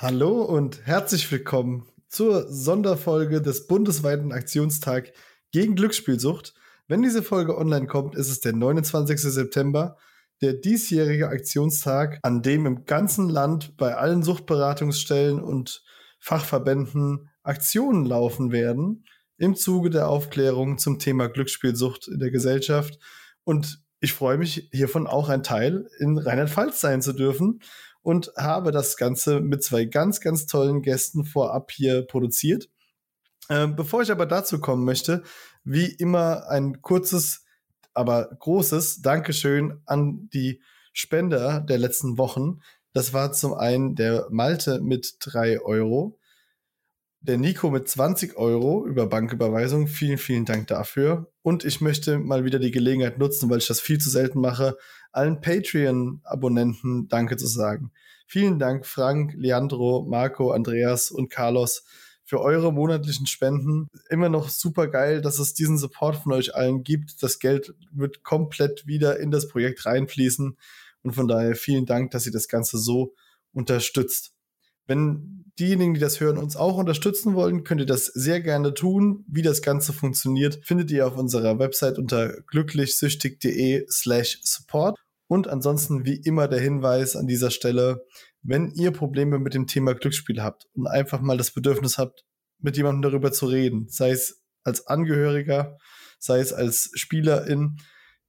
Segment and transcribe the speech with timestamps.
[0.00, 5.12] Hallo und herzlich willkommen zur Sonderfolge des bundesweiten Aktionstag
[5.52, 6.52] gegen Glücksspielsucht.
[6.88, 9.20] Wenn diese Folge online kommt, ist es der 29.
[9.20, 9.96] September,
[10.42, 15.84] der diesjährige Aktionstag, an dem im ganzen Land bei allen Suchtberatungsstellen und
[16.18, 19.04] Fachverbänden Aktionen laufen werden
[19.38, 22.98] im Zuge der Aufklärung zum Thema Glücksspielsucht in der Gesellschaft.
[23.44, 27.60] Und ich freue mich, hiervon auch ein Teil in Rheinland-Pfalz sein zu dürfen
[28.04, 32.68] und habe das Ganze mit zwei ganz, ganz tollen Gästen vorab hier produziert.
[33.48, 35.22] Ähm, bevor ich aber dazu kommen möchte,
[35.64, 37.44] wie immer ein kurzes,
[37.94, 40.60] aber großes Dankeschön an die
[40.92, 42.60] Spender der letzten Wochen.
[42.92, 46.18] Das war zum einen der Malte mit drei Euro,
[47.20, 49.86] der Nico mit 20 Euro über Banküberweisung.
[49.86, 51.32] Vielen, vielen Dank dafür.
[51.40, 54.76] Und ich möchte mal wieder die Gelegenheit nutzen, weil ich das viel zu selten mache,
[55.14, 57.92] allen Patreon-Abonnenten Danke zu sagen.
[58.26, 61.84] Vielen Dank, Frank, Leandro, Marco, Andreas und Carlos,
[62.24, 63.88] für eure monatlichen Spenden.
[64.08, 67.22] Immer noch super geil, dass es diesen Support von euch allen gibt.
[67.22, 70.56] Das Geld wird komplett wieder in das Projekt reinfließen.
[71.02, 73.14] Und von daher vielen Dank, dass ihr das Ganze so
[73.52, 74.33] unterstützt.
[74.86, 79.24] Wenn diejenigen, die das hören, uns auch unterstützen wollen, könnt ihr das sehr gerne tun.
[79.28, 84.98] Wie das Ganze funktioniert, findet ihr auf unserer Website unter glücklichsüchtig.de slash support.
[85.26, 88.04] Und ansonsten wie immer der Hinweis an dieser Stelle,
[88.42, 92.24] wenn ihr Probleme mit dem Thema Glücksspiel habt und einfach mal das Bedürfnis habt,
[92.58, 95.78] mit jemandem darüber zu reden, sei es als Angehöriger,
[96.18, 97.76] sei es als Spielerin,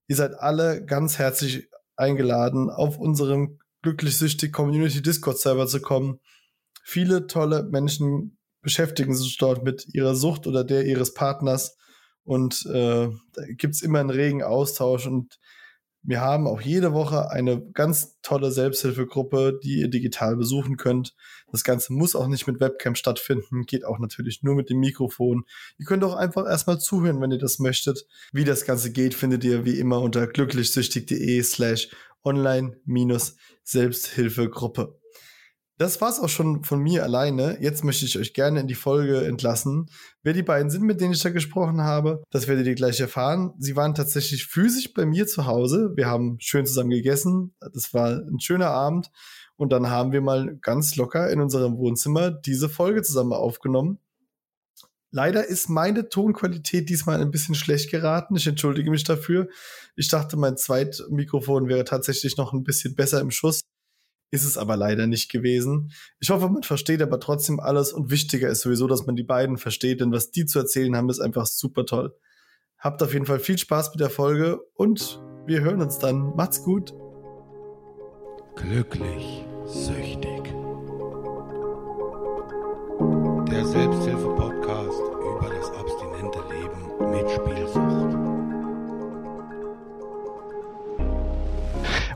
[0.07, 6.19] ihr seid alle ganz herzlich eingeladen, auf unserem glücklich-süchtig Community Discord Server zu kommen
[6.87, 11.77] Viele tolle Menschen beschäftigen sich dort mit ihrer Sucht oder der ihres Partners
[12.23, 15.39] und äh, da gibt's immer einen regen Austausch und
[16.03, 21.15] wir haben auch jede Woche eine ganz tolle Selbsthilfegruppe, die ihr digital besuchen könnt.
[21.51, 25.45] Das Ganze muss auch nicht mit Webcam stattfinden, geht auch natürlich nur mit dem Mikrofon.
[25.79, 28.05] Ihr könnt auch einfach erstmal zuhören, wenn ihr das möchtet.
[28.31, 31.89] Wie das Ganze geht, findet ihr wie immer unter glücklichsüchtig.de slash
[32.23, 34.99] online-selbsthilfegruppe.
[35.77, 37.57] Das war's auch schon von mir alleine.
[37.61, 39.87] Jetzt möchte ich euch gerne in die Folge entlassen.
[40.23, 43.53] Wer die beiden sind, mit denen ich da gesprochen habe, das werdet ihr gleich erfahren.
[43.59, 45.91] Sie waren tatsächlich physisch bei mir zu Hause.
[45.95, 47.53] Wir haben schön zusammen gegessen.
[47.73, 49.11] Das war ein schöner Abend.
[49.57, 53.99] Und dann haben wir mal ganz locker in unserem Wohnzimmer diese Folge zusammen aufgenommen.
[55.11, 58.35] Leider ist meine Tonqualität diesmal ein bisschen schlecht geraten.
[58.35, 59.47] Ich entschuldige mich dafür.
[59.95, 63.61] Ich dachte, mein Zweitmikrofon wäre tatsächlich noch ein bisschen besser im Schuss.
[64.31, 65.91] Ist es aber leider nicht gewesen.
[66.19, 69.57] Ich hoffe, man versteht aber trotzdem alles und wichtiger ist sowieso, dass man die beiden
[69.57, 72.13] versteht, denn was die zu erzählen haben, ist einfach super toll.
[72.79, 76.35] Habt auf jeden Fall viel Spaß mit der Folge und wir hören uns dann.
[76.35, 76.93] Macht's gut.
[78.55, 80.43] Glücklich, süchtig.
[83.51, 87.64] Der Selbsthilfe-Podcast über das abstinente Leben mit Spielsucht.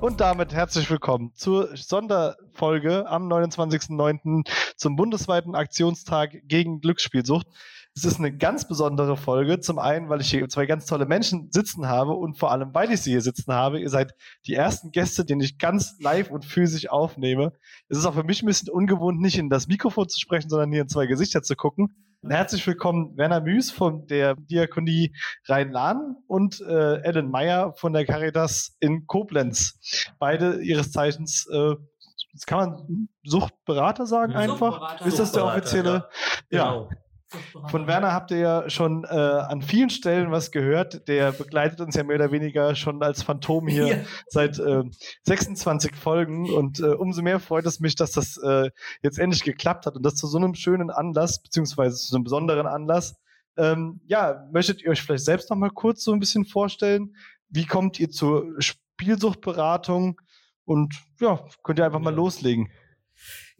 [0.02, 4.50] Und damit herzlich willkommen zur Sonderfolge am 29.09.
[4.78, 7.46] zum bundesweiten Aktionstag gegen Glücksspielsucht.
[7.94, 9.60] Es ist eine ganz besondere Folge.
[9.60, 12.94] Zum einen, weil ich hier zwei ganz tolle Menschen sitzen habe und vor allem, weil
[12.94, 13.82] ich sie hier sitzen habe.
[13.82, 14.14] Ihr seid
[14.48, 17.52] die ersten Gäste, den ich ganz live und physisch aufnehme.
[17.90, 20.72] Es ist auch für mich ein bisschen ungewohnt, nicht in das Mikrofon zu sprechen, sondern
[20.72, 21.94] hier in zwei Gesichter zu gucken.
[22.28, 25.16] Herzlich willkommen Werner Müß von der Diakonie
[25.46, 29.80] Rhein-Lahn und äh, Ellen Meyer von der Caritas in Koblenz.
[30.20, 31.76] Beide ihres Zeichens, äh,
[32.46, 35.00] kann man Suchtberater sagen einfach?
[35.06, 36.10] Ist das der offizielle?
[36.50, 36.72] Ja.
[36.72, 36.90] Genau.
[37.68, 41.08] Von Werner habt ihr ja schon äh, an vielen Stellen was gehört.
[41.08, 43.98] Der begleitet uns ja mehr oder weniger schon als Phantom hier ja.
[44.28, 44.84] seit äh,
[45.24, 46.50] 26 Folgen.
[46.50, 48.72] Und äh, umso mehr freut es mich, dass das äh,
[49.04, 52.24] jetzt endlich geklappt hat und das zu so einem schönen Anlass, beziehungsweise zu so einem
[52.24, 53.16] besonderen Anlass.
[53.58, 57.16] Ähm, ja, möchtet ihr euch vielleicht selbst noch mal kurz so ein bisschen vorstellen?
[57.50, 60.20] Wie kommt ihr zur Spielsuchtberatung?
[60.66, 62.72] Und ja, könnt ihr einfach mal loslegen.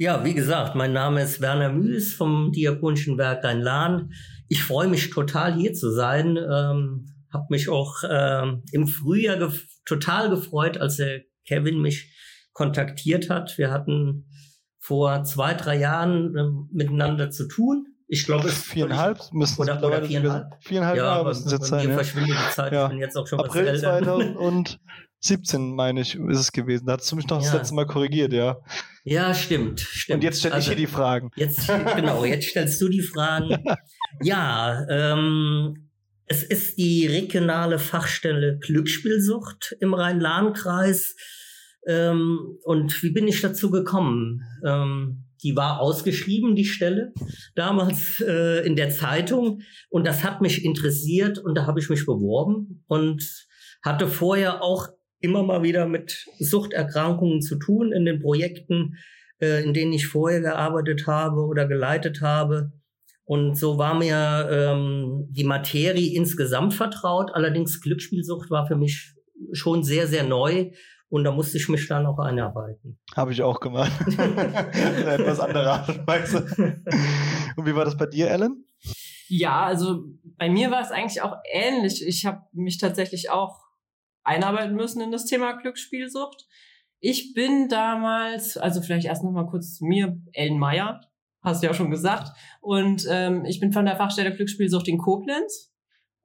[0.02, 4.14] Ja, wie gesagt, mein Name ist Werner Müß vom Diakonischen Werk Rhein-Lahn.
[4.48, 6.38] Ich freue mich total hier zu sein.
[6.38, 12.16] Ähm, habe mich auch ähm, im Frühjahr gef total gefreut, als der Kevin mich
[12.54, 13.58] kontaktiert hat.
[13.58, 14.30] Wir hatten
[14.78, 17.86] vor zwei, drei Jahren äh, miteinander zu tun.
[18.12, 20.48] Ich glaube, es viereinhalb müssen oder, oder viereinhalb.
[20.62, 21.86] Viereinhalb ja, Jahre müssen es jetzt sein.
[21.86, 21.96] Mir ja.
[21.96, 22.74] verschwindet die Zeit.
[22.74, 22.86] Ja.
[22.86, 24.18] Ich bin jetzt auch schon April was älter.
[24.18, 24.80] 2000
[25.22, 26.86] 17, meine ich, ist es gewesen.
[26.88, 27.44] Da hast du mich noch ja.
[27.44, 28.58] das letzte Mal korrigiert, ja.
[29.04, 30.16] Ja, stimmt, stimmt.
[30.16, 31.32] Und jetzt stelle also, ich hier die Fragen.
[31.36, 33.64] Jetzt, genau, jetzt stellst du die Fragen.
[34.22, 35.90] ja, ähm,
[36.26, 41.16] es ist die regionale Fachstelle Glücksspielsucht im Rhein-Lahn-Kreis.
[41.86, 44.42] Ähm, und wie bin ich dazu gekommen?
[44.66, 47.14] Ähm, die war ausgeschrieben, die Stelle,
[47.56, 49.62] damals äh, in der Zeitung.
[49.90, 53.24] Und das hat mich interessiert und da habe ich mich beworben und
[53.82, 54.88] hatte vorher auch
[55.22, 58.96] immer mal wieder mit Suchterkrankungen zu tun in den Projekten,
[59.42, 62.72] äh, in denen ich vorher gearbeitet habe oder geleitet habe.
[63.26, 67.32] Und so war mir ähm, die Materie insgesamt vertraut.
[67.34, 69.14] Allerdings Glücksspielsucht war für mich
[69.54, 70.72] schon sehr, sehr neu.
[71.10, 73.00] Und da musste ich mich dann auch einarbeiten.
[73.16, 73.92] Habe ich auch gemacht.
[74.18, 76.46] Eine etwas andere Art und Weise.
[77.56, 78.64] Und wie war das bei dir, Ellen?
[79.28, 80.04] Ja, also
[80.38, 82.06] bei mir war es eigentlich auch ähnlich.
[82.06, 83.60] Ich habe mich tatsächlich auch
[84.24, 86.48] einarbeiten müssen in das Thema Glücksspielsucht.
[87.00, 91.02] Ich bin damals, also vielleicht erst noch mal kurz zu mir, Ellen Meyer,
[91.42, 92.32] hast du ja schon gesagt.
[92.62, 95.74] Und ähm, ich bin von der Fachstelle Glücksspielsucht in Koblenz.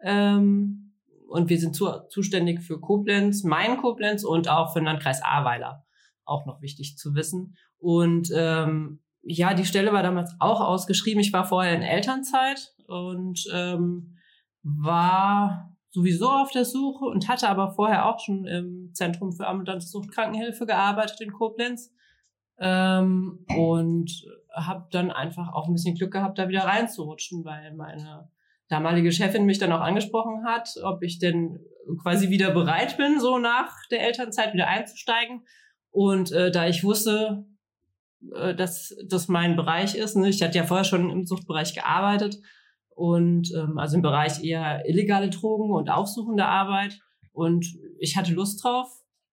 [0.03, 0.84] Ähm,
[1.29, 5.85] und wir sind zu, zuständig für Koblenz, Main Koblenz und auch für den Landkreis Ahrweiler.
[6.25, 7.57] Auch noch wichtig zu wissen.
[7.79, 11.21] Und ähm, ja, die Stelle war damals auch ausgeschrieben.
[11.21, 14.17] Ich war vorher in Elternzeit und ähm,
[14.63, 19.87] war sowieso auf der Suche und hatte aber vorher auch schon im Zentrum für ambulante
[19.87, 21.93] Suchtkrankenhilfe gearbeitet in Koblenz.
[22.59, 28.29] Ähm, und habe dann einfach auch ein bisschen Glück gehabt, da wieder reinzurutschen, weil meine
[28.69, 31.59] damalige Chefin mich dann auch angesprochen hat, ob ich denn
[32.03, 35.45] quasi wieder bereit bin, so nach der Elternzeit wieder einzusteigen.
[35.91, 37.47] Und äh, da ich wusste,
[38.35, 42.39] äh, dass das mein Bereich ist, ne, ich hatte ja vorher schon im Suchtbereich gearbeitet
[42.95, 47.01] und ähm, also im Bereich eher illegale Drogen und aufsuchende Arbeit.
[47.33, 47.67] Und
[47.99, 48.89] ich hatte Lust drauf,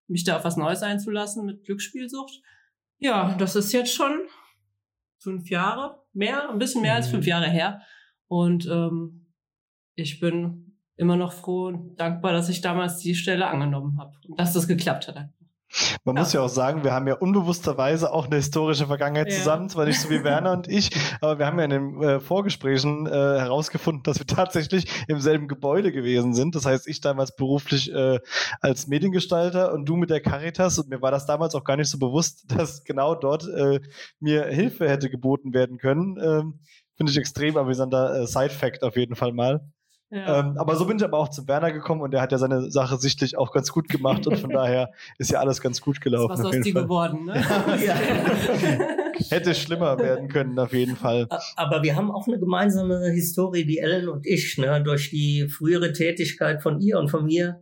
[0.08, 2.42] mich da auf was Neues einzulassen mit Glücksspielsucht.
[2.98, 4.28] Ja, das ist jetzt schon
[5.20, 6.98] fünf Jahre, mehr, ein bisschen mehr mhm.
[6.98, 7.82] als fünf Jahre her.
[8.28, 9.21] Und ähm,
[9.96, 14.40] ich bin immer noch froh und dankbar, dass ich damals die Stelle angenommen habe und
[14.40, 15.30] dass das geklappt hat.
[16.04, 16.22] Man ja.
[16.22, 19.38] muss ja auch sagen, wir haben ja unbewussterweise auch eine historische Vergangenheit ja.
[19.38, 20.90] zusammen, zwar nicht so wie Werner und ich,
[21.22, 25.48] aber wir haben ja in den äh, Vorgesprächen äh, herausgefunden, dass wir tatsächlich im selben
[25.48, 26.56] Gebäude gewesen sind.
[26.56, 28.20] Das heißt, ich damals beruflich äh,
[28.60, 31.90] als Mediengestalter und du mit der Caritas und mir war das damals auch gar nicht
[31.90, 33.80] so bewusst, dass genau dort äh,
[34.20, 36.18] mir Hilfe hätte geboten werden können.
[36.22, 36.60] Ähm,
[36.98, 39.62] Finde ich extrem amüsanter äh, Side-Fact auf jeden Fall mal.
[40.14, 42.70] Ähm, aber so bin ich aber auch zum Werner gekommen und der hat ja seine
[42.70, 46.34] Sache sichtlich auch ganz gut gemacht und von daher ist ja alles ganz gut gelaufen.
[46.34, 47.44] Was aus dir geworden, ne?
[47.86, 47.96] ja.
[49.30, 51.28] Hätte schlimmer werden können, auf jeden Fall.
[51.56, 54.82] Aber wir haben auch eine gemeinsame Historie, die Ellen und ich, ne?
[54.84, 57.62] durch die frühere Tätigkeit von ihr und von mir.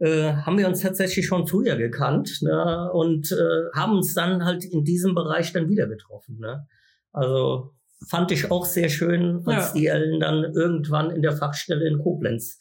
[0.00, 2.90] Äh, haben wir uns tatsächlich schon früher gekannt ne?
[2.92, 6.38] und äh, haben uns dann halt in diesem Bereich dann wieder getroffen.
[6.40, 6.66] Ne?
[7.12, 7.74] Also
[8.08, 9.72] fand ich auch sehr schön, als ja.
[9.74, 12.58] die Ellen dann irgendwann in der Fachstelle in Koblenz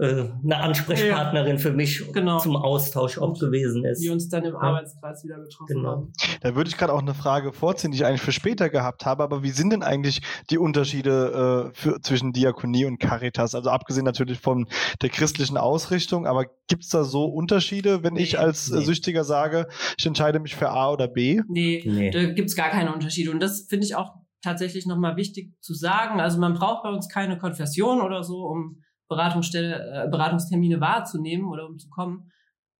[0.00, 1.58] äh, eine Ansprechpartnerin ja.
[1.58, 2.38] für mich genau.
[2.38, 4.00] zum Austausch auch gewesen ist.
[4.00, 4.60] Die uns dann im ja.
[4.60, 5.90] Arbeitskreis wieder getroffen genau.
[5.90, 6.12] haben.
[6.40, 9.24] Da würde ich gerade auch eine Frage vorziehen, die ich eigentlich für später gehabt habe,
[9.24, 13.56] aber wie sind denn eigentlich die Unterschiede äh, für, zwischen Diakonie und Caritas?
[13.56, 14.68] Also abgesehen natürlich von
[15.02, 18.84] der christlichen Ausrichtung, aber gibt es da so Unterschiede, wenn nee, ich als nee.
[18.84, 19.66] Süchtiger sage,
[19.98, 21.40] ich entscheide mich für A oder B?
[21.48, 22.10] Nee, nee.
[22.10, 25.74] da gibt es gar keine Unterschiede und das finde ich auch tatsächlich nochmal wichtig zu
[25.74, 26.20] sagen.
[26.20, 31.66] Also man braucht bei uns keine Konfession oder so, um Beratungsstelle, äh, Beratungstermine wahrzunehmen oder
[31.66, 32.30] um zu kommen.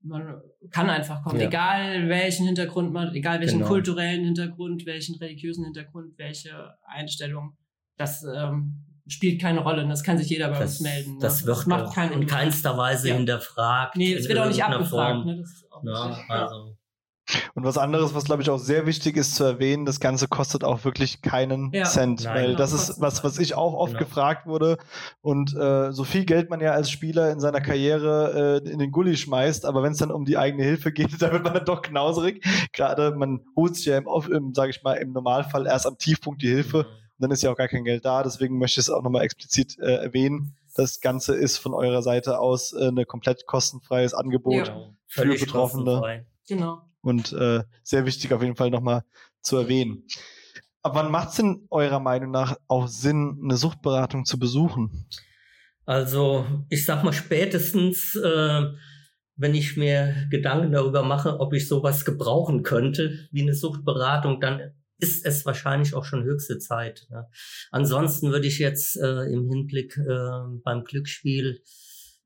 [0.01, 0.41] Man
[0.71, 1.49] kann einfach kommen, ja.
[1.49, 3.69] egal welchen Hintergrund man, egal welchen genau.
[3.69, 7.57] kulturellen Hintergrund, welchen religiösen Hintergrund, welche Einstellung.
[7.97, 9.89] Das ähm, spielt keine Rolle.
[9.89, 11.15] Das kann sich jeder bei das, uns melden.
[11.15, 11.19] Ne?
[11.21, 13.17] Das, wird macht auch in keinster Weise ja.
[13.17, 13.97] hinterfragt.
[13.97, 15.27] Nee, das wird auch nicht abgefragt.
[15.27, 15.37] Ne?
[15.39, 16.78] Das ist auch ja, also
[17.55, 20.65] und was anderes, was glaube ich auch sehr wichtig ist zu erwähnen, das Ganze kostet
[20.65, 21.85] auch wirklich keinen ja.
[21.85, 24.05] Cent, Nein, weil genau, das ist was, was ich auch oft genau.
[24.05, 24.79] gefragt wurde.
[25.21, 28.91] Und äh, so viel Geld man ja als Spieler in seiner Karriere äh, in den
[28.91, 31.65] Gully schmeißt, aber wenn es dann um die eigene Hilfe geht, da wird man dann
[31.65, 32.45] doch knauserig.
[32.73, 36.43] Gerade man holt sich ja im, im sage ich mal, im Normalfall erst am Tiefpunkt
[36.43, 36.79] die Hilfe.
[36.79, 36.83] Mhm.
[37.19, 38.23] Und dann ist ja auch gar kein Geld da.
[38.23, 40.55] Deswegen möchte ich es auch nochmal explizit äh, erwähnen.
[40.77, 44.91] Das Ganze ist von eurer Seite aus äh, eine komplett kostenfreies Angebot ja.
[45.09, 45.85] für Betroffene.
[45.85, 46.27] Kostenfrei.
[46.47, 49.03] Genau und äh, sehr wichtig auf jeden Fall nochmal
[49.43, 50.05] zu erwähnen.
[50.83, 55.07] Ab wann macht es denn eurer Meinung nach auch Sinn, eine Suchtberatung zu besuchen?
[55.85, 58.67] Also ich sag mal spätestens, äh,
[59.37, 64.75] wenn ich mir Gedanken darüber mache, ob ich sowas gebrauchen könnte wie eine Suchtberatung, dann
[64.99, 67.07] ist es wahrscheinlich auch schon höchste Zeit.
[67.11, 67.27] Ne?
[67.71, 71.63] Ansonsten würde ich jetzt äh, im Hinblick äh, beim Glücksspiel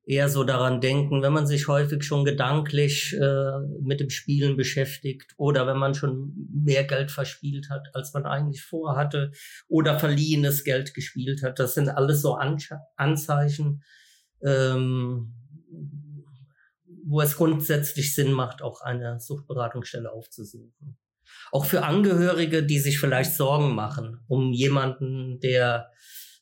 [0.04, 5.32] eher so daran denken, wenn man sich häufig schon gedanklich äh, mit dem Spielen beschäftigt
[5.36, 9.30] oder wenn man schon mehr Geld verspielt hat, als man eigentlich vorhatte
[9.68, 11.58] oder verliehenes Geld gespielt hat.
[11.58, 12.58] Das sind alles so An
[12.96, 13.84] Anzeichen,
[14.42, 15.34] ähm,
[17.04, 20.98] wo es grundsätzlich Sinn macht, auch eine Suchtberatungsstelle aufzusuchen.
[21.52, 25.90] auch für Angehörige, die sich vielleicht Sorgen machen um jemanden, der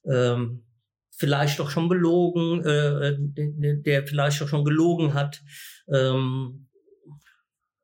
[0.04, 0.64] ähm,
[1.20, 5.42] vielleicht doch schon belogen, äh, der, der vielleicht doch schon gelogen hat.
[5.92, 6.66] Ähm,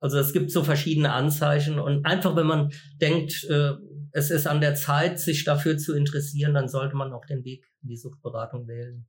[0.00, 3.72] also es gibt so verschiedene Anzeichen und einfach wenn man denkt, äh,
[4.12, 7.66] es ist an der Zeit, sich dafür zu interessieren, dann sollte man auch den Weg
[7.82, 9.06] in die Suchtberatung wählen.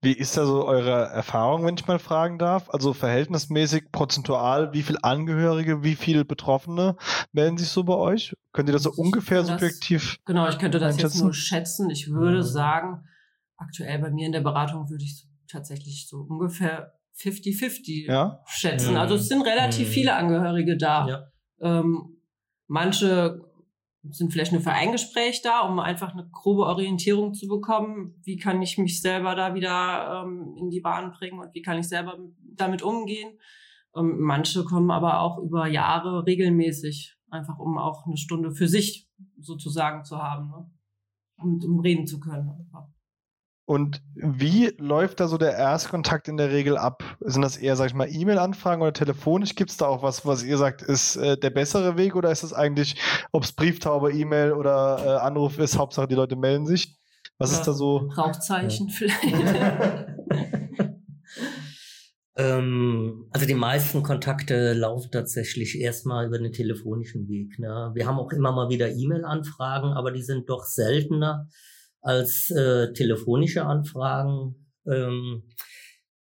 [0.00, 2.70] Wie ist da so eure Erfahrung, wenn ich mal fragen darf?
[2.70, 6.96] Also verhältnismäßig, prozentual, wie viele Angehörige, wie viele Betroffene
[7.32, 8.36] melden sich so bei euch?
[8.52, 10.18] Könnt ihr das so ungefähr das, subjektiv?
[10.24, 11.90] Genau, ich könnte das jetzt nur schätzen.
[11.90, 12.42] Ich würde Mhm.
[12.42, 13.08] sagen,
[13.56, 18.40] aktuell bei mir in der Beratung würde ich tatsächlich so ungefähr 50-50 Ja?
[18.46, 18.90] schätzen.
[18.92, 18.96] Mhm.
[18.98, 19.92] Also es sind relativ Mhm.
[19.92, 21.08] viele Angehörige da.
[21.08, 21.26] Ja.
[21.60, 22.18] Ähm,
[22.66, 23.40] manche
[24.08, 28.14] sind vielleicht nur für ein Gespräch da, um einfach eine grobe Orientierung zu bekommen.
[28.22, 31.78] Wie kann ich mich selber da wieder ähm, in die Bahn bringen und wie kann
[31.78, 32.16] ich selber
[32.54, 33.38] damit umgehen?
[33.96, 39.08] Ähm, manche kommen aber auch über Jahre regelmäßig, einfach um auch eine Stunde für sich
[39.40, 40.70] sozusagen zu haben ne?
[41.38, 42.48] und um reden zu können.
[42.50, 42.88] Einfach.
[43.66, 47.02] Und wie läuft da so der Erstkontakt in der Regel ab?
[47.20, 49.56] Sind das eher, sag ich mal, E-Mail-Anfragen oder telefonisch?
[49.56, 52.44] Gibt es da auch was, was ihr sagt, ist äh, der bessere Weg oder ist
[52.44, 52.94] es eigentlich,
[53.32, 56.96] ob es Brieftaube, E-Mail oder äh, Anruf ist, Hauptsache die Leute melden sich?
[57.38, 57.58] Was Ja.
[57.58, 58.08] ist da so?
[58.16, 59.24] Rauchzeichen vielleicht.
[62.36, 67.58] ähm, also die meisten Kontakte laufen tatsächlich erstmal über den telefonischen Weg.
[67.58, 67.90] Ne?
[67.94, 71.48] Wir haben auch immer mal wieder E-Mail-Anfragen, aber die sind doch seltener
[72.06, 74.54] als äh, telefonische Anfragen.
[74.86, 75.42] Ähm,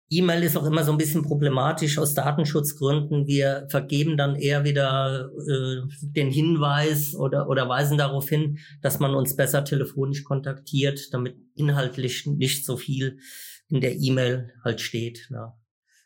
[0.10, 3.26] E-Mail ist auch immer so ein bisschen problematisch aus Datenschutzgründen.
[3.26, 9.16] Wir vergeben dann eher wieder äh, den Hinweis oder, oder weisen darauf hin, dass man
[9.16, 13.18] uns besser telefonisch kontaktiert, damit inhaltlich nicht so viel
[13.70, 15.30] in der E-Mail halt steht.
[15.32, 15.52] Ne?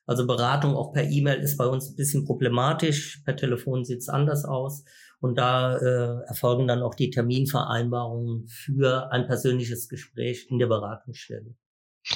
[0.05, 3.23] Also Beratung auch per E-Mail ist bei uns ein bisschen problematisch.
[3.25, 4.85] Per Telefon sieht's anders aus.
[5.25, 11.55] Und da äh, erfolgen dann auch die Terminvereinbarungen für ein persönliches Gespräch in der Beratungsstelle.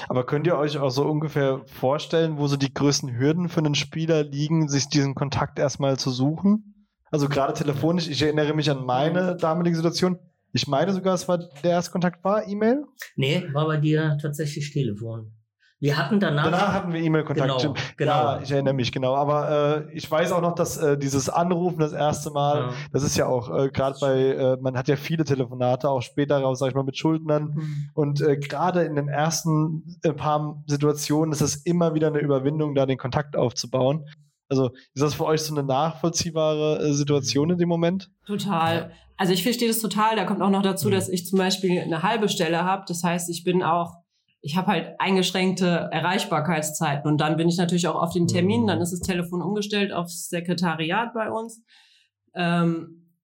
[0.08, 3.74] Aber könnt ihr euch auch so ungefähr vorstellen, wo so die größten Hürden für einen
[3.74, 6.88] Spieler liegen, sich diesen Kontakt erstmal zu suchen?
[7.10, 10.20] Also gerade telefonisch, ich erinnere mich an meine damalige Situation.
[10.54, 12.86] Ich meine sogar, es war der Erstkontakt war E-Mail.
[13.16, 15.34] Nee, war bei dir tatsächlich Telefon.
[15.82, 16.44] Wir hatten danach.
[16.44, 17.62] Danach hatten wir E-Mail-Kontakt.
[17.62, 18.12] Genau, genau.
[18.12, 19.16] Ja, ich erinnere mich, genau.
[19.16, 22.70] Aber äh, ich weiß auch noch, dass äh, dieses Anrufen das erste Mal, Ja.
[22.92, 26.40] das ist ja auch äh, gerade bei, äh, man hat ja viele Telefonate, auch später
[26.42, 27.54] raus, sag ich mal, mit Schuldnern.
[27.56, 27.90] Mhm.
[27.94, 32.76] Und äh, gerade in den ersten äh, paar Situationen ist es immer wieder eine Überwindung,
[32.76, 34.06] da den Kontakt aufzubauen.
[34.50, 38.10] Also ist das für euch so eine nachvollziehbare äh, Situation in dem Moment?
[38.26, 38.92] Total.
[39.16, 40.16] Also ich verstehe das total.
[40.16, 40.92] Da kommt auch noch dazu, Mhm.
[40.94, 42.84] dass ich zum Beispiel eine halbe Stelle habe.
[42.88, 43.94] Das heißt, ich bin auch,
[44.42, 47.10] ich habe halt eingeschränkte Erreichbarkeitszeiten.
[47.10, 48.64] Und dann bin ich natürlich auch auf den Termin.
[48.64, 48.68] Mhm.
[48.68, 51.64] Dann ist das Telefon umgestellt aufs Sekretariat bei uns.
[52.34, 53.16] Ähm,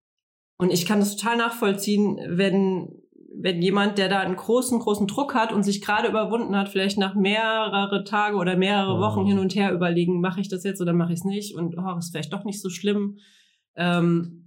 [0.58, 3.02] und ich kann das total nachvollziehen, wenn,
[3.34, 6.98] wenn jemand, der da einen großen, großen Druck hat und sich gerade überwunden hat, vielleicht
[6.98, 9.02] nach mehrere Tage oder mehrere Mhm.
[9.02, 11.56] Wochen hin und her überlegen, mache ich das jetzt oder mache ich es nicht?
[11.56, 13.18] Und oh, ist vielleicht doch nicht so schlimm.
[13.76, 14.45] Ähm,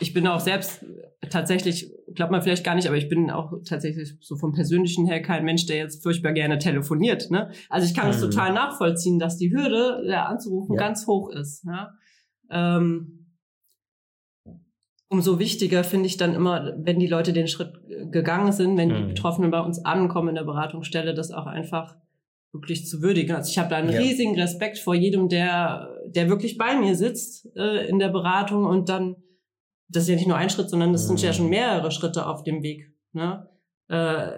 [0.00, 0.84] ich bin auch selbst
[1.30, 5.22] tatsächlich, glaubt man vielleicht gar nicht, aber ich bin auch tatsächlich so vom Persönlichen her
[5.22, 7.30] kein Mensch, der jetzt furchtbar gerne telefoniert.
[7.30, 7.50] Ne?
[7.70, 8.30] Also ich kann es Mhm.
[8.30, 10.80] total nachvollziehen, dass die Hürde, da anzurufen, Ja.
[10.80, 11.64] ganz hoch ist.
[11.64, 11.90] Ja?
[12.50, 13.26] Ähm,
[15.08, 18.88] umso wichtiger finde ich dann immer, wenn die Leute den Schritt äh, gegangen sind, wenn
[18.90, 19.08] die Mhm.
[19.08, 21.96] Betroffenen bei uns ankommen in der Beratungsstelle, das auch einfach
[22.52, 23.34] wirklich zu würdigen.
[23.36, 24.00] Also ich habe da einen Ja.
[24.00, 28.88] riesigen Respekt vor jedem, der, der wirklich bei mir sitzt äh, in der Beratung und
[28.88, 29.16] dann,
[29.88, 31.34] das ist ja nicht nur ein Schritt, sondern das sind ja Mhm.
[31.34, 32.92] schon mehrere Schritte auf dem Weg.
[33.12, 33.48] Ne?
[33.88, 34.30] Äh,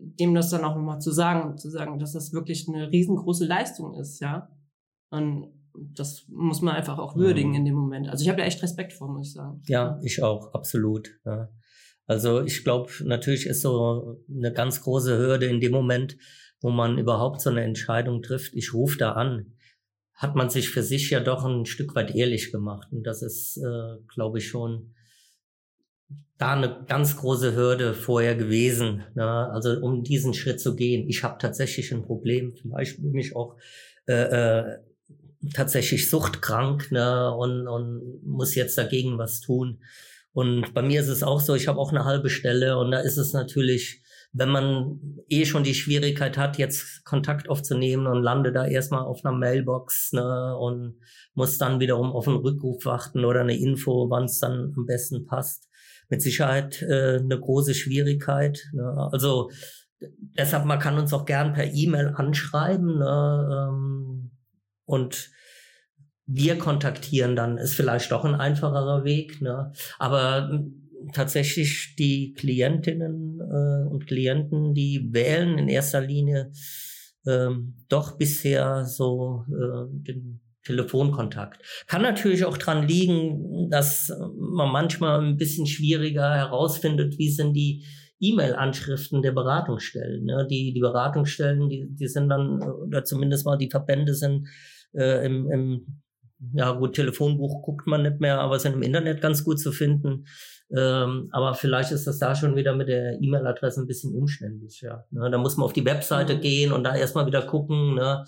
[0.00, 3.94] dem das dann auch nochmal zu sagen, zu sagen, dass das wirklich eine riesengroße Leistung
[3.94, 4.48] ist, ja.
[5.10, 7.56] Und das muss man einfach auch würdigen Mhm.
[7.56, 8.08] in dem Moment.
[8.08, 9.62] Also ich habe da echt Respekt vor, muss ich sagen.
[9.66, 11.08] Ja, ich auch, absolut.
[11.24, 11.48] Ja.
[12.06, 16.16] Also ich glaube, natürlich ist so eine ganz große Hürde in dem Moment,
[16.60, 18.54] wo man überhaupt so eine Entscheidung trifft.
[18.54, 19.52] Ich rufe da an.
[20.18, 22.88] Hat man sich für sich ja doch ein Stück weit ehrlich gemacht.
[22.90, 24.92] Und das ist, äh, glaube ich, schon
[26.38, 29.04] da eine ganz große Hürde vorher gewesen.
[29.14, 29.24] Ne?
[29.24, 31.08] Also um diesen Schritt zu gehen.
[31.08, 32.54] Ich habe tatsächlich ein Problem.
[32.54, 33.56] Vielleicht bin ich auch
[34.06, 34.78] äh, äh,
[35.54, 37.32] tatsächlich suchtkrank ne?
[37.32, 39.80] und, und muss jetzt dagegen was tun.
[40.32, 43.00] Und bei mir ist es auch so, ich habe auch eine halbe Stelle und da
[43.00, 48.52] ist es natürlich, wenn man eh schon die Schwierigkeit hat, jetzt Kontakt aufzunehmen und lande
[48.52, 51.00] da erstmal auf einer Mailbox ne, und
[51.34, 55.24] muss dann wiederum auf einen Rückruf warten oder eine Info, wann es dann am besten
[55.26, 55.68] passt.
[56.10, 58.68] Mit Sicherheit äh, eine große Schwierigkeit.
[58.72, 59.08] Ne?
[59.12, 59.50] Also
[60.00, 62.98] deshalb, man kann uns auch gern per E-Mail anschreiben.
[62.98, 63.68] Ne?
[63.70, 64.30] Ähm,
[64.84, 65.30] und
[66.26, 69.40] wir kontaktieren, dann ist vielleicht doch ein einfacherer Weg.
[69.40, 69.72] Ne?
[69.98, 70.60] Aber
[71.12, 76.52] tatsächlich die Klientinnen äh, und Klienten, die wählen in erster Linie
[77.26, 81.62] ähm, doch bisher so äh, den Telefonkontakt.
[81.86, 87.84] Kann natürlich auch dran liegen, dass man manchmal ein bisschen schwieriger herausfindet, wie sind die
[88.20, 90.24] E-Mail-Anschriften der Beratungsstellen.
[90.24, 90.46] Ne?
[90.50, 94.48] Die, die Beratungsstellen, die, die sind dann, oder zumindest mal die Verbände sind
[94.92, 96.02] äh, im, im,
[96.52, 100.26] ja gut, Telefonbuch guckt man nicht mehr, aber sind im Internet ganz gut zu finden.
[100.70, 104.80] Ähm, aber vielleicht ist das da schon wieder mit der E-Mail-Adresse ein bisschen umständlich.
[104.82, 105.04] Ja.
[105.10, 105.30] Ne?
[105.30, 106.40] Da muss man auf die Webseite mhm.
[106.40, 107.94] gehen und da erstmal wieder gucken.
[107.94, 108.24] Ne?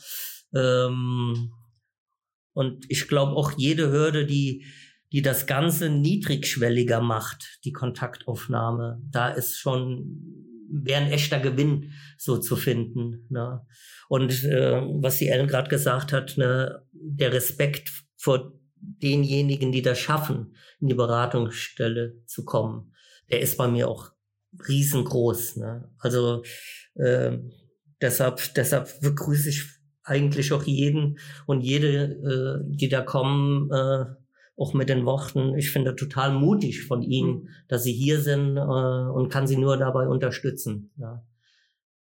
[0.54, 1.52] Ähm,
[2.52, 4.64] und ich glaube auch jede Hürde, die,
[5.12, 12.38] die das Ganze niedrigschwelliger macht, die Kontaktaufnahme, da ist schon wäre ein echter Gewinn so
[12.38, 13.26] zu finden.
[13.28, 13.66] Ne?
[14.08, 19.98] Und äh, was die Ellen gerade gesagt hat, ne, der Respekt vor denjenigen, die das
[19.98, 22.92] schaffen, in die Beratungsstelle zu kommen,
[23.30, 24.12] der ist bei mir auch
[24.66, 25.56] riesengroß.
[25.56, 25.90] Ne?
[25.98, 26.42] Also
[26.94, 27.38] äh,
[28.00, 29.64] deshalb, deshalb begrüße ich
[30.02, 34.04] eigentlich auch jeden und jede, äh, die da kommen, äh,
[34.60, 37.48] auch mit den Worten, ich finde total mutig von ihnen, mhm.
[37.68, 40.90] dass sie hier sind äh, und kann sie nur dabei unterstützen.
[40.98, 41.24] Ja.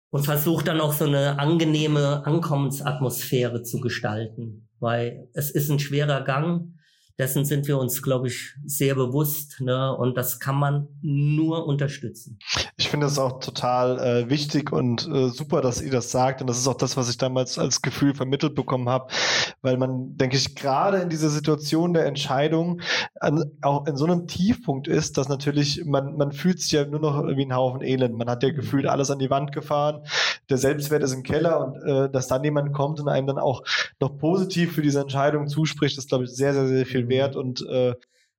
[0.09, 6.23] Und versucht dann auch so eine angenehme Ankommensatmosphäre zu gestalten, weil es ist ein schwerer
[6.23, 6.73] Gang
[7.17, 9.59] dessen sind wir uns, glaube ich, sehr bewusst.
[9.59, 9.95] Ne?
[9.95, 12.37] Und das kann man nur unterstützen.
[12.77, 16.41] Ich finde es auch total äh, wichtig und äh, super, dass ihr das sagt.
[16.41, 19.11] Und das ist auch das, was ich damals als Gefühl vermittelt bekommen habe,
[19.61, 22.81] weil man, denke ich, gerade in dieser Situation der Entscheidung
[23.19, 26.99] an, auch in so einem Tiefpunkt ist, dass natürlich man, man fühlt sich ja nur
[26.99, 28.15] noch wie ein Haufen Elend.
[28.15, 30.03] Man hat ja gefühlt alles an die Wand gefahren.
[30.49, 33.63] Der Selbstwert ist im Keller und äh, dass dann jemand kommt und einem dann auch
[33.99, 37.65] noch positiv für diese Entscheidung zuspricht, ist, glaube ich, sehr, sehr, sehr viel wert und
[37.67, 37.95] äh,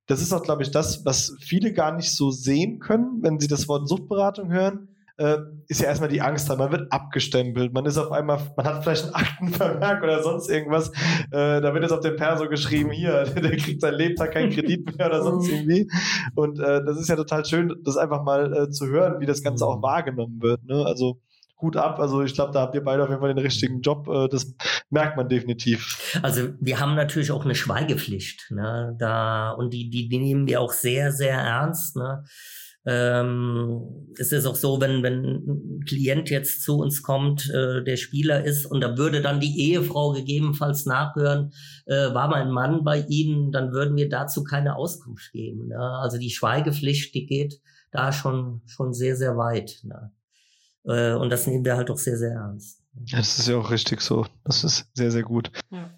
[0.06, 3.46] das ist auch, glaube ich, das, was viele gar nicht so sehen können, wenn sie
[3.46, 6.56] das Wort Suchtberatung hören, äh, ist ja erstmal die Angst da.
[6.56, 7.74] Man wird abgestempelt.
[7.74, 10.88] Man ist auf einmal, man hat vielleicht einen Aktenvermerk oder sonst irgendwas.
[11.30, 14.96] Äh, da wird jetzt auf dem Perso geschrieben, hier, der kriegt sein Lebtag keinen Kredit
[14.96, 15.90] mehr oder sonst irgendwie.
[16.34, 19.42] Und äh, das ist ja total schön, das einfach mal äh, zu hören, wie das
[19.42, 20.64] Ganze auch wahrgenommen wird.
[20.64, 20.86] Ne?
[20.86, 21.20] Also
[21.60, 21.98] Hut ab.
[21.98, 24.08] Also ich glaube, da habt ihr beide auf jeden Fall den richtigen Job.
[24.08, 24.54] Äh, das
[24.90, 26.20] merkt man definitiv.
[26.22, 28.50] Also wir haben natürlich auch eine Schweigepflicht.
[28.50, 28.96] Ne?
[28.98, 31.96] Da, und die, die, die nehmen wir auch sehr, sehr ernst.
[31.96, 32.24] Ne?
[32.86, 37.96] Ähm, es ist auch so, wenn, wenn ein Klient jetzt zu uns kommt, äh, der
[37.96, 41.52] Spieler ist, und da würde dann die Ehefrau gegebenenfalls nachhören,
[41.86, 45.68] äh, war mein Mann bei Ihnen, dann würden wir dazu keine Auskunft geben.
[45.68, 45.78] Ne?
[45.78, 49.80] Also die Schweigepflicht, die geht da schon, schon sehr, sehr weit.
[49.82, 50.10] Ne?
[50.88, 52.82] Äh, und das nehmen wir halt auch sehr, sehr ernst.
[53.06, 54.26] Ja, das ist ja auch richtig so.
[54.44, 55.50] Das ist sehr, sehr gut.
[55.70, 55.90] Ja.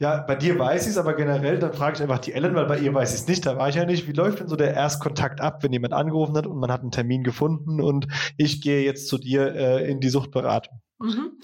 [0.00, 2.66] Ja, bei dir weiß ich es, aber generell, dann frage ich einfach die Ellen, weil
[2.66, 4.08] bei ihr weiß ich es nicht, da war ich ja nicht.
[4.08, 6.90] Wie läuft denn so der Erstkontakt ab, wenn jemand angerufen hat und man hat einen
[6.90, 10.80] Termin gefunden und ich gehe jetzt zu dir äh, in die Suchtberatung?
[10.98, 11.38] Mhm.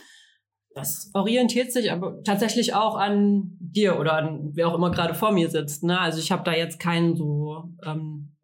[0.75, 5.31] Das orientiert sich aber tatsächlich auch an dir oder an wer auch immer gerade vor
[5.31, 5.85] mir sitzt.
[5.85, 6.01] Ne?
[6.01, 8.37] Also ich habe da jetzt keinen so ähm,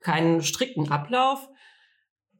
[0.00, 1.46] keinen strikten Ablauf.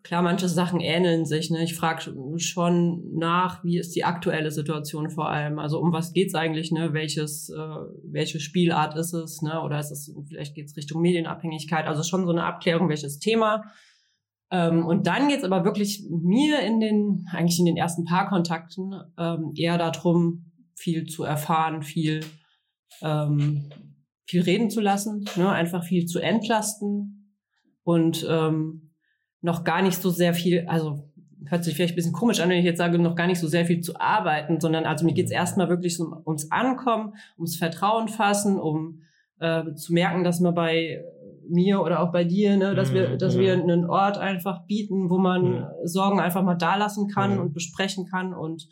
[0.02, 1.50] Klar, manche Sachen ähneln sich.
[1.50, 1.64] Ne?
[1.64, 5.58] Ich frage schon nach, wie ist die aktuelle Situation vor allem?
[5.58, 6.70] Also um was geht's eigentlich?
[6.70, 6.92] Ne?
[6.92, 7.56] Welches, äh,
[8.04, 9.42] welche Spielart ist es?
[9.42, 9.60] Ne?
[9.60, 11.86] Oder ist es vielleicht geht's Richtung Medienabhängigkeit?
[11.86, 13.64] Also schon so eine Abklärung, welches Thema.
[14.50, 18.94] Ähm, und dann geht's aber wirklich mir in den eigentlich in den ersten paar Kontakten
[19.18, 22.20] ähm, eher darum, viel zu erfahren, viel
[23.02, 23.68] ähm,
[24.28, 25.48] viel reden zu lassen, ne?
[25.48, 27.34] einfach viel zu entlasten
[27.82, 28.87] und ähm,
[29.40, 31.04] noch gar nicht so sehr viel, also
[31.46, 33.46] hört sich vielleicht ein bisschen komisch an, wenn ich jetzt sage, noch gar nicht so
[33.46, 38.08] sehr viel zu arbeiten, sondern also mir geht's erstmal wirklich so ums Ankommen, ums Vertrauen
[38.08, 39.02] fassen, um
[39.38, 41.04] äh, zu merken, dass man bei
[41.48, 43.40] mir oder auch bei dir, ne, dass wir, dass mhm.
[43.40, 45.66] wir einen Ort einfach bieten, wo man mhm.
[45.84, 47.40] Sorgen einfach mal da lassen kann mhm.
[47.40, 48.68] und besprechen kann und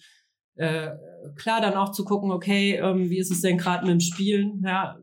[0.56, 0.90] äh,
[1.36, 4.62] klar dann auch zu gucken, okay, ähm, wie ist es denn gerade mit dem Spielen?
[4.64, 4.96] Ja,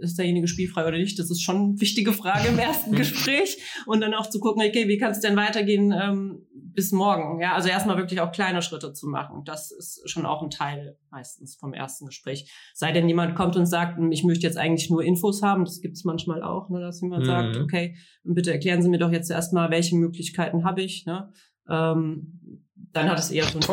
[0.00, 1.18] ist derjenige spielfrei oder nicht?
[1.18, 3.58] Das ist schon eine wichtige Frage im ersten Gespräch.
[3.86, 7.40] Und dann auch zu gucken, okay, wie kann es denn weitergehen ähm, bis morgen?
[7.40, 9.42] Ja, also erstmal wirklich auch kleine Schritte zu machen.
[9.44, 12.50] Das ist schon auch ein Teil meistens vom ersten Gespräch.
[12.74, 15.96] Sei denn jemand kommt und sagt, ich möchte jetzt eigentlich nur Infos haben, das gibt
[15.96, 17.26] es manchmal auch, ne, dass jemand mhm.
[17.26, 21.06] sagt, okay, bitte erklären Sie mir doch jetzt erstmal, welche Möglichkeiten habe ich.
[21.06, 21.32] Ne?
[21.68, 23.64] Ähm, dann hat es eher so eine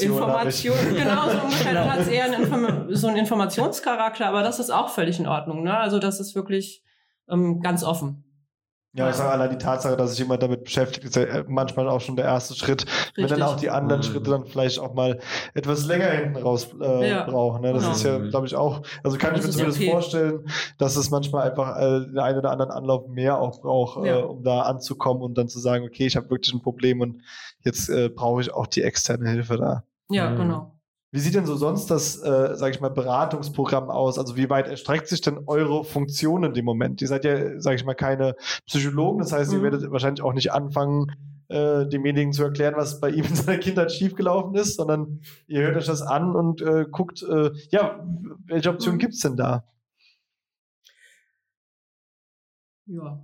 [0.00, 4.70] Information, genau, so ungefähr, dann hat es eher einen so einen Informationscharakter, aber das ist
[4.70, 5.62] auch völlig in Ordnung.
[5.62, 5.76] Ne?
[5.76, 6.84] Also das ist wirklich
[7.28, 8.24] ähm, ganz offen.
[8.92, 11.88] Ja, ich sage allein die Tatsache, dass sich jemand damit beschäftigt, ist ja äh, manchmal
[11.88, 12.86] auch schon der erste Schritt.
[13.14, 13.42] Wenn dann Richtig.
[13.44, 14.04] auch die anderen Mhm.
[14.04, 15.20] Schritte dann vielleicht auch mal
[15.54, 17.62] etwas länger hinten raus äh, Ja, brauchen.
[17.62, 17.72] Ne?
[17.72, 17.94] Das genau.
[17.94, 19.90] ist ja, glaube ich, auch, also kann ich Das mir ist zumindest okay.
[19.92, 20.46] vorstellen,
[20.78, 24.18] dass es manchmal einfach äh, den einen oder anderen Anlauf mehr auch braucht, Ja.
[24.18, 27.22] äh, um da anzukommen und dann zu sagen, okay, ich habe wirklich ein Problem und
[27.60, 29.84] jetzt äh, brauche ich auch die externe Hilfe da.
[30.10, 30.36] Ja, Mhm.
[30.36, 30.79] genau.
[31.12, 34.16] Wie sieht denn so sonst das, äh, sage ich mal, Beratungsprogramm aus?
[34.18, 37.02] Also wie weit erstreckt sich denn eure Funktion in dem Moment?
[37.02, 39.62] Ihr seid ja, sage ich mal, keine Psychologen, das heißt, ihr Mhm.
[39.64, 41.06] werdet wahrscheinlich auch nicht anfangen,
[41.48, 45.76] äh, demjenigen zu erklären, was bei ihm in seiner Kindheit schiefgelaufen ist, sondern ihr hört
[45.78, 48.06] euch das an und äh, guckt, äh, ja,
[48.46, 48.98] welche Option Mhm.
[49.00, 49.64] gibt's denn da?
[52.86, 53.20] Ja.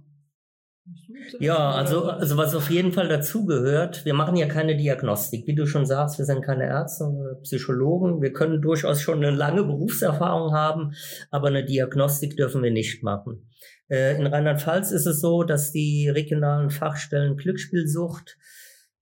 [1.40, 5.46] Ja, also, also was auf jeden Fall dazugehört, wir machen ja keine Diagnostik.
[5.46, 8.22] Wie du schon sagst, wir sind keine Ärzte oder Psychologen.
[8.22, 10.92] Wir können durchaus schon eine lange Berufserfahrung haben,
[11.30, 13.48] aber eine Diagnostik dürfen wir nicht machen.
[13.88, 18.36] Äh, in Rheinland-Pfalz ist es so, dass die regionalen Fachstellen Glücksspielsucht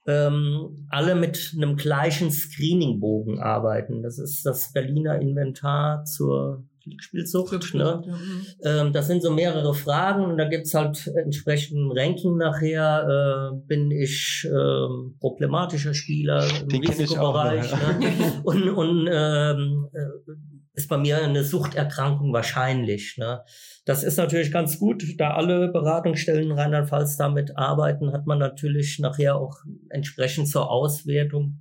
[0.06, 4.02] ähm, alle mit einem gleichen Screeningbogen arbeiten.
[4.02, 7.74] Das ist das Berliner Inventar zur Glücksspielsucht.
[7.74, 8.02] Ne?
[8.06, 8.46] Mhm.
[8.64, 13.52] Ähm, das sind so mehrere Fragen und da gibt's halt entsprechend ein Ranking nachher.
[13.52, 17.70] Äh, bin ich ähm, problematischer Spieler im Den auch, Risikobereich?
[17.70, 17.92] ja.
[17.98, 18.12] Ne?
[18.44, 20.32] Und, und ähm, äh,
[20.74, 23.16] ist bei mir eine Suchterkrankung wahrscheinlich.
[23.16, 23.40] Ne?
[23.84, 28.98] Das ist natürlich ganz gut, da alle Beratungsstellen in Rheinland-Pfalz damit arbeiten, hat man natürlich
[28.98, 29.56] nachher auch
[29.90, 31.60] entsprechend zur Auswertung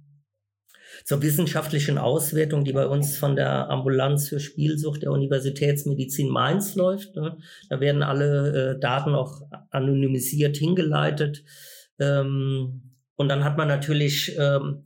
[1.03, 7.15] zur wissenschaftlichen Auswertung, die bei uns von der Ambulanz für Spielsucht der Universitätsmedizin Mainz läuft.
[7.15, 7.37] Ne?
[7.69, 11.43] Da werden alle äh, Daten auch anonymisiert hingeleitet.
[11.99, 14.85] Ähm, und dann hat man natürlich ähm,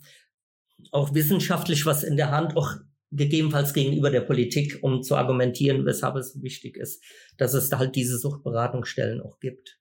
[0.92, 2.76] auch wissenschaftlich was in der Hand, auch
[3.12, 7.04] gegebenenfalls gegenüber der Politik, um zu argumentieren, weshalb es so wichtig ist,
[7.38, 9.80] dass es da halt diese Suchtberatungsstellen auch gibt.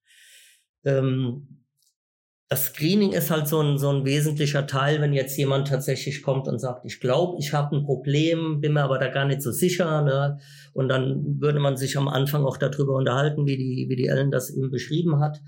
[0.84, 1.65] Ähm,
[2.48, 6.46] das Screening ist halt so ein, so ein wesentlicher Teil, wenn jetzt jemand tatsächlich kommt
[6.46, 9.50] und sagt, ich glaube, ich habe ein Problem, bin mir aber da gar nicht so
[9.50, 10.02] sicher.
[10.02, 10.38] Ne?
[10.72, 14.30] Und dann würde man sich am Anfang auch darüber unterhalten, wie die, wie die Ellen
[14.30, 15.40] das eben beschrieben hat.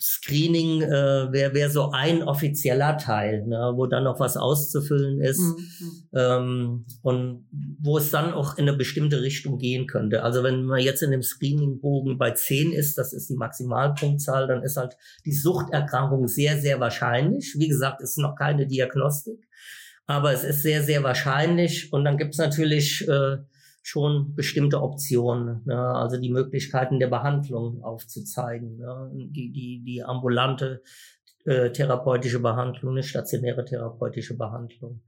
[0.00, 5.38] Screening äh, wäre wär so ein offizieller Teil, ne, wo dann noch was auszufüllen ist
[5.38, 6.08] Mhm.
[6.14, 7.46] ähm, und
[7.80, 10.24] wo es dann auch in eine bestimmte Richtung gehen könnte.
[10.24, 14.64] Also wenn man jetzt in dem Screeningbogen bei 10 ist, das ist die Maximalpunktzahl, dann
[14.64, 17.54] ist halt die Suchterkrankung sehr, sehr wahrscheinlich.
[17.56, 19.46] Wie gesagt, ist noch keine Diagnostik,
[20.06, 23.36] aber es ist sehr, sehr wahrscheinlich und dann gibt es natürlich äh,
[23.86, 25.78] schon bestimmte Optionen, ne?
[25.78, 29.12] also die Möglichkeiten der Behandlung aufzuzeigen, ne?
[29.14, 30.82] die, die, die ambulante
[31.44, 35.02] äh, therapeutische Behandlung, eine stationäre therapeutische Behandlung.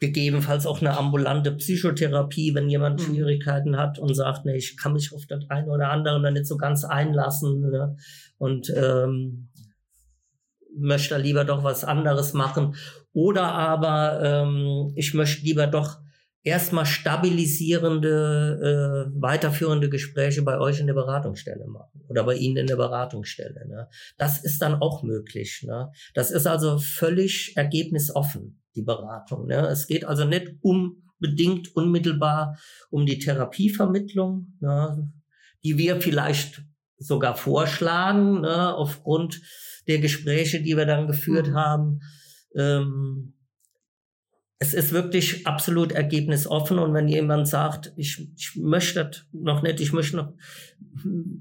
[0.00, 3.04] Gegebenenfalls auch eine ambulante Psychotherapie, wenn jemand Mhm.
[3.04, 6.46] Schwierigkeiten hat und sagt, nee, ich kann mich auf das eine oder andere dann nicht
[6.46, 7.96] so ganz einlassen ne?
[8.38, 9.50] und ähm,
[10.74, 12.76] möchte lieber doch was anderes machen.
[13.12, 16.01] Oder aber ähm, ich möchte lieber doch
[16.44, 22.66] erstmal stabilisierende, äh, weiterführende Gespräche bei euch in der Beratungsstelle machen oder bei Ihnen in
[22.66, 23.66] der Beratungsstelle.
[23.68, 23.88] Ne?
[24.18, 25.64] Das ist dann auch möglich.
[25.66, 25.90] Ne?
[26.14, 29.46] Das ist also völlig ergebnisoffen, die Beratung.
[29.46, 29.68] Ne?
[29.68, 32.58] Es geht also nicht unbedingt unmittelbar
[32.90, 35.12] um die Therapievermittlung, ne?
[35.62, 36.62] die wir vielleicht
[36.98, 38.74] sogar vorschlagen, ne?
[38.74, 39.40] aufgrund
[39.86, 41.54] der Gespräche, die wir dann geführt Mhm.
[41.54, 42.00] haben.
[42.54, 43.34] Ähm,
[44.62, 49.80] es ist wirklich absolut ergebnisoffen und wenn jemand sagt, ich, ich möchte das noch nicht,
[49.80, 50.34] ich möchte noch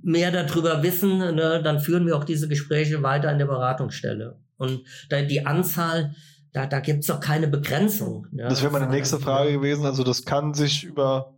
[0.01, 4.39] mehr darüber wissen, ne, dann führen wir auch diese Gespräche weiter in der Beratungsstelle.
[4.57, 6.15] Und da die Anzahl,
[6.51, 8.25] da, da gibt's doch keine Begrenzung.
[8.31, 8.47] Ne?
[8.49, 9.85] Das wäre meine nächste Frage gewesen.
[9.85, 11.35] Also das kann sich über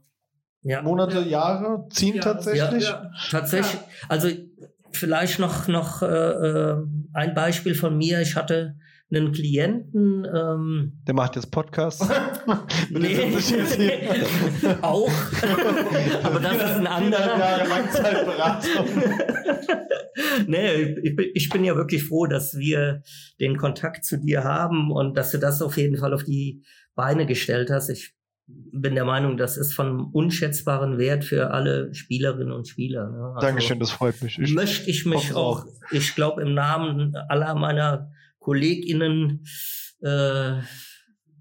[0.61, 0.81] Ja.
[0.83, 2.83] Monate, Jahre ziehen Ja, tatsächlich.
[2.85, 3.11] Ja.
[3.29, 4.29] Tatsächlich, also
[4.91, 6.77] vielleicht noch, noch äh, äh,
[7.11, 8.21] ein Beispiel von mir.
[8.21, 8.77] Ich hatte
[9.11, 12.07] einen Klienten, ähm, Der macht jetzt Podcasts.
[12.89, 13.17] Nee,
[14.81, 15.11] auch,
[16.23, 17.37] aber das ist ein anderer.
[17.37, 18.85] Jahre Langzeitberatung.
[20.47, 23.01] nee, ich bin, ich bin ja wirklich froh, dass wir
[23.39, 26.63] den Kontakt zu dir haben und dass du das auf jeden Fall auf die
[26.95, 27.89] Beine gestellt hast.
[27.89, 33.09] Ich bin der Meinung, das ist von unschätzbaren Wert für alle Spielerinnen und Spieler.
[33.09, 33.33] Ne?
[33.35, 34.37] Also Dankeschön, das freut mich.
[34.37, 38.11] Ich, möchte ich mich hoffe auch, ich glaube, im Namen aller meiner
[38.43, 39.45] KollegInnen
[40.01, 40.62] äh,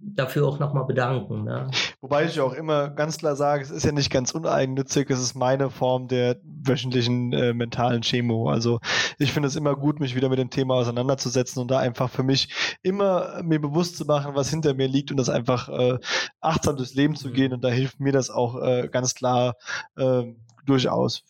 [0.04, 1.44] dafür auch nochmal bedanken.
[1.44, 1.70] Ne?
[2.00, 5.34] wobei ich auch immer ganz klar sage, es ist ja nicht ganz uneigennützig, es ist
[5.36, 8.50] meine Form der wöchentlichen äh, mentalen Chemo.
[8.50, 8.80] Also
[9.18, 12.24] ich finde es immer gut, mich wieder mit dem Thema auseinanderzusetzen und da einfach für
[12.24, 12.48] mich
[12.82, 15.98] immer mir bewusst zu machen, was hinter mir liegt und das einfach äh,
[16.40, 17.34] achtsam durchs Leben zu Mhm.
[17.34, 17.52] gehen.
[17.52, 19.54] Und da hilft mir das auch äh, ganz klar
[19.96, 20.24] äh,
[20.66, 21.22] durchaus.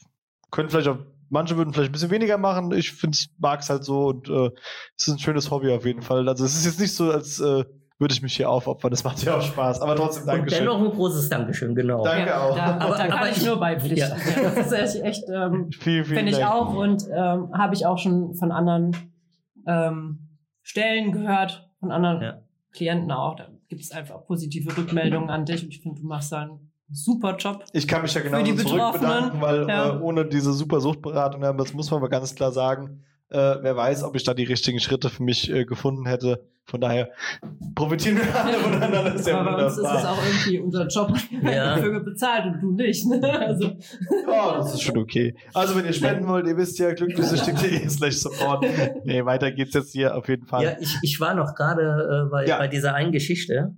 [0.51, 0.99] Können vielleicht auch
[1.33, 2.71] manche würden vielleicht ein bisschen weniger machen.
[2.73, 2.95] Ich
[3.39, 4.51] mag es halt so und äh,
[4.97, 6.29] es ist ein schönes Hobby auf jeden Fall.
[6.29, 7.65] Also es ist jetzt nicht so, als äh,
[7.99, 8.91] würde ich mich hier aufopfern.
[8.91, 9.81] Das macht ja auch Spaß.
[9.81, 10.59] Aber trotzdem, danke Und schön.
[10.61, 12.05] dennoch ein großes Dankeschön, genau.
[12.05, 12.57] Danke ja, auch.
[12.57, 13.99] Da, Aber- da kann aber ich nur beipflichten.
[14.37, 14.43] Ja.
[14.43, 14.51] Ja.
[14.57, 17.99] Das ist echt, echt ähm, Vielen, vielen finde ich auch und ähm, habe ich auch
[17.99, 18.97] schon von anderen
[19.67, 22.43] ähm, Stellen gehört, von anderen Ja.
[22.73, 23.37] Klienten auch.
[23.37, 26.72] Da gibt es einfach positive Rückmeldungen an dich und ich finde, du machst da einen
[26.93, 27.65] super Job.
[27.73, 29.95] Ich kann mich ja genau die zurück bedanken, Betroffenen, weil ja.
[29.97, 34.05] äh, ohne diese super Suchtberatung, das muss man aber ganz klar sagen, äh, wer weiß,
[34.05, 36.47] ob ich da die richtigen Schritte für mich äh, gefunden hätte.
[36.65, 37.09] Von daher
[37.75, 39.03] profitieren wir alle voneinander.
[39.05, 40.01] Das ist ja Aber bei uns ist wunderbar.
[40.01, 41.75] es auch irgendwie unser Job Ja.
[41.75, 43.05] dafür bezahlt und du nicht.
[43.07, 43.21] Ne?
[43.41, 43.73] Also,
[44.31, 45.35] Ja, das ist schon okay.
[45.55, 48.65] Also, wenn ihr spenden wollt, ihr wisst ja, glücklichsüchtig.de slash support.
[49.05, 50.63] Nee, weiter geht's jetzt hier auf jeden Fall.
[50.63, 52.59] Ja, ich, ich war noch gerade äh, bei, Ja.
[52.59, 53.75] bei dieser einen Geschichte.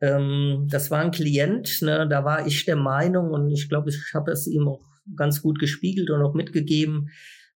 [0.00, 4.12] Ähm, das war ein Klient, ne, da war ich der Meinung und ich glaube, ich
[4.14, 4.84] habe es ihm auch
[5.16, 7.08] ganz gut gespiegelt und auch mitgegeben,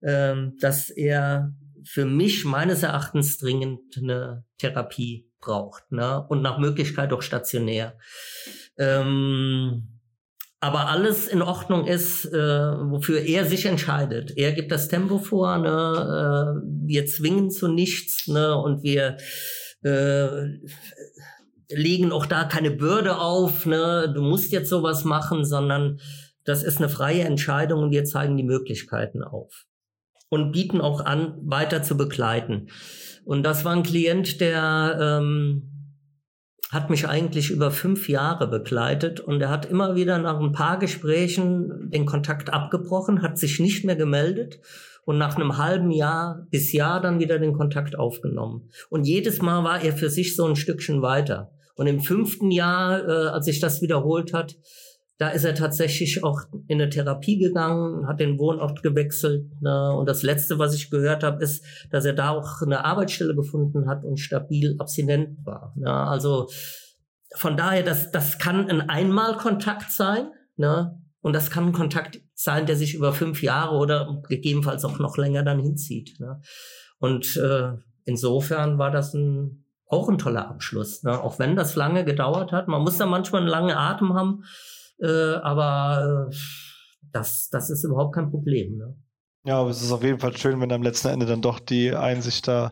[0.02, 7.12] ähm, dass er für mich meines Erachtens dringend eine Therapie braucht ne, und nach Möglichkeit
[7.14, 7.98] auch stationär.
[8.78, 10.00] Ähm,
[10.62, 14.34] aber alles in Ordnung ist, äh, wofür er sich entscheidet.
[14.36, 15.70] Er gibt das Tempo vor, ne?
[15.70, 18.58] äh, wir zwingen zu nichts ne?
[18.58, 19.16] und wir
[19.84, 20.28] äh,
[21.70, 24.12] legen auch da keine Bürde auf, ne?
[24.14, 26.00] du musst jetzt sowas machen, sondern
[26.44, 29.66] das ist eine freie Entscheidung und wir zeigen die Möglichkeiten auf
[30.30, 32.70] und bieten auch an, weiter zu begleiten.
[33.26, 35.80] Und das war ein Klient, der ähm,
[36.72, 40.78] hat mich eigentlich über fünf Jahre begleitet und er hat immer wieder nach ein paar
[40.80, 44.60] Gesprächen den Kontakt abgebrochen, hat sich nicht mehr gemeldet
[45.06, 48.70] und nach einem halben Jahr bis Jahr dann wieder den Kontakt aufgenommen.
[48.90, 51.52] Und jedes Mal war er für sich so ein Stückchen weiter.
[51.80, 54.58] Und im fünften Jahr, äh, als sich das wiederholt hat,
[55.18, 59.50] da ist er tatsächlich auch in eine Therapie gegangen, hat den Wohnort gewechselt.
[59.62, 59.94] Ne?
[59.94, 63.88] Und das Letzte, was ich gehört habe, ist, dass er da auch eine Arbeitsstelle gefunden
[63.88, 65.74] hat und stabil abstinent war.
[65.78, 65.90] Ne?
[65.90, 66.50] Also
[67.38, 70.32] von daher, das, das kann ein Einmalkontakt sein.
[70.58, 71.02] Ne?
[71.22, 75.16] Und das kann ein Kontakt sein, der sich über fünf Jahre oder gegebenenfalls auch noch
[75.16, 76.20] länger dann hinzieht.
[76.20, 76.42] Ne?
[76.98, 77.72] Und äh,
[78.04, 81.04] insofern war das ein, auch ein toller Abschluss.
[81.04, 81.22] Ne?
[81.22, 82.68] Auch wenn das lange gedauert hat.
[82.68, 84.44] Man muss da manchmal einen langen Atem haben.
[85.02, 86.36] Äh, aber äh,
[87.12, 88.78] das, das ist überhaupt kein Problem.
[88.78, 88.96] Ne?
[89.46, 91.96] Ja, aber es ist auf jeden Fall schön, wenn am letzten Ende dann doch die
[91.96, 92.72] Einsicht da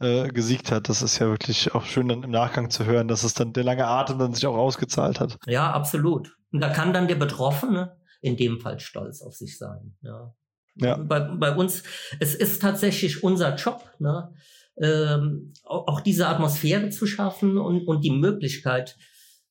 [0.00, 0.88] äh, gesiegt hat.
[0.88, 3.64] Das ist ja wirklich auch schön dann im Nachgang zu hören, dass es dann der
[3.64, 5.38] lange Atem dann sich auch ausgezahlt hat.
[5.46, 6.36] Ja, absolut.
[6.52, 9.96] Und da kann dann der Betroffene in dem Fall stolz auf sich sein.
[10.02, 10.34] Ja.
[10.74, 10.96] Ja.
[10.96, 11.82] Bei, bei uns,
[12.18, 14.32] es ist tatsächlich unser Job, ne?
[14.80, 18.96] Ähm, auch, diese Atmosphäre zu schaffen und, und die Möglichkeit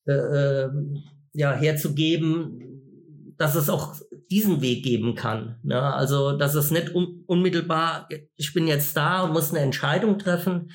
[0.05, 1.03] äh, ähm,
[1.33, 3.95] ja, herzugeben, dass es auch
[4.29, 5.59] diesen Weg geben kann.
[5.63, 5.81] Ne?
[5.81, 10.71] Also, dass es nicht un unmittelbar, ich bin jetzt da und muss eine Entscheidung treffen,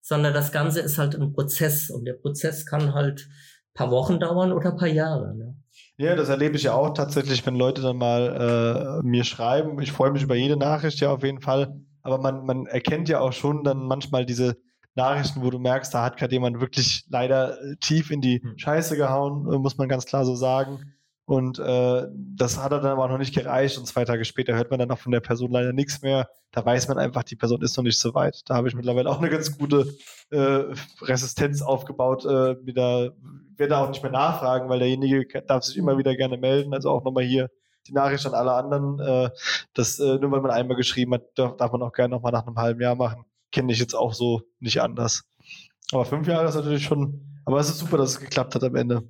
[0.00, 3.28] sondern das Ganze ist halt ein Prozess und der Prozess kann halt
[3.74, 5.36] paar Wochen dauern oder paar Jahre.
[5.36, 5.56] Ne?
[5.96, 9.80] Ja, das erlebe ich ja auch tatsächlich, wenn Leute dann mal äh, mir schreiben.
[9.80, 11.74] Ich freue mich über jede Nachricht ja auf jeden Fall.
[12.02, 14.56] Aber man, man erkennt ja auch schon dann manchmal diese
[14.94, 18.58] Nachrichten, wo du merkst, da hat gerade jemand wirklich leider äh, tief in die Hm.
[18.58, 20.94] Scheiße gehauen, äh, muss man ganz klar so sagen.
[21.30, 23.78] Und äh, das hat er dann aber noch nicht gereicht.
[23.78, 26.28] Und zwei Tage später hört man dann auch von der Person leider nichts mehr.
[26.50, 28.42] Da weiß man einfach, die Person ist noch nicht so weit.
[28.46, 29.86] Da habe ich mittlerweile auch eine ganz gute
[30.30, 30.64] äh,
[31.02, 32.24] Resistenz aufgebaut.
[32.24, 33.12] Äh, wieder
[33.56, 36.74] werde auch nicht mehr nachfragen, weil derjenige darf sich immer wieder gerne melden.
[36.74, 37.48] Also auch nochmal hier
[37.90, 38.98] die Nachricht an alle anderen.
[39.00, 39.30] Äh,
[39.74, 42.46] dass äh, nur weil man einmal geschrieben hat, darf, darf man auch gerne nochmal nach
[42.46, 43.24] einem halben Jahr machen.
[43.52, 45.24] Kenne ich jetzt auch so nicht anders.
[45.92, 47.20] Aber fünf Jahre ist natürlich schon.
[47.44, 49.02] Aber es ist super, dass es geklappt hat am Ende.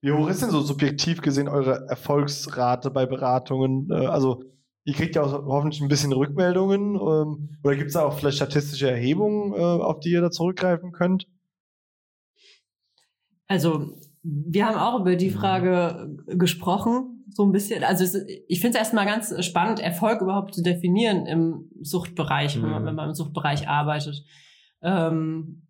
[0.00, 3.90] Wie hoch ist denn so subjektiv gesehen eure Erfolgsrate bei Beratungen?
[3.90, 4.42] Äh, also
[4.84, 6.94] ihr kriegt ja auch hoffentlich ein bisschen Rückmeldungen.
[6.94, 10.92] Ähm, oder gibt es da auch vielleicht statistische Erhebungen, äh, auf die ihr da zurückgreifen
[10.92, 11.26] könnt?
[13.46, 17.84] Also, wir haben auch über die Frage gesprochen, so ein bisschen.
[17.84, 22.82] Also, ich finde es erstmal ganz spannend, Erfolg überhaupt zu definieren im Suchtbereich, wenn, man,
[22.82, 22.86] Mhm.
[22.86, 24.22] wenn man im Suchtbereich arbeitet.
[24.82, 25.66] Ähm,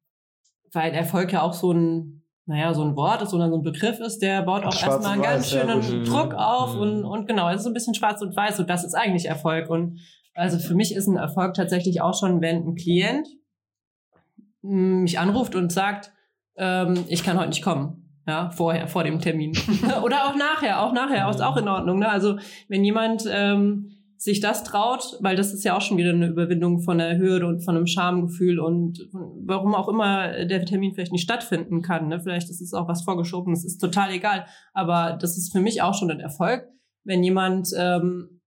[0.73, 4.01] weil Erfolg ja auch so ein, naja, so ein Wort ist oder so ein Begriff
[4.01, 6.09] ist, der baut auch erstmal einen ganz weiß, ja, schönen gut.
[6.13, 6.81] Druck auf Mhm.
[6.81, 9.27] und, und genau, es ist so ein bisschen schwarz und weiß und das ist eigentlich
[9.27, 9.71] Erfolg.
[9.71, 10.01] Und
[10.35, 13.29] also für mich ist ein Erfolg tatsächlich auch schon, wenn ein Klient
[14.63, 16.13] mh, mich anruft und sagt,
[16.57, 18.04] ähm, ich kann heute nicht kommen.
[18.27, 19.53] Ja, vorher, vor dem Termin.
[20.03, 21.99] Oder auch nachher, auch nachher, ist auch in Ordnung.
[21.99, 22.09] Ne?
[22.09, 26.29] Also wenn jemand ähm, sich das traut, weil das ist ja auch schon wieder eine
[26.29, 31.13] Überwindung von der Hürde und von einem Schamgefühl und warum auch immer der Termin vielleicht
[31.13, 32.09] nicht stattfinden kann.
[32.09, 32.21] Ne?
[32.21, 34.47] Vielleicht ist es auch was vorgeschoben, das ist total egal.
[34.73, 36.67] Aber das ist für mich auch schon ein Erfolg,
[37.05, 38.41] wenn jemand ähm,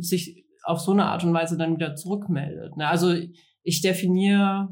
[0.00, 2.76] sich auf so eine Art und Weise dann wieder zurückmeldet.
[2.76, 2.86] Ne?
[2.86, 3.14] Also
[3.62, 4.68] ich definiere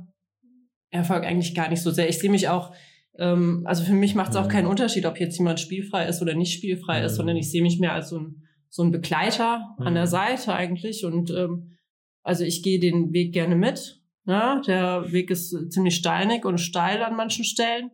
[0.90, 2.08] Erfolg eigentlich gar nicht so sehr.
[2.08, 2.72] Ich sehe mich auch,
[3.18, 6.34] ähm, also für mich macht es auch keinen Unterschied, ob jetzt jemand spielfrei ist oder
[6.34, 9.94] nicht spielfrei ist, sondern ich sehe mich mehr als so ein, so ein Begleiter an
[9.94, 10.08] der Mhm.
[10.10, 11.04] Seite eigentlich.
[11.04, 11.76] Und ähm,
[12.22, 14.00] also ich gehe den Weg gerne mit.
[14.26, 14.60] Ja?
[14.66, 17.90] Der Weg ist ziemlich steinig und steil an manchen Stellen.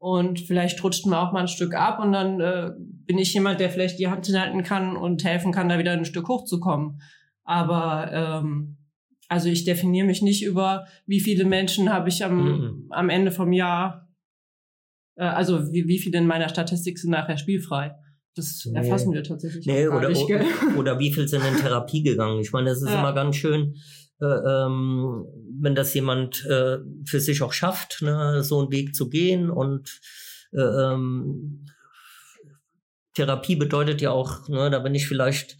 [0.00, 3.58] Und vielleicht rutscht man auch mal ein Stück ab und dann äh, bin ich jemand,
[3.58, 7.00] der vielleicht die Hand hinhalten kann und helfen kann, da wieder ein Stück hochzukommen.
[7.42, 8.76] Aber ähm,
[9.28, 12.86] also ich definiere mich nicht über, wie viele Menschen habe ich am, Mhm.
[12.90, 14.07] am Ende vom Jahr,
[15.18, 17.94] äh, also wie, wie viele in meiner Statistik sind nachher spielfrei.
[18.34, 18.78] Das Nee.
[18.78, 20.26] erfassen wir tatsächlich Nee, oder, nicht.
[20.26, 20.44] Gell?
[20.78, 22.40] oder wie viel sind in Therapie gegangen?
[22.40, 23.00] Ich meine, das ist Ja.
[23.00, 23.74] immer ganz schön,
[24.20, 25.24] äh, ähm,
[25.60, 29.50] wenn das jemand äh, für sich auch schafft, ne, so einen Weg zu gehen.
[29.50, 30.00] Und
[30.52, 31.66] äh, ähm,
[33.14, 35.56] Therapie bedeutet ja auch, ne, da bin ich vielleicht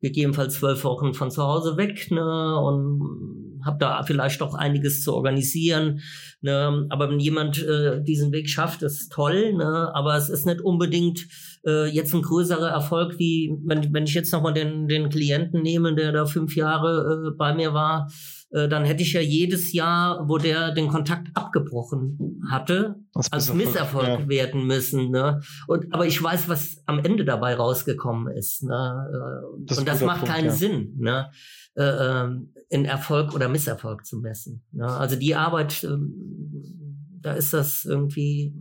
[0.00, 5.14] gegebenenfalls zwölf Wochen von zu Hause weg ne, und habe da vielleicht auch einiges zu
[5.14, 6.00] organisieren.
[6.40, 10.60] Ne, aber wenn jemand äh, diesen Weg schafft, ist toll, ne, aber es ist nicht
[10.60, 11.26] unbedingt
[11.66, 15.96] äh, jetzt ein größerer Erfolg, wie wenn, wenn ich jetzt nochmal den, den Klienten nehme,
[15.96, 18.08] der da fünf Jahre äh, bei mir war,
[18.50, 23.52] äh, dann hätte ich ja jedes Jahr, wo der den Kontakt abgebrochen hatte, Als als
[23.52, 24.28] Misserfolg, ja.
[24.28, 25.10] werden müssen.
[25.10, 25.40] Ne?
[25.66, 28.62] Und, aber ich weiß, was am Ende dabei rausgekommen ist.
[28.62, 29.10] Ne?
[29.12, 30.52] Äh, Das Und das macht Punkt, keinen ja.
[30.52, 31.30] Sinn, ne?
[31.78, 31.82] Äh,
[32.24, 34.62] ähm, in Erfolg oder Misserfolg zu messen.
[34.72, 34.86] Ne?
[34.86, 38.52] Also die Arbeit, ähm, da ist das irgendwie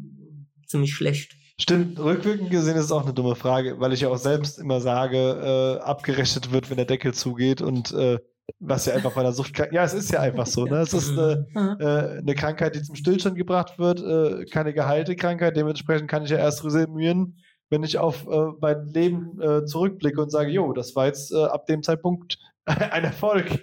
[0.67, 1.35] ziemlich schlecht.
[1.59, 4.79] Stimmt, rückwirkend gesehen ist es auch eine dumme Frage, weil ich ja auch selbst immer
[4.79, 8.19] sage, äh, abgerechnet wird, wenn der Deckel zugeht und äh,
[8.59, 9.57] was ja einfach bei der Sucht.
[9.71, 10.65] Ja, es ist ja einfach so.
[10.65, 10.77] Ne?
[10.77, 11.75] Es ist eine, Mhm.
[11.79, 11.85] äh,
[12.19, 15.57] eine Krankheit, die zum Stillstand gebracht wird, äh, keine geheilte Krankheit.
[15.57, 20.29] Dementsprechend kann ich ja erst resümieren, wenn ich auf äh, mein Leben äh, zurückblicke und
[20.31, 22.37] sage, jo, das war jetzt äh, ab dem Zeitpunkt
[22.91, 23.59] ein Erfolg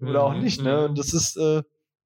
[0.00, 0.62] oder auch Mhm, nicht.
[0.62, 0.76] Ne?
[0.76, 0.84] mhm.
[0.90, 1.62] Und das ist, äh,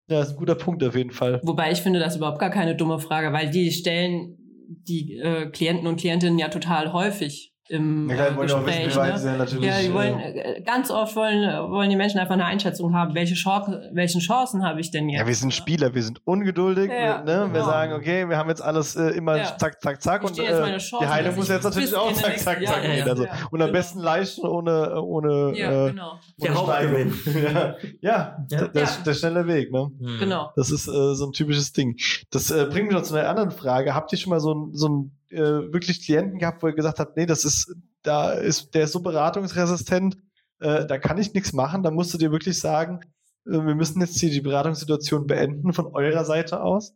[0.09, 1.41] ja, ist ein guter Punkt auf jeden Fall.
[1.43, 4.37] Wobei ich finde das überhaupt gar keine dumme Frage, weil die stellen
[4.69, 8.95] die äh, Klienten und Klientinnen ja total häufig im Ja, äh, wissen, Gespräch.
[8.97, 9.19] ne?
[9.19, 12.19] sie ja natürlich, Ja, die wollen, äh, äh, ganz oft wollen, äh, wollen die Menschen
[12.21, 15.21] einfach eine Einschätzung haben, welche Chancen, welchen Chancen habe ich denn jetzt?
[15.21, 15.53] Ja, wir sind?
[15.53, 16.91] Spieler, wir sind ungeduldig.
[16.91, 17.41] Ja, wir, ne?
[17.47, 17.65] wir genau.
[17.65, 19.57] sagen, okay, wir haben jetzt alles äh, immer Ja.
[19.57, 20.23] zack, zack, zack.
[20.25, 23.09] Und äh, Chancen, die Heilung muss jetzt natürlich auch zack, zack, zack gehen.
[23.09, 26.19] Also, ja, und am besten leicht und ohne, ohne, Ja, äh, genau.
[26.43, 27.13] Der ohne Hauptgewinn.
[27.13, 27.75] Steigerung.
[28.01, 28.37] ja.
[28.51, 29.73] Der, der, der schnelle Weg.
[29.73, 29.91] Ne?
[29.99, 30.19] Mhm.
[30.19, 30.53] Genau.
[30.57, 31.97] Das ist äh, so ein typisches Ding.
[32.31, 33.95] Das äh, bringt mich noch zu einer anderen Frage.
[33.95, 36.99] Habt ihr schon mal so einen so einen, äh, wirklich Klienten gehabt, wo ihr gesagt
[36.99, 40.17] habt, nee, das ist, da ist, der ist so beratungsresistent,
[40.61, 41.83] äh, da kann ich nichts machen.
[41.83, 43.01] Da musst du dir wirklich sagen,
[43.47, 46.95] äh, wir müssen jetzt hier die Beratungssituation beenden von eurer Seite aus.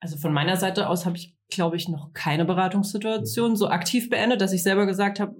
[0.00, 4.40] Also von meiner Seite aus habe ich, glaube ich, noch keine Beratungssituation so aktiv beendet,
[4.40, 5.34] dass ich selber gesagt habe,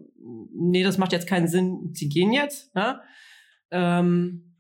[0.52, 2.74] nee, das macht jetzt keinen Sinn, sie gehen jetzt.
[2.74, 3.00] Ne?
[3.70, 4.56] Ähm,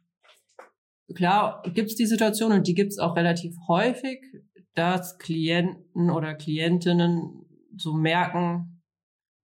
[1.14, 4.20] klar gibt's die Situation und die gibt's auch relativ häufig,
[4.80, 7.44] dass Klienten oder Klientinnen
[7.76, 8.82] so merken,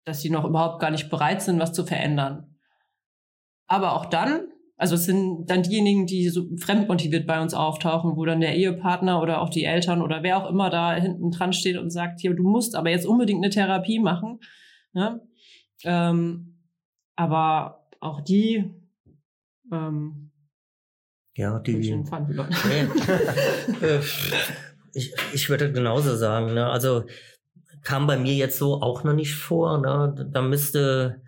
[0.07, 2.57] dass sie noch überhaupt gar nicht bereit sind, was zu verändern.
[3.67, 8.25] Aber auch dann, also es sind dann diejenigen, die so fremdmotiviert bei uns auftauchen, wo
[8.25, 11.77] dann der Ehepartner oder auch die Eltern oder wer auch immer da hinten dran steht
[11.77, 14.41] und sagt, hier, du musst aber jetzt unbedingt eine Therapie machen.
[14.95, 15.21] Ne?
[15.85, 16.63] Ähm,
[17.15, 18.73] aber auch die
[19.71, 20.31] ähm,
[21.35, 21.77] Ja, die.
[21.77, 22.05] Nee.
[23.83, 24.01] Äh,
[24.97, 26.55] ich, ich würde genauso sagen.
[26.55, 26.67] Ne?
[26.67, 27.05] Also
[27.83, 29.79] kam bei mir jetzt so auch noch nicht vor.
[29.79, 30.29] Ne?
[30.33, 31.23] Da müsste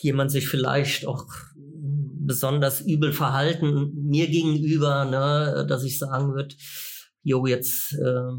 [0.00, 5.66] jemand sich vielleicht auch besonders übel verhalten mir gegenüber, ne?
[5.68, 6.54] dass ich sagen würde,
[7.22, 8.32] jo, jetzt äh,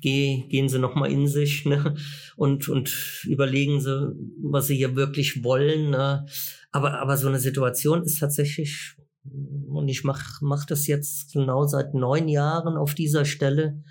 [0.00, 1.96] geh, gehen Sie noch mal in sich ne?
[2.36, 5.90] und, und überlegen Sie, was Sie hier wirklich wollen.
[5.90, 6.26] Ne?
[6.72, 8.96] Aber, aber so eine Situation ist tatsächlich,
[9.68, 13.82] und ich mach mach das jetzt genau seit neun Jahren auf dieser Stelle,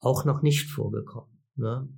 [0.00, 1.30] auch noch nicht vorgekommen.
[1.56, 1.88] Ne?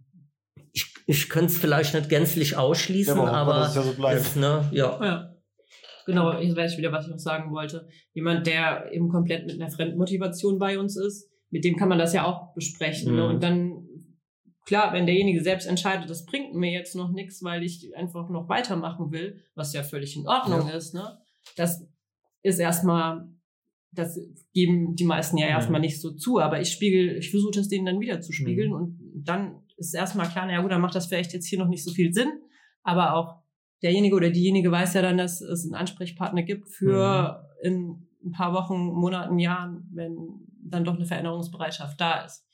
[0.73, 4.69] Ich, ich könnte es vielleicht nicht gänzlich ausschließen, Ja, aber aber ja so es, ne,
[4.73, 5.05] ja.
[5.05, 5.33] Ja.
[6.07, 7.89] Genau, jetzt weiß ich wieder, was ich noch sagen wollte.
[8.13, 12.13] Jemand, der eben komplett mit einer Fremdmotivation bei uns ist, mit dem kann man das
[12.13, 13.17] ja auch besprechen.
[13.17, 13.23] Ne?
[13.23, 13.29] Mhm.
[13.29, 13.89] Und dann,
[14.67, 18.49] klar, wenn derjenige selbst entscheidet, das bringt mir jetzt noch nichts, weil ich einfach noch
[18.49, 21.19] weitermachen will, was ja völlig in Ordnung ist, ne?
[21.57, 21.85] Das
[22.47, 23.29] ist erstmal,
[23.93, 24.19] das
[24.53, 25.53] geben die meisten ja Mhm.
[25.53, 28.71] erstmal nicht so zu, aber ich spiegel, ich versuche das denen dann wieder zu spiegeln
[28.71, 28.77] Mhm.
[28.77, 31.69] und dann ist erstmal klar, na ja gut, dann macht das vielleicht jetzt hier noch
[31.69, 32.29] nicht so viel Sinn,
[32.83, 33.43] aber auch
[33.83, 38.53] derjenige oder diejenige weiß ja dann, dass es einen Ansprechpartner gibt für in ein paar
[38.55, 40.17] Wochen, Monaten, Jahren, wenn
[40.63, 42.45] dann doch eine Veränderungsbereitschaft da ist.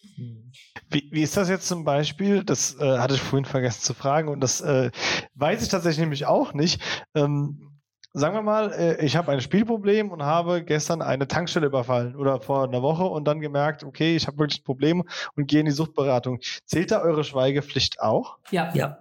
[0.91, 2.45] Wie, wie ist das jetzt zum Beispiel?
[2.45, 4.91] Das äh, hatte ich vorhin vergessen zu fragen und das äh,
[5.35, 6.81] weiß ich tatsächlich nämlich auch nicht.
[7.15, 7.72] Ähm,
[8.13, 12.41] sagen wir mal, äh, ich habe ein Spielproblem und habe gestern eine Tankstelle überfallen oder
[12.41, 15.05] vor einer Woche und dann gemerkt, okay, ich habe wirklich ein Problem
[15.37, 16.41] und gehe in die Suchtberatung.
[16.67, 18.39] Zählt da eure Schweigepflicht auch?
[18.51, 18.73] Ja.
[18.75, 18.99] Ja.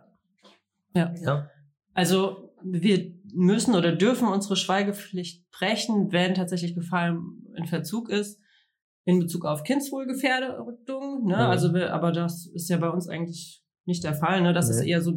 [0.94, 1.14] ja.
[1.22, 1.50] Ja.
[1.94, 8.40] Also wir müssen oder dürfen unsere Schweigepflicht brechen, wenn tatsächlich Gefallen in Verzug ist
[9.04, 10.78] in Bezug auf Kindswohlgefährdung.
[11.26, 11.34] Ne?
[11.34, 11.34] Mhm.
[11.34, 14.42] Also, aber das ist ja bei uns eigentlich nicht der Fall.
[14.42, 14.54] Ne?
[14.54, 14.92] Das ist Nee.
[14.92, 15.12] eher so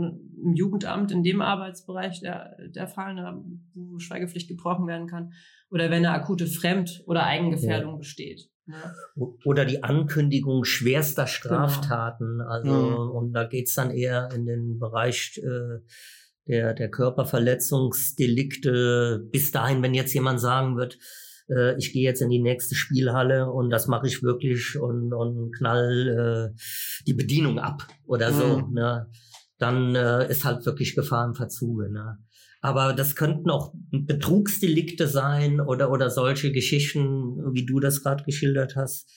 [0.45, 3.43] im Jugendamt in dem Arbeitsbereich der, der Fall, ne?
[3.75, 5.33] wo Schweigepflicht gebrochen werden kann.
[5.71, 8.49] Oder wenn eine akute Fremd- oder Eigengefährdung besteht.
[8.67, 8.77] Ne?
[9.17, 12.41] O- Oder die Ankündigung schwerster Straftaten.
[12.41, 13.11] Also, Mhm.
[13.17, 15.81] und da geht's dann eher in den Bereich äh,
[16.47, 19.27] der, der Körperverletzungsdelikte.
[19.31, 20.99] Bis dahin, wenn jetzt jemand sagen wird,
[21.49, 25.53] äh, ich gehe jetzt in die nächste Spielhalle und das mache ich wirklich und, und
[25.57, 28.75] knall äh, die Bedienung ab oder so, Mhm.
[28.75, 29.07] ne?
[29.59, 31.91] Dann äh, ist halt wirklich Gefahr im Verzuge.
[31.91, 32.19] Ne?
[32.61, 38.75] Aber das könnten auch Betrugsdelikte sein oder, oder solche Geschichten, wie du das gerade geschildert
[38.77, 39.13] hast.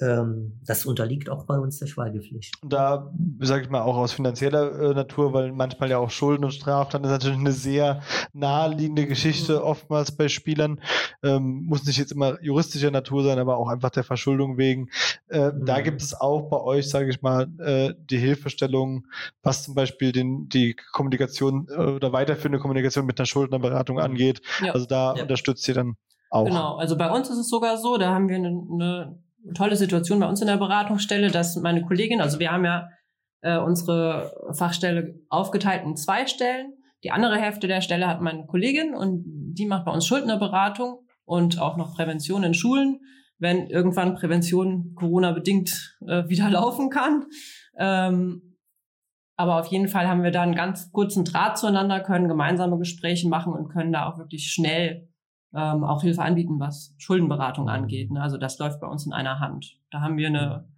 [0.00, 2.54] Ähm, das unterliegt auch bei uns der Schweigepflicht.
[2.62, 6.44] Und da, sage ich mal, auch aus finanzieller äh, Natur, weil manchmal ja auch Schulden
[6.44, 10.80] und Straftaten ist natürlich eine sehr naheliegende Geschichte, oftmals bei Spielern.
[11.22, 14.88] Ähm, muss nicht jetzt immer juristischer Natur sein, aber auch einfach der Verschuldung wegen.
[15.28, 15.84] Äh, Da Mhm.
[15.84, 19.06] gibt es auch bei euch, sage ich mal, äh, die Hilfestellung,
[19.42, 24.42] was zum Beispiel den, die Kommunikation äh, oder weiterführende Kommunikation mit einer Schuldnerberatung angeht.
[24.60, 24.72] Ja.
[24.72, 25.22] Also da Ja.
[25.22, 25.94] unterstützt ihr dann
[26.30, 26.46] auch.
[26.46, 29.18] Genau, also bei uns ist es sogar so, da haben wir eine, eine
[29.54, 32.88] tolle Situation bei uns in der Beratungsstelle, dass meine Kollegin, also wir haben ja
[33.42, 36.72] äh, unsere Fachstelle aufgeteilt in zwei Stellen.
[37.02, 41.60] Die andere Hälfte der Stelle hat meine Kollegin und die macht bei uns Schuldnerberatung und
[41.60, 43.00] auch noch Prävention in Schulen,
[43.38, 47.26] wenn irgendwann Prävention Corona-bedingt äh, wieder laufen kann.
[47.76, 48.56] Ähm,
[49.36, 53.28] aber auf jeden Fall haben wir da einen ganz kurzen Draht zueinander, können gemeinsame Gespräche
[53.28, 55.08] machen und können da auch wirklich schnell
[55.54, 58.10] ähm, auch Hilfe anbieten, was Schuldenberatung angeht.
[58.10, 58.20] Ne?
[58.20, 59.78] Also das läuft bei uns in einer Hand.
[59.90, 60.73] Da haben wir eine, ähm,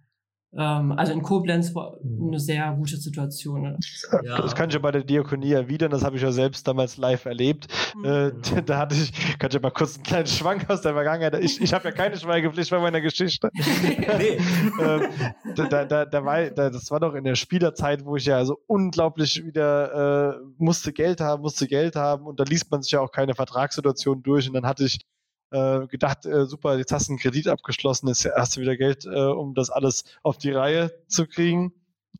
[0.55, 3.61] also in Koblenz wo- eine sehr gute Situation.
[3.61, 3.77] Ne?
[4.23, 4.41] Ja.
[4.41, 7.25] Das kann ich ja bei der Diakonie erwidern, das habe ich ja selbst damals live
[7.25, 7.67] erlebt.
[8.03, 8.31] Äh,
[8.65, 11.37] da hatte ich, kann ich ja mal kurz einen kleinen Schwank aus der Vergangenheit.
[11.43, 13.49] Ich, ich habe ja keine Schweigepflicht bei meiner Geschichte.
[14.17, 14.37] Nee.
[14.81, 15.01] ähm,
[15.55, 18.43] da, da, da, da war, da, das war doch in der Spielerzeit, wo ich ja
[18.45, 22.91] so unglaublich wieder äh, musste Geld haben, musste Geld haben und da liest man sich
[22.91, 24.99] ja auch keine Vertragssituation durch und dann hatte ich
[25.51, 29.05] äh, gedacht, äh, super, jetzt hast du einen Kredit abgeschlossen, jetzt hast du wieder Geld,
[29.05, 31.73] äh, um das alles auf die Reihe zu kriegen.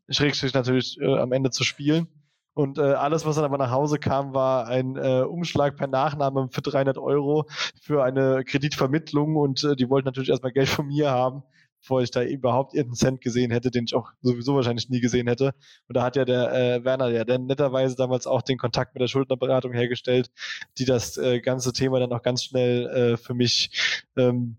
[0.08, 2.08] Schrägstrich natürlich äh, am Ende zu spielen.
[2.54, 6.48] Und äh, alles, was dann aber nach Hause kam, war ein äh, Umschlag per Nachname
[6.50, 7.46] für 300 Euro
[7.80, 11.44] für eine Kreditvermittlung und äh, die wollten natürlich erstmal Geld von mir haben,
[11.80, 15.28] bevor ich da überhaupt irgendeinen Cent gesehen hätte, den ich auch sowieso wahrscheinlich nie gesehen
[15.28, 15.54] hätte.
[15.88, 19.00] Und da hat ja der äh, Werner ja dann netterweise damals auch den Kontakt mit
[19.00, 20.30] der Schuldnerberatung hergestellt,
[20.78, 23.70] die das äh, ganze Thema dann auch ganz schnell äh, für mich
[24.16, 24.56] ähm,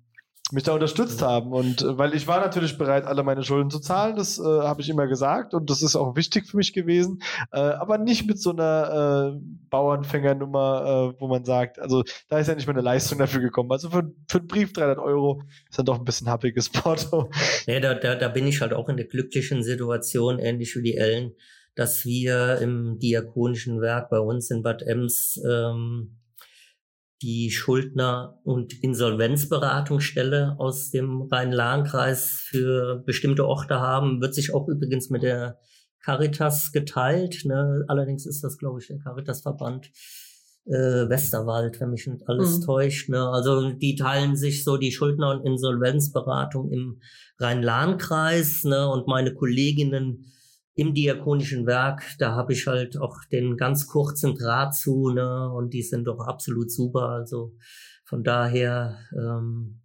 [0.51, 1.51] mich da unterstützt haben.
[1.51, 4.81] Und äh, weil ich war natürlich bereit, alle meine Schulden zu zahlen, das äh, habe
[4.81, 5.53] ich immer gesagt.
[5.53, 7.21] Und das ist auch wichtig für mich gewesen,
[7.51, 9.39] äh, aber nicht mit so einer äh,
[9.69, 13.71] Bauernfängernummer, äh, wo man sagt, also da ist ja nicht mal eine Leistung dafür gekommen.
[13.71, 17.29] Also für, für einen Brief 300 Euro ist dann doch ein bisschen happiges Porto.
[17.67, 20.97] Nee, da, da, da bin ich halt auch in der glücklichen Situation, ähnlich wie die
[20.97, 21.33] Ellen,
[21.75, 26.18] dass wir im diakonischen Werk bei uns in Bad Ems ähm,
[27.21, 35.09] die Schuldner- und Insolvenzberatungsstelle aus dem Rhein-Lahn-Kreis für bestimmte Orte haben, wird sich auch übrigens
[35.09, 35.59] mit der
[36.01, 37.43] Caritas geteilt.
[37.45, 37.83] Ne?
[37.87, 39.91] Allerdings ist das, glaube ich, der Caritas-Verband
[40.65, 42.65] äh, Westerwald, wenn mich nicht alles Mhm.
[42.65, 43.09] täuscht.
[43.09, 43.27] Ne?
[43.27, 47.01] Also die teilen sich so die Schuldner- und Insolvenzberatung im
[47.39, 48.87] Rhein-Lahn-Kreis ne?
[48.87, 50.31] und meine Kolleginnen
[50.79, 55.51] im diakonischen Werk, da habe ich halt auch den ganz kurzen Draht zu, ne?
[55.51, 57.09] Und die sind doch absolut super.
[57.09, 57.55] Also
[58.05, 59.81] von daher ähm,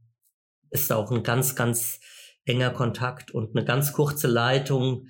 [0.70, 2.01] ist da auch ein ganz, ganz
[2.45, 5.09] enger Kontakt und eine ganz kurze Leitung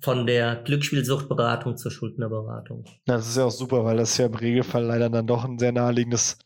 [0.00, 2.84] von der Glücksspielsuchtberatung zur Schuldnerberatung.
[3.06, 5.58] Ja, das ist ja auch super, weil das ja im Regelfall leider dann doch ein
[5.58, 6.38] sehr naheliegendes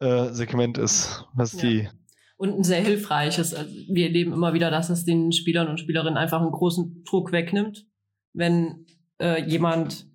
[0.00, 1.60] äh, Segment ist, was Ja.
[1.60, 1.88] die
[2.36, 3.54] Und ein sehr hilfreiches.
[3.54, 7.32] Also wir erleben immer wieder, dass es den Spielern und Spielerinnen einfach einen großen Druck
[7.32, 7.86] wegnimmt,
[8.34, 8.86] wenn
[9.20, 10.06] äh, jemand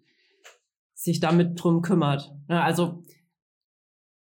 [0.94, 2.32] sich damit drum kümmert.
[2.50, 3.04] Ja, also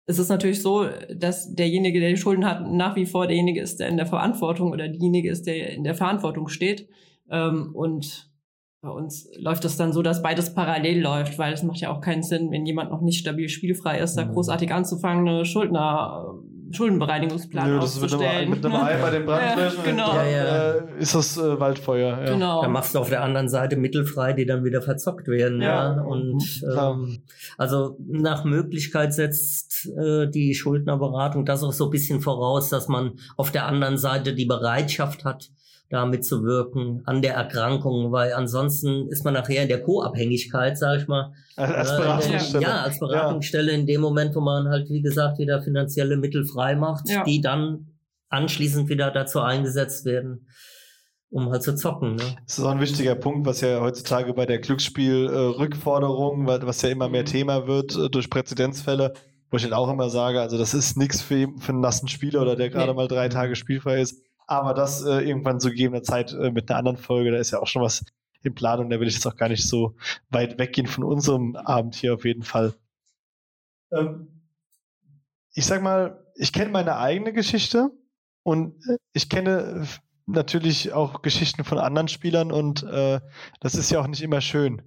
[0.06, 3.80] es ist natürlich so, dass derjenige, der die Schulden hat, nach wie vor derjenige ist,
[3.80, 6.90] der in der Verantwortung oder diejenige ist, der in der Verantwortung steht.
[7.30, 8.32] Ähm, und
[8.82, 12.02] bei uns läuft es dann so, dass beides parallel läuft, weil es macht ja auch
[12.02, 14.32] keinen Sinn, wenn jemand noch nicht stabil spielfrei ist, da Mhm.
[14.32, 15.46] großartig anzufangen, eine
[16.72, 18.50] Schuldenbereinigungsplan Nö, das ist mit einem, aufzustellen.
[18.50, 20.14] mit einem Eimer den Brand Ja, genau.
[20.14, 20.72] dann Ja, ja.
[20.74, 22.20] Äh, ist das äh, Waldfeuer.
[22.20, 22.34] Ja.
[22.34, 22.62] Genau.
[22.62, 25.62] Da machst du auf der anderen Seite Mittel frei, die dann wieder verzockt werden.
[25.62, 25.96] Ja.
[25.96, 26.02] Ja.
[26.02, 26.94] Und Klar.
[26.94, 27.24] ähm,
[27.58, 33.14] also nach Möglichkeit setzt äh, die Schuldnerberatung das auch so ein bisschen voraus, dass man
[33.38, 35.50] auf der anderen Seite die Bereitschaft hat,
[35.90, 41.08] da mitzuwirken an der Erkrankung, weil ansonsten ist man nachher in der Co-Abhängigkeit, sag ich
[41.08, 41.34] mal.
[41.56, 42.64] Als, Äh, Beratungsstelle.
[42.64, 46.76] Ja, als Beratungsstelle in dem Moment, wo man halt, wie gesagt, wieder finanzielle Mittel frei
[46.76, 47.24] macht, Ja.
[47.24, 47.88] die dann
[48.30, 50.48] anschließend wieder dazu eingesetzt werden,
[51.32, 52.16] um halt zu zocken.
[52.18, 52.24] Ne?
[52.46, 57.10] Das ist auch ein wichtiger Punkt, was ja heutzutage bei der Glücksspiel-Rückforderung, was ja immer
[57.10, 57.26] mehr Mhm.
[57.28, 59.14] Thema wird äh, durch Präzedenzfälle,
[59.52, 62.42] wo ich dann auch immer sage, also das ist nichts für, für einen nassen Spieler
[62.42, 62.96] oder der gerade Nee.
[62.96, 64.22] mal drei Tage spielfrei ist.
[64.50, 67.60] Aber das äh, irgendwann zu gegebener Zeit äh, mit einer anderen Folge, da ist ja
[67.60, 68.04] auch schon was
[68.42, 69.96] in Planung, da will ich jetzt auch gar nicht so
[70.32, 72.74] weit weggehen von unserem Abend hier auf jeden Fall.
[73.92, 74.42] Ähm,
[75.54, 77.92] ich sag mal, ich kenne meine eigene Geschichte
[78.42, 79.86] und äh, ich kenne
[80.26, 83.22] natürlich auch Geschichten von anderen Spielern und äh,
[83.60, 84.82] das ist ja auch nicht immer schön.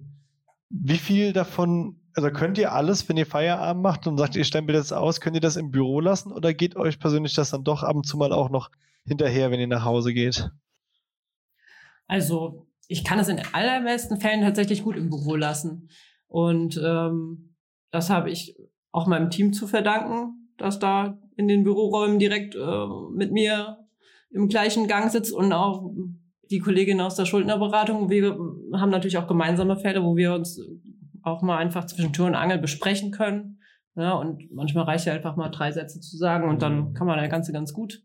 [0.71, 4.77] Wie viel davon, also könnt ihr alles, wenn ihr Feierabend macht und sagt, ihr stempelt
[4.77, 7.83] jetzt aus, könnt ihr das im Büro lassen oder geht euch persönlich das dann doch
[7.83, 8.69] ab und zu mal auch noch
[9.05, 10.49] hinterher, wenn ihr nach Hause geht?
[12.07, 15.89] Also ich kann es in allermeisten Fällen tatsächlich gut im Büro lassen.
[16.27, 17.55] Und ähm,
[17.91, 18.55] das habe ich
[18.91, 23.77] auch meinem Team zu verdanken, dass da in den Büroräumen direkt äh, mit mir
[24.31, 25.91] im gleichen Gang sitzt und auch
[26.49, 28.09] die Kollegin aus der Schuldnerberatung.
[28.09, 28.37] Wir
[28.73, 30.59] haben natürlich auch gemeinsame Fälle, wo wir uns
[31.21, 33.59] auch mal einfach zwischen Tür und Angel besprechen können.
[33.95, 37.19] Ja, und manchmal reicht ja einfach mal drei Sätze zu sagen und dann kann man
[37.19, 38.03] das Ganze ganz gut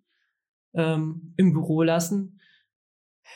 [0.79, 2.41] ähm, im Büro lassen.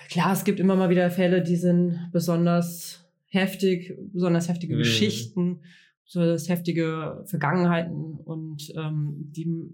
[0.09, 4.79] Klar, es gibt immer mal wieder Fälle, die sind besonders heftig, besonders heftige Mhm.
[4.79, 5.61] Geschichten,
[6.05, 9.69] besonders heftige Vergangenheiten und ähm, die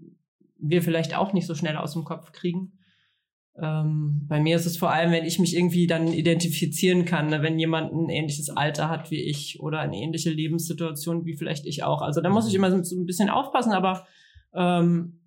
[0.57, 2.73] wir vielleicht auch nicht so schnell aus dem Kopf kriegen.
[3.61, 7.41] Ähm, bei mir ist es vor allem, wenn ich mich irgendwie dann identifizieren kann, ne,
[7.41, 11.83] wenn jemand ein ähnliches Alter hat wie ich oder eine ähnliche Lebenssituation wie vielleicht ich
[11.83, 12.01] auch.
[12.01, 14.05] Also da muss ich immer so so ein bisschen aufpassen, aber
[14.53, 15.18] ähm,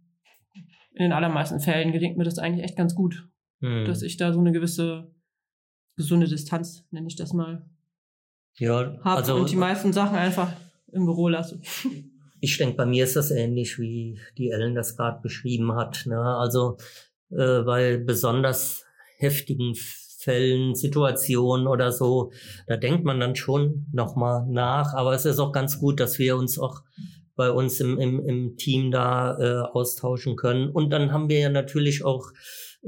[0.95, 3.28] in den allermeisten Fällen gelingt mir das eigentlich echt ganz gut
[3.62, 3.84] Hm.
[3.86, 5.11] dass ich da so eine gewisse
[5.97, 7.64] gesunde Distanz, nenne ich das mal,
[8.59, 10.53] ja, habe also und die meisten Sachen einfach
[10.90, 11.61] im Büro lasse.
[12.40, 16.05] ich denke, bei mir ist das ähnlich, wie die Ellen das gerade beschrieben hat.
[16.07, 16.20] Ne?
[16.20, 16.76] Also
[17.30, 18.84] äh, bei besonders
[19.16, 22.32] heftigen Fällen, Situationen oder so,
[22.66, 24.93] da denkt man dann schon nochmal nach.
[24.95, 26.82] Aber es ist auch ganz gut, dass wir uns auch
[27.43, 30.70] bei uns im, im, im Team da äh, austauschen können.
[30.70, 32.30] Und dann haben wir ja natürlich auch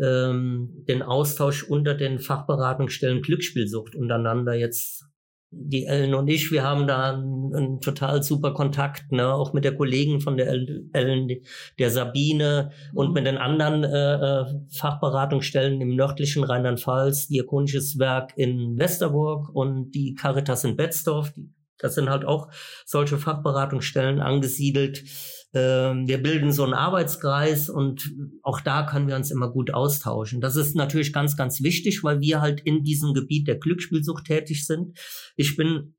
[0.00, 5.06] ähm, den Austausch unter den Fachberatungsstellen Glücksspielsucht untereinander jetzt
[5.50, 9.32] die Ellen und ich, wir haben da einen, einen total super Kontakt, ne?
[9.32, 11.40] auch mit der Kollegin von der Ellen,
[11.78, 18.78] der Sabine und mit den anderen äh, äh, Fachberatungsstellen im nördlichen Rheinland-Pfalz, Diakonisches Werk in
[18.78, 21.32] Westerburg und die Caritas in Betzdorf.
[21.32, 21.50] Die,
[21.84, 22.48] das sind halt auch
[22.86, 25.04] solche Fachberatungsstellen angesiedelt.
[25.52, 28.10] Ähm, wir bilden so einen Arbeitskreis und
[28.42, 30.40] auch da können wir uns immer gut austauschen.
[30.40, 34.66] Das ist natürlich ganz, ganz wichtig, weil wir halt in diesem Gebiet der Glücksspielsucht tätig
[34.66, 34.98] sind.
[35.36, 35.94] Ich bin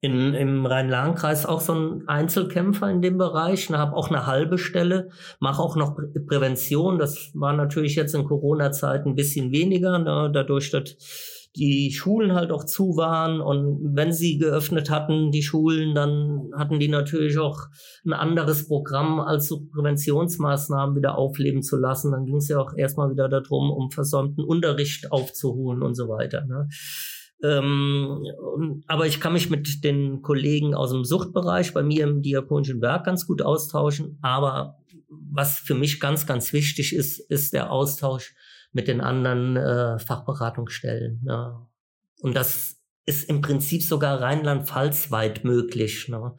[0.00, 5.10] in, im Rhein-Lahn-Kreis auch so ein Einzelkämpfer in dem Bereich, habe auch eine halbe Stelle,
[5.38, 6.98] mache auch noch Prä Prävention.
[6.98, 12.52] Das war natürlich jetzt in Corona-Zeiten ein bisschen weniger, ne, dadurch, dass die Schulen halt
[12.52, 17.58] auch zu waren und wenn sie geöffnet hatten, die Schulen, dann hatten die natürlich auch
[18.04, 22.12] ein anderes Programm als so Präventionsmaßnahmen wieder aufleben zu lassen.
[22.12, 26.44] Dann ging es ja auch erstmal wieder darum, um versäumten Unterricht aufzuholen und so weiter.
[26.46, 26.68] Ne?
[27.42, 32.80] Ähm, aber ich kann mich mit den Kollegen aus dem Suchtbereich bei mir im Diakonischen
[32.80, 34.18] Werk ganz gut austauschen.
[34.22, 34.76] Aber
[35.08, 38.34] was für mich ganz, ganz wichtig ist, ist der Austausch
[38.72, 41.22] mit den anderen äh, Fachberatungsstellen.
[41.24, 41.66] Ne?
[42.20, 46.08] Und das ist im Prinzip sogar Rheinland-Pfalz weit möglich.
[46.08, 46.36] Ne?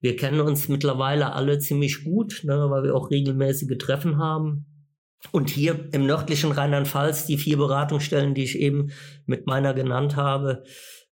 [0.00, 4.66] Wir kennen uns mittlerweile alle ziemlich gut, ne, weil wir auch regelmäßige Treffen haben.
[5.30, 8.90] Und hier im nördlichen Rheinland-Pfalz, die vier Beratungsstellen, die ich eben
[9.26, 10.64] mit meiner genannt habe,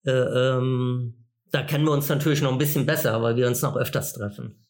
[0.05, 3.77] äh, ähm, da kennen wir uns natürlich noch ein bisschen besser, weil wir uns noch
[3.77, 4.67] öfters treffen.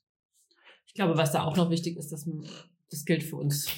[0.86, 2.46] Ich glaube, was da auch noch wichtig ist, dass man,
[2.90, 3.68] das gilt für uns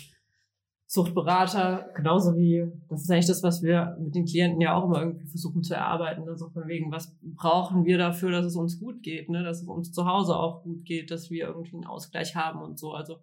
[0.94, 5.00] Suchtberater, genauso wie, das ist eigentlich das, was wir mit den Klienten ja auch immer
[5.00, 6.28] irgendwie versuchen zu erarbeiten.
[6.28, 9.42] Also von wegen, was brauchen wir dafür, dass es uns gut geht, ne?
[9.42, 12.78] dass es uns zu Hause auch gut geht, dass wir irgendwie einen Ausgleich haben und
[12.78, 12.92] so.
[12.92, 13.20] Also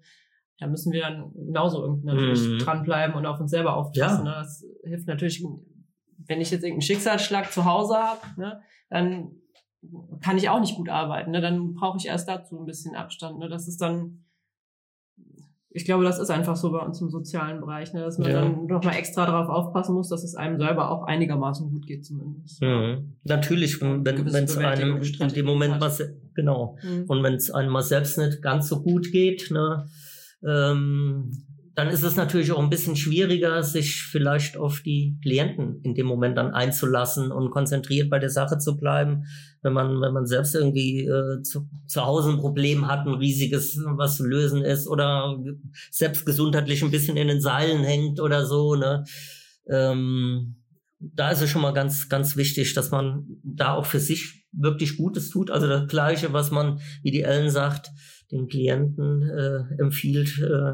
[0.57, 2.57] da müssen wir dann genauso irgendwie natürlich Mhm.
[2.57, 4.23] dranbleiben und auf uns selber aufpassen.
[4.23, 4.31] Ne?
[4.31, 5.45] Das hilft natürlich,
[6.25, 8.61] wenn ich jetzt irgendeinen Schicksalsschlag zu Hause habe, ne?
[8.89, 9.29] dann
[10.21, 11.29] kann ich auch nicht gut arbeiten.
[11.29, 11.39] Ne?
[11.39, 13.37] Dann brauche ich erst dazu ein bisschen Abstand.
[13.37, 13.47] Ne?
[13.47, 14.25] Das ist dann
[15.71, 18.41] ich glaube, das ist einfach so bei uns im sozialen Bereich, ne, dass man Ja.
[18.41, 22.61] dann nochmal extra darauf aufpassen muss, dass es einem selber auch einigermaßen gut geht zumindest.
[22.61, 23.13] Mhm.
[23.23, 27.03] Natürlich, wenn es einem in dem Moment se- genau Mhm.
[27.07, 29.85] und wenn es einem mal selbst nicht ganz so gut geht, ne,
[30.47, 31.31] ähm,
[31.79, 36.07] dann ist es natürlich auch ein bisschen schwieriger, sich vielleicht auf die Klienten in dem
[36.07, 39.23] Moment dann einzulassen und konzentriert bei der Sache zu bleiben,
[39.61, 43.79] wenn man, wenn man selbst irgendwie äh, zu, zu Hause ein Problem hat, ein riesiges,
[43.95, 45.41] was zu lösen ist oder
[45.89, 49.05] selbst gesundheitlich ein bisschen in den Seilen hängt oder so, ne?
[49.69, 50.57] Ähm,
[50.99, 54.97] da ist es schon mal ganz, ganz wichtig, dass man da auch für sich wirklich
[54.97, 55.49] Gutes tut.
[55.49, 57.89] Also das Gleiche, was man, wie die Ellen sagt,
[58.33, 60.73] den Klienten äh, empfiehlt, äh,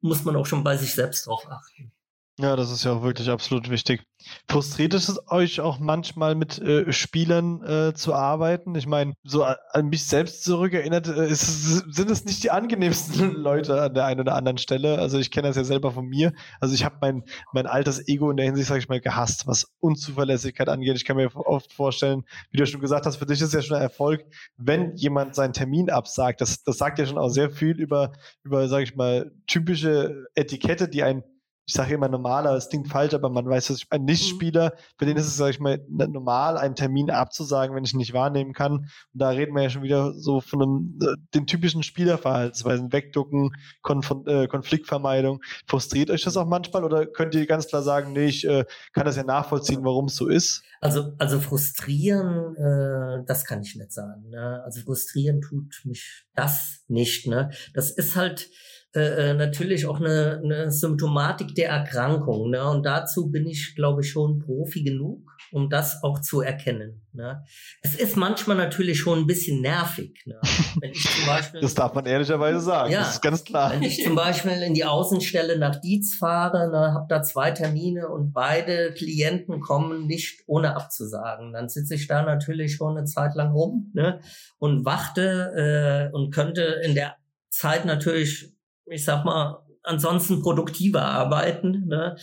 [0.00, 1.92] muss man auch schon bei sich selbst drauf achten.
[2.40, 4.04] Ja, das ist ja auch wirklich absolut wichtig.
[4.48, 8.76] Frustriert es euch auch manchmal mit äh, Spielern äh, zu arbeiten?
[8.76, 13.82] Ich meine, so an mich selbst zurückerinnert, äh, ist, sind es nicht die angenehmsten Leute
[13.82, 15.00] an der einen oder anderen Stelle.
[15.00, 16.32] Also ich kenne das ja selber von mir.
[16.60, 19.66] Also ich habe mein, mein altes Ego in der Hinsicht, sage ich mal, gehasst, was
[19.80, 20.94] Unzuverlässigkeit angeht.
[20.94, 22.22] Ich kann mir oft vorstellen,
[22.52, 24.24] wie du schon gesagt hast, für dich ist ja schon ein Erfolg,
[24.56, 26.40] wenn jemand seinen Termin absagt.
[26.40, 28.12] Das, das sagt ja schon auch sehr viel über,
[28.44, 31.24] über sage ich mal, typische Etikette, die ein
[31.68, 35.18] ich sage immer normaler, es klingt falsch, aber man weiß, dass ein Nichtspieler, für den
[35.18, 38.72] ist es, sag ich mal, normal, einen Termin abzusagen, wenn ich ihn nicht wahrnehmen kann.
[38.72, 43.50] Und da reden wir ja schon wieder so von einem, äh, den typischen Spielerverhaltensweisen, Wegducken,
[43.82, 45.42] Konf äh, Konfliktvermeidung.
[45.66, 48.64] Frustriert euch das auch manchmal oder könnt ihr ganz klar sagen, nee, ich äh,
[48.94, 50.62] kann das ja nachvollziehen, warum es so ist?
[50.80, 54.30] Also, also frustrieren, äh, das kann ich nicht sagen.
[54.30, 54.62] Ne?
[54.64, 57.26] Also frustrieren tut mich das nicht.
[57.26, 57.50] Ne?
[57.74, 58.48] Das ist halt
[58.94, 62.48] äh, äh, natürlich auch eine, eine Symptomatik der Erkrankung.
[62.48, 62.66] Ne?
[62.66, 67.06] Und dazu bin ich, glaube ich, schon Profi genug, um das auch zu erkennen.
[67.12, 67.44] Ne?
[67.82, 70.22] Es ist manchmal natürlich schon ein bisschen nervig.
[70.24, 70.40] Ne?
[70.80, 72.90] Wenn ich zum Beispiel Das darf man ehrlicherweise sagen.
[72.90, 73.00] Ja.
[73.00, 73.72] Das ist ganz klar.
[73.72, 78.08] wenn ich zum Beispiel in die Außenstelle nach Dietz fahre, ne, habe da zwei Termine
[78.08, 83.34] und beide Klienten kommen nicht ohne abzusagen, dann sitze ich da natürlich schon eine Zeit
[83.34, 84.20] lang rum ne,
[84.58, 87.16] und warte äh, und könnte in der
[87.50, 88.54] Zeit natürlich,
[88.90, 91.86] ich sag mal, ansonsten produktiver arbeiten.
[91.86, 92.16] Ne.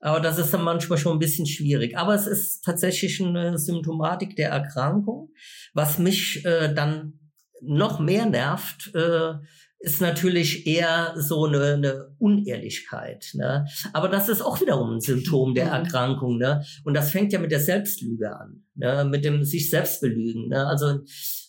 [0.00, 1.96] Aber das ist dann manchmal schon ein bisschen schwierig.
[1.96, 5.30] Aber es ist tatsächlich eine Symptomatik der Erkrankung,
[5.74, 7.20] was mich äh, dann
[7.62, 9.34] noch mehr nervt, äh,
[9.78, 13.30] ist natürlich eher so eine, eine Unehrlichkeit.
[13.34, 13.66] Ne?
[13.92, 15.72] Aber das ist auch wiederum ein Symptom der Mhm.
[15.72, 16.38] Erkrankung.
[16.38, 16.64] Ne?
[16.84, 19.04] Und das fängt ja mit der Selbstlüge an, ne?
[19.04, 20.48] mit dem sich selbst belügen.
[20.48, 20.66] Ne?
[20.66, 21.00] Also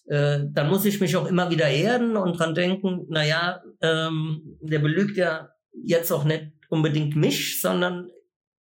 [0.07, 4.79] äh, dann muss ich mich auch immer wieder erden und dran denken, naja, ähm, der
[4.79, 8.09] belügt ja jetzt auch nicht unbedingt mich, sondern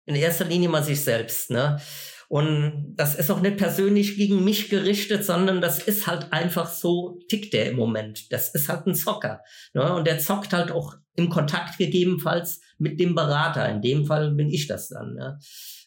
[0.07, 1.51] in erster Linie mal sich selbst.
[1.51, 1.81] Ne?
[2.29, 7.19] Und das ist auch nicht persönlich gegen mich gerichtet, sondern das ist halt einfach so,
[7.29, 8.33] tickt der im Moment.
[8.33, 9.41] Das ist halt ein Zocker.
[9.73, 9.95] Ne?
[9.95, 13.69] Und der zockt halt auch im Kontakt gegebenenfalls mit dem Berater.
[13.69, 15.15] In dem Fall bin ich das dann.
[15.15, 15.39] Ne?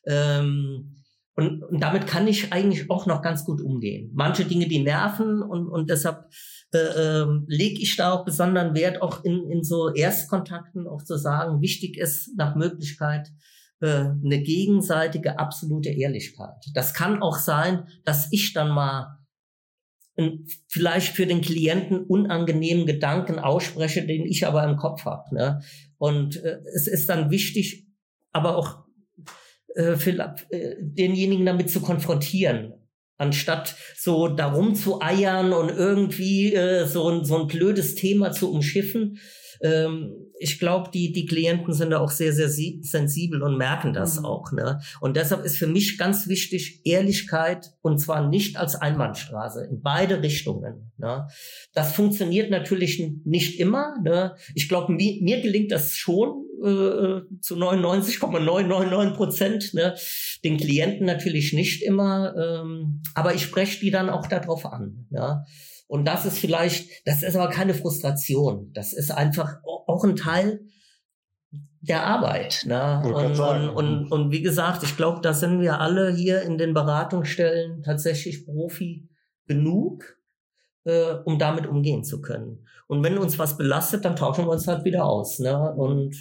[0.06, 0.96] Ähm,
[1.38, 4.10] und, und damit kann ich eigentlich auch noch ganz gut umgehen.
[4.16, 6.26] Manche Dinge, die nerven und, und deshalb
[6.74, 11.16] äh, ähm, lege ich da auch besonderen Wert, auch in, in so Erstkontakten auch zu
[11.16, 13.28] sagen, wichtig ist nach Möglichkeit,
[13.82, 16.56] äh, eine gegenseitige absolute Ehrlichkeit.
[16.74, 19.20] Das kann auch sein, dass ich dann mal
[20.18, 25.36] einen vielleicht für den Klienten unangenehmen Gedanken ausspreche, den ich aber im Kopf habe.
[25.36, 25.62] Ne?
[26.00, 27.86] Und äh, es ist dann wichtig,
[28.32, 28.87] aber auch
[29.78, 30.12] äh, für,
[30.50, 32.74] äh, denjenigen damit zu konfrontieren,
[33.18, 38.52] anstatt so darum zu eiern und irgendwie äh, so, ein, so ein blödes Thema zu
[38.52, 39.20] umschiffen.
[39.62, 43.94] Ähm, ich glaube, die, die Klienten sind da auch sehr, sehr si- sensibel und merken
[43.94, 44.26] das Mhm.
[44.26, 44.52] auch.
[44.52, 44.80] Ne?
[45.02, 50.22] Und deshalb ist für mich ganz wichtig Ehrlichkeit und zwar nicht als Einbahnstraße, in beide
[50.22, 50.92] Richtungen.
[50.98, 51.28] Ne?
[51.74, 53.96] Das funktioniert natürlich nicht immer.
[54.04, 54.36] Ne?
[54.56, 59.74] Ich glaube, mir, mir gelingt das schon äh, zu 99,999 Prozent.
[59.74, 59.96] Ne?
[60.44, 65.08] Den Klienten natürlich nicht immer, ähm, aber ich spreche die dann auch darauf an.
[65.12, 65.44] Ja?
[65.88, 68.72] Und das ist vielleicht, das ist aber keine Frustration.
[68.74, 70.62] Das ist einfach au- auch ein Teil
[71.82, 72.64] der Arbeit.
[72.66, 73.02] Ne?
[73.06, 76.74] Und, und, und, und wie gesagt, ich glaube, da sind wir alle hier in den
[76.74, 79.10] Beratungsstellen tatsächlich Profi
[79.46, 80.18] genug,
[80.84, 82.68] äh, um damit umgehen zu können.
[82.88, 85.40] Und wenn uns was belastet, dann tauschen wir uns halt wieder aus.
[85.40, 85.74] Ne?
[85.74, 86.16] Und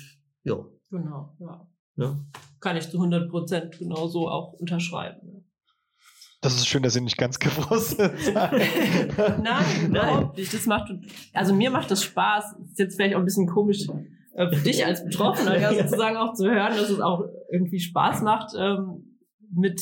[0.45, 0.57] ja.
[0.91, 1.69] Genau, ja.
[1.97, 2.27] Ne?
[2.61, 5.36] Kann ich zu 100 Prozent genauso auch unterschreiben.
[6.41, 9.39] Das ist schön, dass ihr nicht ganz gefrustet seid.
[9.43, 10.53] Nein, überhaupt nicht.
[10.53, 10.93] Das macht,
[11.33, 12.57] also mir macht das Spaß.
[12.71, 13.87] Ist jetzt vielleicht auch ein bisschen komisch
[14.35, 18.23] äh, für dich als Betroffener ja, sozusagen auch zu hören, dass es auch irgendwie Spaß
[18.23, 19.19] macht, ähm,
[19.51, 19.81] mit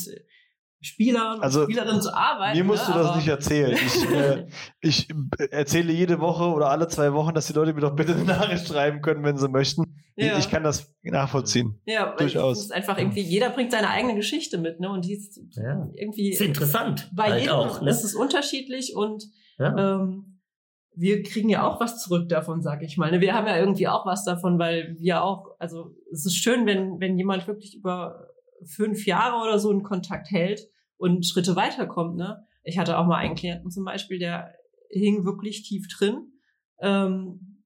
[0.84, 2.56] Spielern Also, und Spielerinnen zu arbeiten.
[2.58, 2.92] Mir musst ne?
[2.94, 3.72] du das aber- nicht erzählen.
[3.72, 4.46] Ich, äh,
[4.80, 5.08] ich
[5.50, 8.68] erzähle jede Woche oder alle zwei Wochen, dass die Leute mir doch bitte eine Nachricht
[8.68, 9.96] schreiben können, wenn sie möchten.
[10.16, 10.38] Ja.
[10.38, 11.80] Ich kann das nachvollziehen.
[11.86, 12.58] Ja, Durchaus.
[12.58, 14.88] es ist einfach irgendwie, jeder bringt seine eigene Geschichte mit, ne?
[14.90, 15.88] Und die ist Ja.
[15.94, 17.10] irgendwie Ist interessant.
[17.14, 17.90] bei halt jedem auch, ne?
[17.90, 19.24] ist es unterschiedlich und
[19.58, 19.96] ja.
[20.02, 20.40] ähm,
[20.96, 23.10] wir kriegen ja auch was zurück davon, sag ich mal.
[23.10, 23.20] ne?
[23.20, 27.00] Wir haben ja irgendwie auch was davon, weil wir auch, also es ist schön, wenn,
[27.00, 28.28] wenn jemand wirklich über
[28.64, 30.60] fünf Jahre oder so einen Kontakt hält
[31.04, 32.16] und Schritte weiterkommt.
[32.16, 32.46] Ne?
[32.62, 34.54] Ich hatte auch mal einen Klienten zum Beispiel, der
[34.88, 36.32] hing wirklich tief drin.
[36.80, 37.60] Ähm,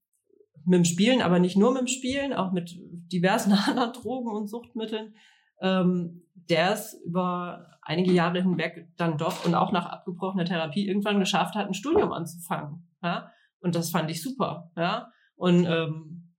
[0.64, 4.48] mit dem Spielen, aber nicht nur mit dem Spielen, auch mit diversen anderen Drogen und
[4.48, 5.14] Suchtmitteln.
[5.60, 11.20] Ähm, der es über einige Jahre hinweg dann doch und auch nach abgebrochener Therapie irgendwann
[11.20, 12.88] geschafft hat, ein Studium anzufangen.
[13.02, 13.30] Ja?
[13.60, 14.72] Und das fand ich super.
[14.76, 15.12] Ja?
[15.36, 16.34] Und ähm,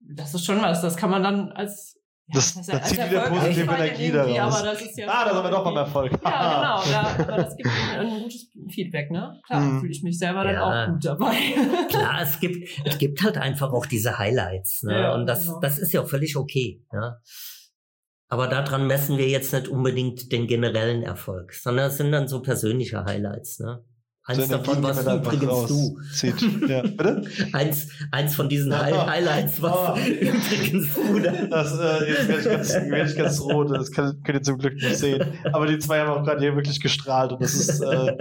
[0.00, 2.88] das ist schon was, das kann man dann als ja, Das- was heißt da als
[2.88, 4.54] zieht wieder Erfolg positive Energie daraus.
[4.56, 6.12] Aber das ist ja Ah, da sind wir doch irgendwie- Erfolg.
[6.24, 6.92] Ja, genau.
[6.92, 9.40] Da, aber das gibt ein, ein gutes Feedback, ne?
[9.46, 9.80] Klar, Mhm.
[9.80, 10.62] fühle ich mich selber dann Ja.
[10.86, 11.34] auch gut dabei.
[11.90, 14.82] Klar, es gibt, es gibt halt einfach auch diese Highlights.
[14.84, 14.98] Ne?
[15.00, 15.60] Ja, und das, genau.
[15.60, 16.82] das ist ja auch völlig okay.
[16.92, 17.18] Ja?
[18.28, 22.40] Aber daran messen wir jetzt nicht unbedingt den generellen Erfolg, sondern es sind dann so
[22.40, 23.60] persönliche Highlights.
[23.60, 23.84] Ne?
[24.26, 26.66] Eins So davon warst du übrigens du.
[26.66, 27.24] Ja, bitte?
[27.52, 30.10] Eins, eins von diesen Hi Highlights warst Oh.
[30.10, 31.18] übrigens du.
[31.50, 34.58] Das, äh, jetzt werde ich, ganz, werd ich ganz rot, das kann, könnt ihr zum
[34.58, 35.22] Glück nicht sehen.
[35.52, 38.16] Aber die zwei haben auch gerade hier wirklich gestrahlt und das ist, äh,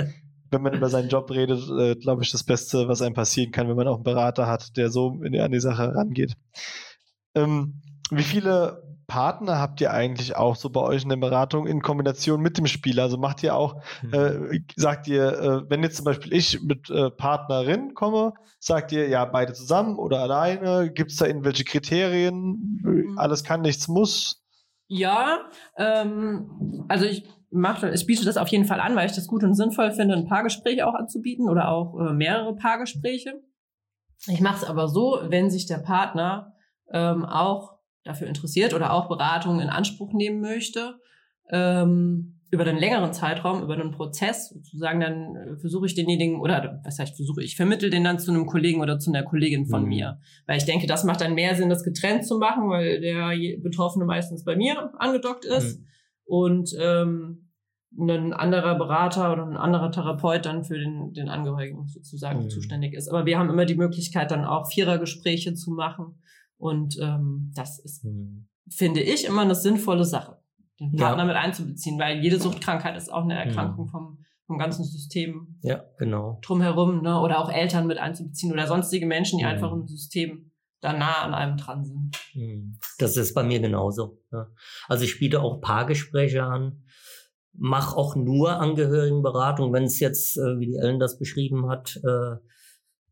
[0.52, 3.70] wenn man über seinen Job redet, äh, glaube ich, das Beste, was einem passieren kann,
[3.70, 6.36] wenn man auch einen Berater hat, der so in, an die Sache rangeht.
[7.34, 7.82] Ähm,
[8.12, 12.42] wie viele Partner habt ihr eigentlich auch so bei euch in der Beratung in Kombination
[12.42, 13.00] mit dem Spiel?
[13.00, 13.82] Also macht ihr auch
[14.12, 19.08] äh, sagt ihr, äh, wenn jetzt zum Beispiel ich mit äh, Partnerin komme, sagt ihr
[19.08, 20.92] ja beide zusammen oder alleine?
[20.92, 22.80] Gibt es da irgendwelche Kriterien?
[22.82, 23.18] Mhm.
[23.18, 24.44] Alles kann, nichts muss?
[24.88, 29.28] Ja, ähm, also ich mache, ich biete das auf jeden Fall an, weil ich das
[29.28, 33.42] gut und sinnvoll finde, ein Paargespräch auch anzubieten oder auch äh, mehrere Paargespräche.
[34.28, 36.54] Ich mache es aber so, wenn sich der Partner
[36.92, 37.73] ähm, auch
[38.04, 40.96] dafür interessiert oder auch Beratung in Anspruch nehmen möchte,
[41.50, 46.80] ähm, über einen längeren Zeitraum, über einen Prozess, sozusagen, dann äh, versuche ich denjenigen, oder
[46.84, 49.84] was heißt versuche, ich vermittle den dann zu einem Kollegen oder zu einer Kollegin von
[49.84, 49.90] Mhm.
[49.90, 50.20] mir.
[50.46, 53.32] Weil ich denke, das macht dann mehr Sinn, das getrennt zu machen, weil der
[53.62, 55.82] Betroffene meistens bei mir angedockt ist
[56.26, 57.50] und ähm,
[57.98, 62.50] ein anderer Berater oder ein anderer Therapeut dann für den, den Angehörigen sozusagen Mhm.
[62.50, 63.08] zuständig ist.
[63.10, 66.20] Aber wir haben immer die Möglichkeit, dann auch Vierergespräche zu machen.
[66.64, 68.48] Und ähm, das ist, Hm.
[68.70, 70.38] finde ich, immer eine sinnvolle Sache,
[70.80, 71.08] den Ja.
[71.08, 73.40] Partner mit einzubeziehen, weil jede Suchtkrankheit ist auch eine Mhm.
[73.42, 76.40] Erkrankung vom, vom ganzen System Ja, genau.
[76.42, 77.20] drumherum, ne?
[77.20, 79.50] Oder auch Eltern mit einzubeziehen oder sonstige Menschen, die Mhm.
[79.52, 82.18] einfach im System da nah an einem dran sind.
[82.32, 82.78] Hm.
[82.98, 84.22] Das ist bei mir genauso.
[84.32, 84.48] Ja.
[84.88, 86.84] Also ich biete auch Paargespräche an,
[87.54, 92.36] mache auch nur Angehörigenberatung, wenn es jetzt, äh, wie die Ellen das beschrieben hat, äh,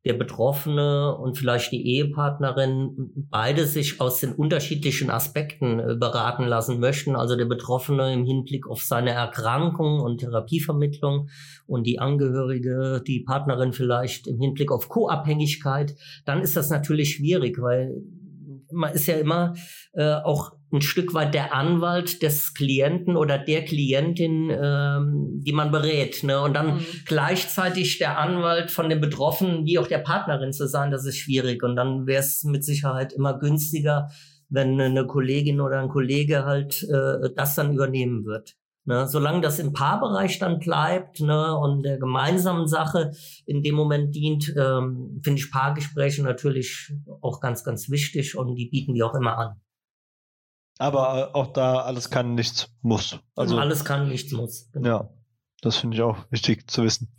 [0.03, 6.79] der Betroffene und vielleicht die Ehepartnerin beide sich aus den unterschiedlichen Aspekten äh, beraten lassen
[6.79, 7.15] möchten.
[7.15, 11.29] Also der Betroffene im Hinblick auf seine Erkrankung und Therapievermittlung
[11.67, 15.95] und die Angehörige, die Partnerin vielleicht im Hinblick auf Co-Abhängigkeit.
[16.25, 18.01] Dann ist das natürlich schwierig, weil
[18.71, 19.53] man ist ja immer
[19.93, 25.71] äh, auch ein Stück weit der Anwalt des Klienten oder der Klientin, ähm, die man
[25.71, 26.23] berät.
[26.23, 26.41] Ne?
[26.41, 26.85] Und dann Mhm.
[27.05, 31.63] gleichzeitig der Anwalt von dem Betroffenen wie auch der Partnerin zu sein, das ist schwierig.
[31.63, 34.09] Und dann wäre es mit Sicherheit immer günstiger,
[34.49, 38.55] wenn eine Kollegin oder ein Kollege halt äh, das dann übernehmen wird.
[38.83, 43.11] Ne, solange das im Paarbereich dann bleibt ne, und der gemeinsamen Sache
[43.45, 46.91] in dem Moment dient, ähm, finde ich Paargespräche natürlich
[47.21, 49.61] auch ganz, ganz wichtig und die bieten wir auch immer an.
[50.81, 53.19] Aber äh, auch da alles kann, nichts muss.
[53.35, 54.67] Also Alles kann, nichts muss.
[54.71, 54.87] Genau.
[54.87, 55.09] Ja,
[55.61, 57.13] das finde ich auch wichtig zu wissen.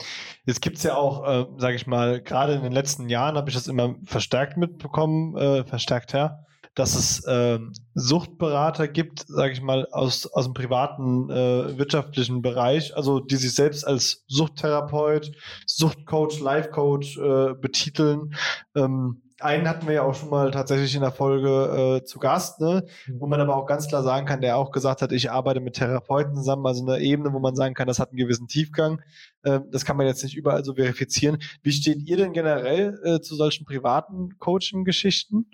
[0.45, 3.51] Jetzt gibt es ja auch, äh, sage ich mal, gerade in den letzten Jahren habe
[3.51, 6.45] ich das immer verstärkt mitbekommen, äh, verstärkt her,
[6.75, 12.97] dass es ähm, Suchtberater gibt, sage ich mal, aus, aus dem privaten äh, wirtschaftlichen Bereich,
[12.97, 15.31] also die sich selbst als Suchttherapeut,
[15.67, 18.35] Suchtcoach, Lifecoach äh, betiteln.
[18.75, 22.61] Ähm, einen hatten wir ja auch schon mal tatsächlich in der Folge äh, zu Gast,
[22.61, 22.87] ne?
[23.09, 25.75] wo man aber auch ganz klar sagen kann, der auch gesagt hat, ich arbeite mit
[25.75, 29.03] Therapeuten zusammen, also eine Ebene, wo man sagen kann, das hat einen gewissen Tiefgang.
[29.45, 31.39] Ähm, das kann man jetzt nicht überall so verifizieren.
[31.63, 35.47] Wie steht ihr denn generell äh, zu solchen privaten Coaching-Geschichten?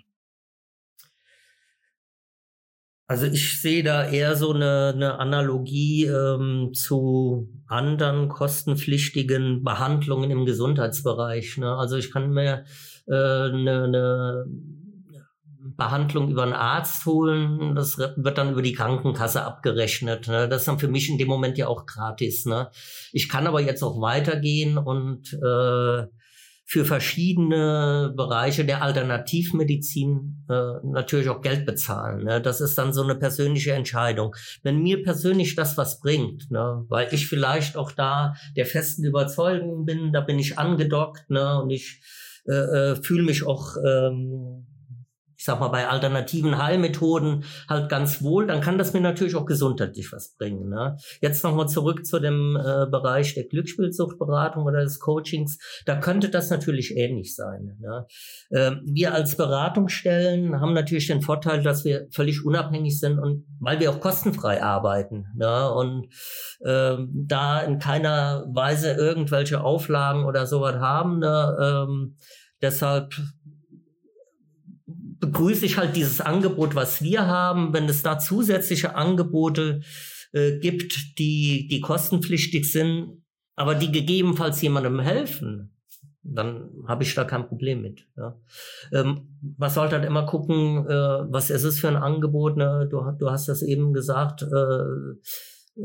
[3.09, 10.45] Also ich sehe da eher so eine, eine Analogie ähm, zu anderen kostenpflichtigen Behandlungen im
[10.45, 11.57] Gesundheitsbereich.
[11.57, 11.75] Ne?
[11.75, 12.65] Also ich kann mir
[13.09, 14.45] äh, eine, eine
[15.79, 20.27] Behandlung über einen Arzt holen, das wird dann über die Krankenkasse abgerechnet.
[20.27, 20.47] Ne?
[20.47, 22.45] Das ist dann für mich in dem Moment ja auch gratis.
[22.45, 22.69] Ne?
[23.11, 26.07] Ich kann aber jetzt auch weitergehen und äh,
[26.65, 32.25] für verschiedene Bereiche der Alternativmedizin äh, natürlich auch Geld bezahlen.
[32.25, 32.41] Ne?
[32.41, 34.35] Das ist dann so eine persönliche Entscheidung.
[34.61, 36.85] Wenn mir persönlich das was bringt, ne?
[36.87, 41.59] weil ich vielleicht auch da der festen Überzeugung bin, da bin ich angedockt ne?
[41.59, 42.01] und ich
[42.49, 44.65] äh, äh fühle mich auch ähm,
[45.39, 49.45] ich sag mal, bei alternativen Heilmethoden halt ganz wohl, dann kann das mir natürlich auch
[49.45, 50.67] gesundheitlich was bringen.
[50.67, 50.97] Ne?
[51.21, 55.57] Jetzt nochmal zurück zu dem äh, Bereich der Glücksspielsuchtberatung oder des Coachings.
[55.85, 57.77] Da könnte das natürlich ähnlich sein.
[57.79, 58.05] Ne?
[58.51, 63.79] Ähm, wir als Beratungsstellen haben natürlich den Vorteil, dass wir völlig unabhängig sind und weil
[63.79, 65.71] wir auch kostenfrei arbeiten ne?
[65.71, 66.07] und
[66.65, 71.19] ähm, da in keiner Weise irgendwelche Auflagen oder sowas haben.
[71.19, 71.85] Ne?
[71.87, 72.17] Ähm,
[72.61, 73.15] deshalb
[75.19, 77.73] begrüße ich halt dieses Angebot, was wir haben.
[77.73, 79.81] Wenn es da zusätzliche Angebote
[80.31, 83.23] äh, gibt, die, die kostenpflichtig sind,
[83.55, 85.75] aber die gegebenenfalls jemandem helfen,
[86.23, 88.07] dann habe ich da kein Problem mit.
[88.15, 88.39] Ja.
[88.93, 92.57] Ähm, man sollte halt immer gucken, äh, was ist es für ein Angebot.
[92.57, 92.87] Ne?
[92.89, 95.83] Du, du hast das eben gesagt, äh,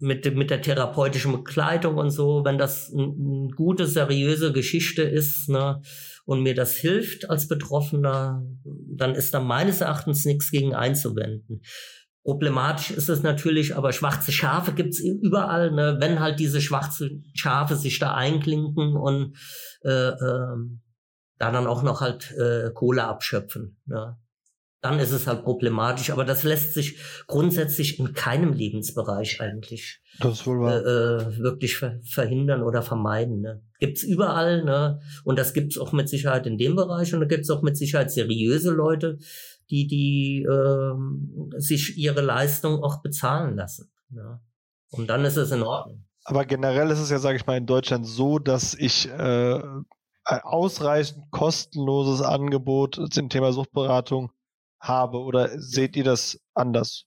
[0.00, 5.80] mit, mit der therapeutischen Begleitung und so, wenn das eine gute, seriöse Geschichte ist, ne,
[6.24, 11.62] und mir das hilft als Betroffener, dann ist da meines Erachtens nichts gegen einzuwenden.
[12.22, 15.72] Problematisch ist es natürlich, aber schwarze Schafe gibt's überall.
[15.72, 15.96] Ne?
[16.00, 19.36] Wenn halt diese schwarzen Schafe sich da einklinken und
[19.82, 20.56] äh, äh,
[21.38, 23.78] da dann auch noch halt äh, Kohle abschöpfen.
[23.86, 24.18] Ne?
[24.82, 26.10] Dann ist es halt problematisch.
[26.10, 30.84] Aber das lässt sich grundsätzlich in keinem Lebensbereich eigentlich das wohl wahr.
[30.84, 33.40] Äh, äh, wirklich ver verhindern oder vermeiden.
[33.40, 33.62] Ne?
[33.78, 35.00] Gibt's überall, ne?
[35.24, 38.10] Und das gibt's auch mit Sicherheit in dem Bereich und da gibt's auch mit Sicherheit
[38.10, 39.18] seriöse Leute,
[39.70, 43.90] die die äh, sich ihre Leistung auch bezahlen lassen.
[44.10, 44.40] Ne?
[44.90, 46.04] Und dann ist es in Ordnung.
[46.24, 49.62] Aber generell ist es ja, sage ich mal, in Deutschland so, dass ich äh,
[50.24, 54.30] ausreichend kostenloses Angebot zum Thema Suchtberatung
[54.80, 57.04] habe oder seht ihr das anders?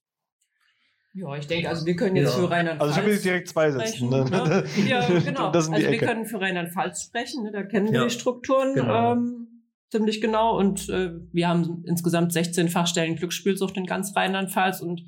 [1.16, 2.40] Ja, ich denke, also wir können jetzt Ja.
[2.42, 2.82] für Rheinland-Pfalz.
[2.82, 4.26] Also ich habe jetzt direkt zwei sprechen, Ne?
[4.26, 4.64] ne?
[4.88, 5.50] Ja, genau.
[5.52, 6.06] Also wir Ecke.
[6.08, 7.52] können für Rheinland-Pfalz sprechen, ne?
[7.52, 8.04] da kennen wir Ja.
[8.06, 9.12] die Strukturen Genau.
[9.14, 9.48] ähm,
[9.92, 15.04] ziemlich genau und äh, wir haben insgesamt 16 Fachstellen Glücksspielsucht in ganz Rheinland-Pfalz und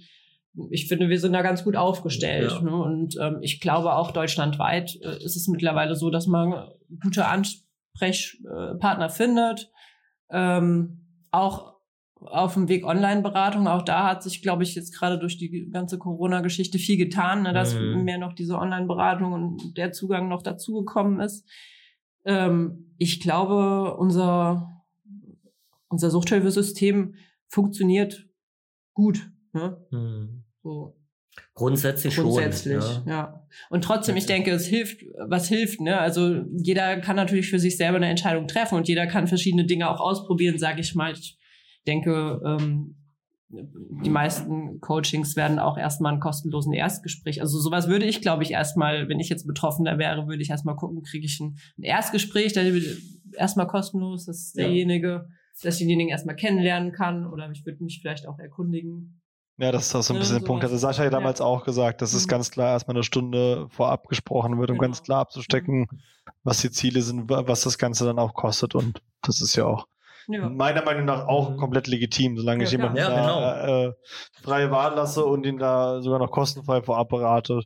[0.70, 2.51] ich finde, wir sind da ganz gut aufgestellt.
[2.51, 2.61] Ja.
[2.61, 2.76] Ne?
[2.76, 6.70] Und ähm, ich glaube auch deutschlandweit äh, ist es mittlerweile so, dass man
[7.01, 9.72] gute Ansprechpartner findet.
[10.30, 11.01] Ähm,
[11.32, 11.74] auch
[12.28, 15.97] auf dem Weg Online-Beratung, auch da hat sich, glaube ich, jetzt gerade durch die ganze
[15.97, 18.03] Corona-Geschichte viel getan, ne, dass Mhm.
[18.03, 21.47] mehr noch diese Online-Beratung und der Zugang noch dazugekommen ist.
[22.26, 24.84] Ähm, ich glaube, unser,
[25.89, 27.15] unser Suchthilfesystem
[27.47, 28.28] funktioniert
[28.93, 29.30] gut.
[29.53, 29.78] Ne?
[29.91, 30.43] Hm.
[30.63, 30.95] So
[31.53, 33.05] Grundsätzlich, grundsätzlich, schon.
[33.05, 33.11] ne?
[33.11, 33.47] ja.
[33.69, 35.99] Und trotzdem, ich denke, es hilft, was hilft, ne?
[35.99, 39.89] Also jeder kann natürlich für sich selber eine Entscheidung treffen und jeder kann verschiedene Dinge
[39.89, 41.11] auch ausprobieren, sage ich mal.
[41.11, 41.38] Ich
[41.86, 42.95] denke, ähm,
[43.49, 47.41] die meisten Coachings werden auch erstmal einen kostenlosen Erstgespräch.
[47.41, 50.75] Also sowas würde ich, glaube ich, erstmal, wenn ich jetzt Betroffener wäre, würde ich erstmal
[50.75, 52.73] gucken, kriege ich ein, ein Erstgespräch, der
[53.33, 54.63] erstmal kostenlos, dass Ja.
[54.65, 55.29] derjenige,
[55.61, 59.21] dass ich denjenigen erstmal kennenlernen kann oder ich würde mich vielleicht auch erkundigen.
[59.57, 60.63] Ja, das ist auch so ein Ja, bisschen der Punkt.
[60.65, 61.45] Hatte Sascha ja damals Ja.
[61.45, 62.29] auch gesagt, dass es Mhm.
[62.29, 64.88] ganz klar erstmal eine Stunde vorab gesprochen wird, um Genau.
[64.89, 65.88] ganz klar abzustecken,
[66.43, 68.75] was die Ziele sind, wa- was das Ganze dann auch kostet.
[68.75, 69.86] Und das ist ja auch
[70.28, 70.49] Ja.
[70.49, 71.57] meiner Meinung nach auch Mhm.
[71.57, 72.97] komplett legitim, solange Ja, ich jemanden.
[72.97, 73.93] Ja, da äh,
[74.41, 77.61] freie Wahl lasse und ihn da sogar noch kostenfrei vorab berate,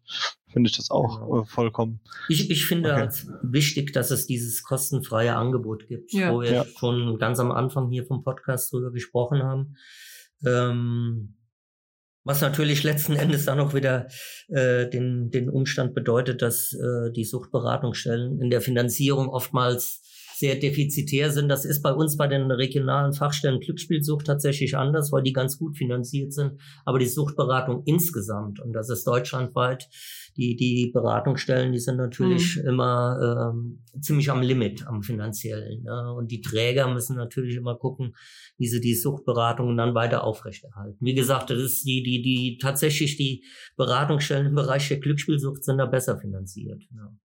[0.52, 1.42] finde ich das auch Genau.
[1.42, 2.02] äh, vollkommen.
[2.28, 3.00] Ich, ich finde Okay.
[3.02, 6.34] halt wichtig, dass es dieses kostenfreie Angebot gibt, Ja.
[6.34, 6.66] wo wir Ja.
[6.78, 9.76] schon ganz am Anfang hier vom Podcast drüber gesprochen haben.
[10.46, 11.36] Ähm,
[12.26, 14.08] was natürlich letzten Endes dann auch wieder
[14.50, 20.02] äh, den, den Umstand bedeutet, dass äh, die Suchtberatungsstellen in der Finanzierung oftmals
[20.40, 21.50] sehr defizitär sind.
[21.50, 25.78] Das ist bei uns bei den regionalen Fachstellen Glücksspielsucht tatsächlich anders, weil die ganz gut
[25.78, 26.62] finanziert sind.
[26.86, 29.90] Aber die Suchtberatung insgesamt, und das ist deutschlandweit,
[30.38, 35.84] die, die Beratungsstellen, die sind natürlich immer ähm, ziemlich am Limit, am finanziellen.
[35.84, 36.14] Ne?
[36.14, 38.16] Und die Träger müssen natürlich immer gucken,
[38.58, 40.98] wie sie die Suchtberatungen dann weiter aufrechterhalten.
[41.02, 43.44] Wie gesagt, das ist die, die, die tatsächlich die
[43.76, 46.82] Beratungsstellen im Bereich der Glücksspielsucht sind da besser finanziert.
[46.92, 47.20] Ne?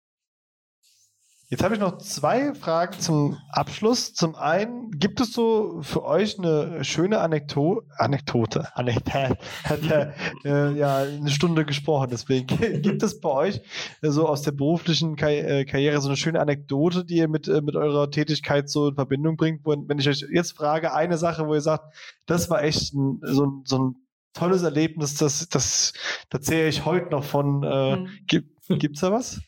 [1.54, 4.16] Jetzt habe ich noch zwei Fragen zum Abschluss.
[4.16, 7.86] Zum einen, gibt es so für euch eine schöne Anekdote?
[7.95, 12.47] Anekdote, Anekdote, äh, ja eine Stunde gesprochen, deswegen
[12.82, 13.62] gibt es bei euch
[14.01, 17.45] äh, so aus der beruflichen Kar äh, Karriere so eine schöne Anekdote, die ihr mit,
[17.45, 19.62] mit eurer Tätigkeit so in Verbindung bringt?
[19.64, 21.93] Wenn ich euch jetzt frage, eine Sache, wo ihr sagt,
[22.26, 23.95] das war echt ein, so, ein, so ein
[24.34, 25.93] tolles Erlebnis, das, das,
[26.32, 27.62] da zähle ich heute noch von.
[27.62, 28.10] Äh, Mhm.
[28.26, 28.49] gibt,
[28.80, 29.39] gibt's da was?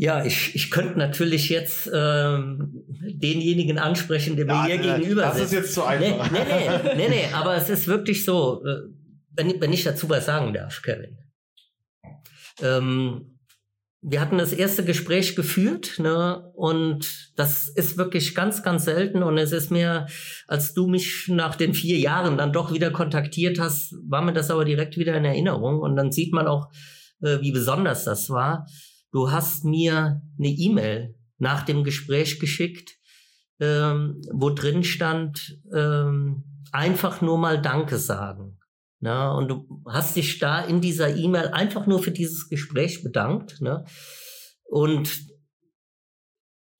[0.00, 5.00] Ja, ich, ich könnte natürlich jetzt ähm, denjenigen ansprechen, der mir Ja, hier nein, nein,
[5.00, 5.52] gegenüber das sitzt.
[5.52, 6.30] ist jetzt zu Nee, einfach.
[6.30, 8.76] nee, nee, nee, nee, aber es ist wirklich so, äh,
[9.32, 11.18] wenn, wenn ich dazu was sagen darf, Kevin.
[12.62, 13.40] Ähm,
[14.00, 19.24] wir hatten das erste Gespräch geführt, ne, und das ist wirklich ganz, ganz selten.
[19.24, 20.06] Und es ist mir,
[20.46, 24.52] als du mich nach den vier Jahren dann doch wieder kontaktiert hast, war mir das
[24.52, 25.80] aber direkt wieder in Erinnerung.
[25.80, 26.68] Und dann sieht man auch,
[27.20, 28.64] äh, wie besonders das war.
[29.10, 32.96] Du hast mir eine E-Mail nach dem Gespräch geschickt,
[33.60, 38.58] ähm, wo drin stand, ähm, einfach nur mal Danke sagen.
[39.00, 43.60] Na, und du hast dich da in dieser E-Mail einfach nur für dieses Gespräch bedankt.
[43.60, 43.84] Ne?
[44.64, 45.27] Und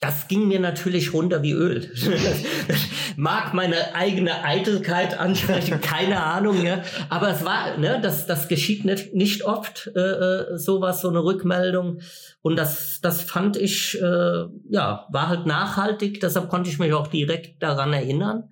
[0.01, 1.90] das ging mir natürlich runter wie Öl.
[3.16, 6.82] Mag meine eigene Eitelkeit ansprechen, keine Ahnung, ja.
[7.09, 11.24] Aber es war, ne, das, das geschieht nicht, nicht oft, äh, äh, sowas, so eine
[11.24, 12.01] Rückmeldung.
[12.42, 17.09] Und das, das fand ich, äh, ja, war halt nachhaltig, deshalb konnte ich mich auch
[17.09, 18.51] direkt daran erinnern.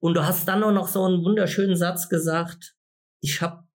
[0.00, 2.74] Und du hast dann auch noch so einen wunderschönen Satz gesagt,
[3.20, 3.67] ich habe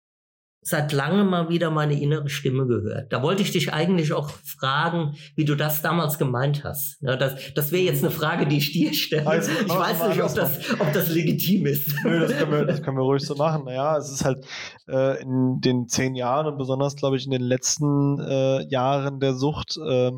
[0.63, 3.11] seit langem mal wieder meine innere Stimme gehört.
[3.11, 7.01] Da wollte ich dich eigentlich auch fragen, wie du das damals gemeint hast.
[7.01, 9.25] Ja, das das wäre jetzt eine Frage, die ich dir stelle.
[9.25, 11.93] Also, ich weiß nicht, ob das, ob das legitim ist.
[12.03, 13.65] Nö, das können, wir, das können wir ruhig so machen.
[13.65, 14.45] Naja, es ist halt
[14.87, 19.33] äh, in den zehn Jahren und besonders, glaube ich, in den letzten äh, Jahren der
[19.33, 20.11] Sucht äh,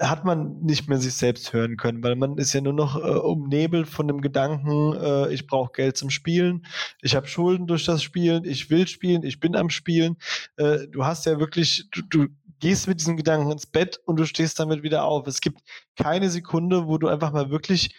[0.00, 3.00] hat man nicht mehr sich selbst hören können, weil man ist ja nur noch äh,
[3.00, 6.66] umnebelt von dem Gedanken, äh, ich brauche Geld zum Spielen,
[7.02, 10.16] ich habe Schulden durch das Spielen, ich will spielen, ich bin am Spielen.
[10.56, 12.28] Äh, du hast ja wirklich, du, du
[12.60, 15.26] gehst mit diesem Gedanken ins Bett und du stehst damit wieder auf.
[15.26, 15.60] Es gibt
[15.96, 17.94] keine Sekunde, wo du einfach mal wirklich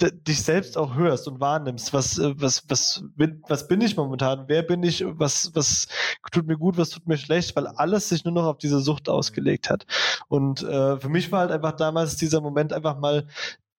[0.00, 4.44] dich selbst auch hörst und wahrnimmst, was, äh, was, was, bin, was bin ich momentan,
[4.46, 5.88] wer bin ich, was, was
[6.32, 9.08] tut mir gut, was tut mir schlecht, weil alles sich nur noch auf diese Sucht
[9.08, 9.86] ausgelegt hat.
[10.28, 13.26] Und äh, für mich war halt einfach damals dieser Moment einfach mal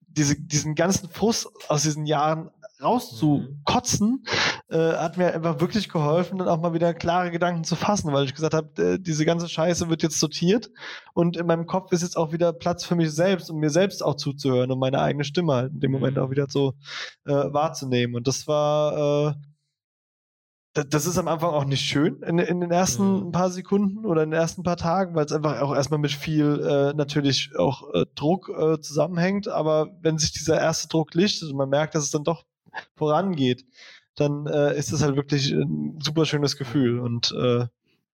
[0.08, 2.50] diese, diesen ganzen Frust aus diesen Jahren
[2.82, 4.24] rauszukotzen,
[4.70, 8.26] äh, hat mir einfach wirklich geholfen, dann auch mal wieder klare Gedanken zu fassen, weil
[8.26, 10.70] ich gesagt habe, äh, diese ganze Scheiße wird jetzt sortiert
[11.14, 14.04] und in meinem Kopf ist jetzt auch wieder Platz für mich selbst, um mir selbst
[14.04, 16.24] auch zuzuhören und meine eigene Stimme halt in dem Moment Mhm.
[16.24, 16.74] auch wieder so
[17.26, 18.16] äh, wahrzunehmen.
[18.16, 19.34] Und das war, äh,
[20.74, 23.32] da- das ist am Anfang auch nicht schön in, in den ersten Mhm.
[23.32, 26.60] paar Sekunden oder in den ersten paar Tagen, weil es einfach auch erstmal mit viel
[26.64, 28.52] äh, natürlich auch äh, Druck
[28.82, 29.48] zusammenhängt.
[29.48, 32.44] Aber wenn sich dieser erste Druck lichtet und man merkt, dass es dann doch
[32.96, 33.66] vorangeht,
[34.16, 37.00] dann äh, ist das halt wirklich ein super schönes Gefühl.
[37.00, 37.66] Und äh,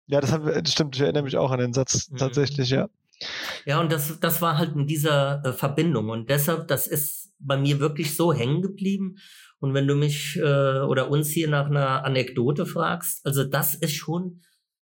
[0.07, 2.17] ja, das, hat, das stimmt, ich erinnere mich auch an den Satz Mhm.
[2.17, 2.89] tatsächlich, ja.
[3.65, 6.09] Ja, und das, das war halt in dieser äh, Verbindung.
[6.09, 9.17] Und deshalb, das ist bei mir wirklich so hängen geblieben.
[9.59, 13.93] Und wenn du mich äh, oder uns hier nach einer Anekdote fragst, also das ist
[13.93, 14.41] schon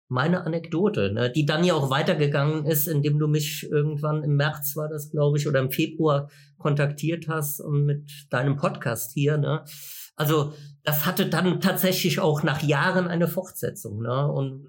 [0.10, 4.76] meine Anekdote, ne, die dann ja auch weitergegangen ist, indem du mich irgendwann im März
[4.76, 9.38] war das, glaube ich, oder im Februar kontaktiert hast und mit deinem Podcast hier.
[9.38, 9.64] Ne.
[10.16, 10.54] Also
[10.84, 14.02] das hatte dann tatsächlich auch nach Jahren eine Fortsetzung.
[14.02, 14.32] Ne.
[14.32, 14.66] Und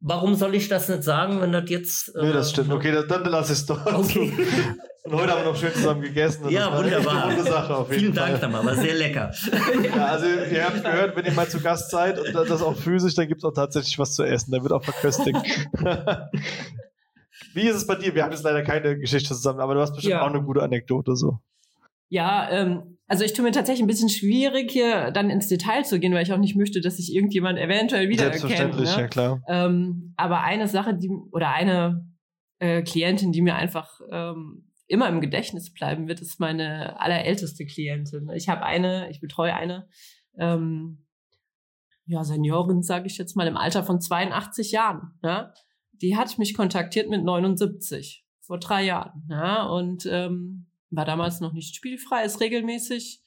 [0.00, 2.12] warum soll ich das nicht sagen, wenn das jetzt...
[2.14, 2.72] Nee, das äh, stimmt.
[2.72, 3.84] Okay, das, dann lasse ich es doch.
[3.86, 4.32] Okay.
[5.04, 6.48] Und heute haben wir noch schön zusammen gegessen.
[6.48, 7.24] Ja, das war wunderbar.
[7.24, 8.28] Eine gute Sache auf jeden Vielen Fall.
[8.30, 9.32] Dank, Tamara, war sehr lecker.
[9.96, 13.16] Ja, also ihr habt gehört, wenn ihr mal zu Gast seid und das auch physisch,
[13.16, 14.52] dann gibt es auch tatsächlich was zu essen.
[14.52, 15.36] Da wird auch verköstigt.
[17.54, 18.14] Wie ist es bei dir?
[18.14, 20.22] Wir haben jetzt leider keine Geschichte zusammen, aber du hast bestimmt Ja.
[20.22, 21.40] auch eine gute Anekdote so.
[22.08, 26.00] Ja, ähm, also ich tue mir tatsächlich ein bisschen schwierig, hier dann ins Detail zu
[26.00, 28.40] gehen, weil ich auch nicht möchte, dass sich irgendjemand eventuell wiedererkennt.
[28.40, 29.02] Selbstverständlich, Ne?
[29.02, 29.42] ja klar.
[29.48, 32.06] Ähm, aber eine Sache, die oder eine
[32.58, 38.30] äh, Klientin, die mir einfach ähm, immer im Gedächtnis bleiben wird, ist meine allerälteste Klientin.
[38.34, 39.88] Ich habe eine, ich betreue eine
[40.38, 41.04] ähm,
[42.06, 45.18] ja, Seniorin, sage ich jetzt mal, im Alter von 82 Jahren.
[45.22, 45.52] Ja?
[45.92, 49.26] Die hat mich kontaktiert mit 79, vor drei Jahren.
[49.30, 49.64] Ja?
[49.66, 53.20] Und ähm, war damals noch nicht spielfrei, ist regelmäßig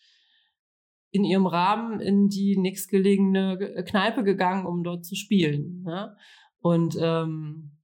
[1.12, 5.86] in ihrem Rahmen in die nächstgelegene Ge- Kneipe gegangen, um dort zu spielen.
[5.88, 6.16] Ja?
[6.60, 7.78] Und ähm,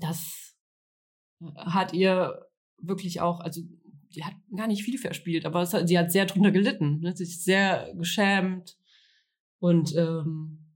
[0.00, 0.56] das
[1.56, 2.46] hat ihr
[2.78, 3.60] wirklich auch, also
[4.14, 7.14] die hat gar nicht viel verspielt, aber hat, sie hat sehr drunter gelitten, ne?
[7.16, 8.76] sich sehr geschämt.
[9.58, 10.74] Und ähm,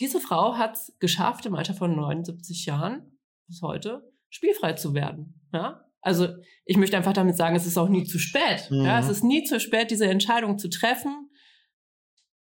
[0.00, 5.40] diese Frau hat es geschafft, im Alter von 79 Jahren bis heute spielfrei zu werden.
[5.52, 5.84] Ja?
[6.04, 6.28] Also
[6.64, 8.68] ich möchte einfach damit sagen, es ist auch nie zu spät.
[8.70, 8.84] Mhm.
[8.84, 8.98] Ja?
[9.00, 11.30] Es ist nie zu spät, diese Entscheidung zu treffen,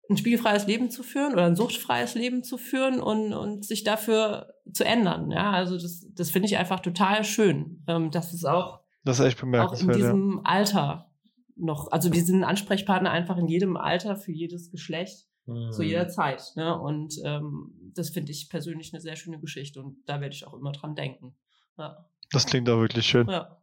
[0.10, 4.54] ein spielfreies Leben zu führen oder ein suchtfreies Leben zu führen und, und sich dafür
[4.72, 5.32] zu ändern.
[5.32, 9.26] Ja, also das, das finde ich einfach total schön, ähm, dass es auch, Das ist
[9.26, 9.98] echt auch in bemerkenswert.
[9.98, 10.06] ja.
[10.06, 11.12] diesem Alter
[11.56, 15.72] noch, also wir sind Ansprechpartner einfach in jedem Alter für jedes Geschlecht Mhm.
[15.72, 16.44] zu jeder Zeit.
[16.58, 16.78] Ne?
[16.78, 20.54] Und ähm, das finde ich persönlich eine sehr schöne Geschichte und da werde ich auch
[20.54, 21.38] immer dran denken.
[21.78, 22.06] Ja.
[22.32, 23.28] Das klingt auch wirklich schön.
[23.30, 23.54] ja.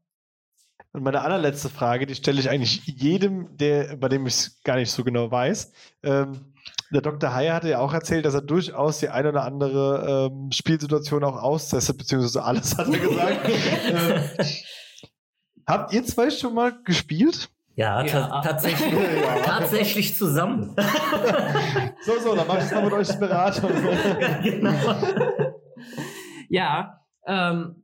[0.92, 4.76] Und meine allerletzte Frage, die stelle ich eigentlich jedem, der, bei dem ich es gar
[4.76, 5.72] nicht so genau weiß.
[6.04, 6.54] Ähm,
[6.92, 7.34] der Dr.
[7.34, 11.36] Heyer hatte ja auch erzählt, dass er durchaus die eine oder andere ähm, Spielsituation auch
[11.42, 13.48] austestet, beziehungsweise alles hat er gesagt.
[13.88, 14.20] ähm,
[15.66, 17.48] habt ihr zwei schon mal gespielt?
[17.74, 18.40] Ja, ta Ja.
[18.42, 19.36] tatsächlich, Ja.
[19.42, 20.76] tatsächlich zusammen.
[22.06, 23.70] So, so, dann mach ich mal mit euch Beratung.
[24.44, 24.72] genau.
[26.48, 27.83] Ja, ähm,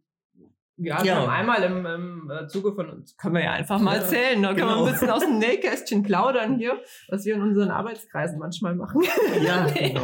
[0.83, 1.27] ja, Ja.
[1.29, 4.49] einmal im, im äh, Zuge von uns, können wir ja einfach mal Ja, erzählen, da
[4.55, 4.85] können wir genau.
[4.87, 9.03] ein bisschen aus dem Nähkästchen plaudern hier, was wir in unseren Arbeitskreisen manchmal machen.
[9.43, 10.03] Ja, genau.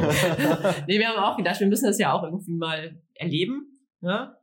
[0.86, 3.80] nee, wir haben auch gedacht, wir müssen das ja auch irgendwie mal erleben.
[4.00, 4.36] Ja?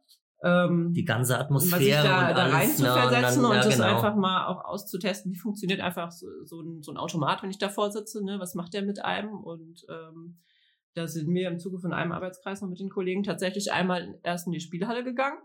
[0.44, 2.78] Ähm, Die ganze Atmosphäre da, und da rein alles.
[2.78, 3.88] zu ne, versetzen dann- und ja, das genau.
[3.96, 7.60] einfach mal auch auszutesten, wie funktioniert einfach so, so, ein, so ein Automat, wenn ich
[7.60, 8.38] davor sitze, ne?
[8.40, 10.40] was macht der mit einem und ähm,
[10.96, 14.46] da sind wir im Zuge von einem Arbeitskreis noch mit den Kollegen tatsächlich einmal erst
[14.48, 15.38] in die Spielhalle gegangen.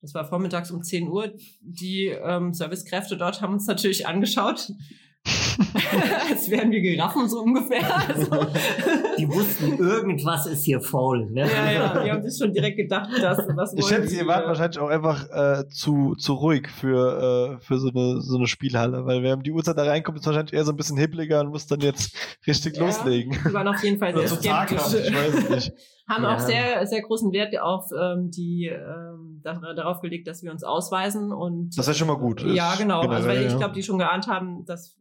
[0.00, 1.32] Das war vormittags um 10 Uhr.
[1.60, 4.70] Die ähm, Servicekräfte dort haben uns natürlich angeschaut,
[6.30, 7.80] als wären wir Giraffen so ungefähr.
[8.08, 8.46] Also,
[9.18, 11.28] Die wussten, irgendwas ist hier faul.
[11.30, 11.40] Ne?
[11.40, 14.26] ja, ja, die haben sich schon direkt gedacht, dass was Ich wollen schätze, die, ihr
[14.26, 18.36] wart äh, wahrscheinlich auch einfach äh, zu, zu ruhig für, äh, für so, eine, so
[18.36, 20.96] eine Spielhalle, weil wer um die Uhrzeit da reinkommt, ist wahrscheinlich eher so ein bisschen
[20.96, 22.14] hibbeliger und muss dann jetzt
[22.46, 22.86] richtig Ja.
[22.86, 23.36] loslegen.
[23.46, 25.00] Die waren auf jeden Fall sehr skeptisch.
[25.08, 25.72] ich weiß es nicht.
[26.08, 26.36] haben Ja.
[26.36, 30.64] auch sehr, sehr großen Wert auf ähm, die ähm, da- darauf gelegt, dass wir uns
[30.64, 32.42] ausweisen und Das ist ja schon mal gut.
[32.42, 34.96] ja genau, also weil generell, ich glaube, die schon geahnt haben, dass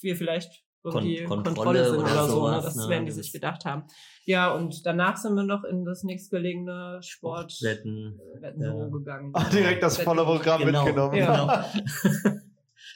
[0.00, 2.48] wir vielleicht irgendwie Kon- Kontrolle, Kontrolle sind oder oder, so, ne?
[2.60, 2.88] sowas, das ne?
[2.88, 3.84] werden die sich gedacht haben.
[4.24, 8.18] Ja, und danach sind wir noch in das nächstgelegene Sport Wetten.
[8.40, 8.88] Wettenbüro Ja.
[8.90, 9.30] gegangen.
[9.34, 11.16] Ach, direkt das volle Programm Genau, mitgenommen.
[11.16, 11.64] Ja.
[11.72, 12.34] genau.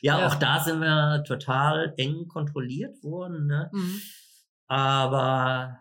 [0.01, 0.27] ja, Ja.
[0.29, 3.47] auch da sind wir total eng kontrolliert worden.
[3.47, 3.69] Ne?
[3.73, 4.01] Mhm.
[4.69, 5.79] Aber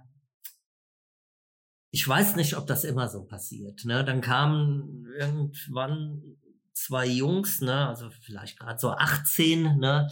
[1.91, 3.83] ich weiß nicht, ob das immer so passiert.
[3.85, 4.03] Ne?
[4.03, 6.37] Dann kamen irgendwann
[6.73, 10.09] zwei Jungs, ne, also vielleicht gerade so 18, ne,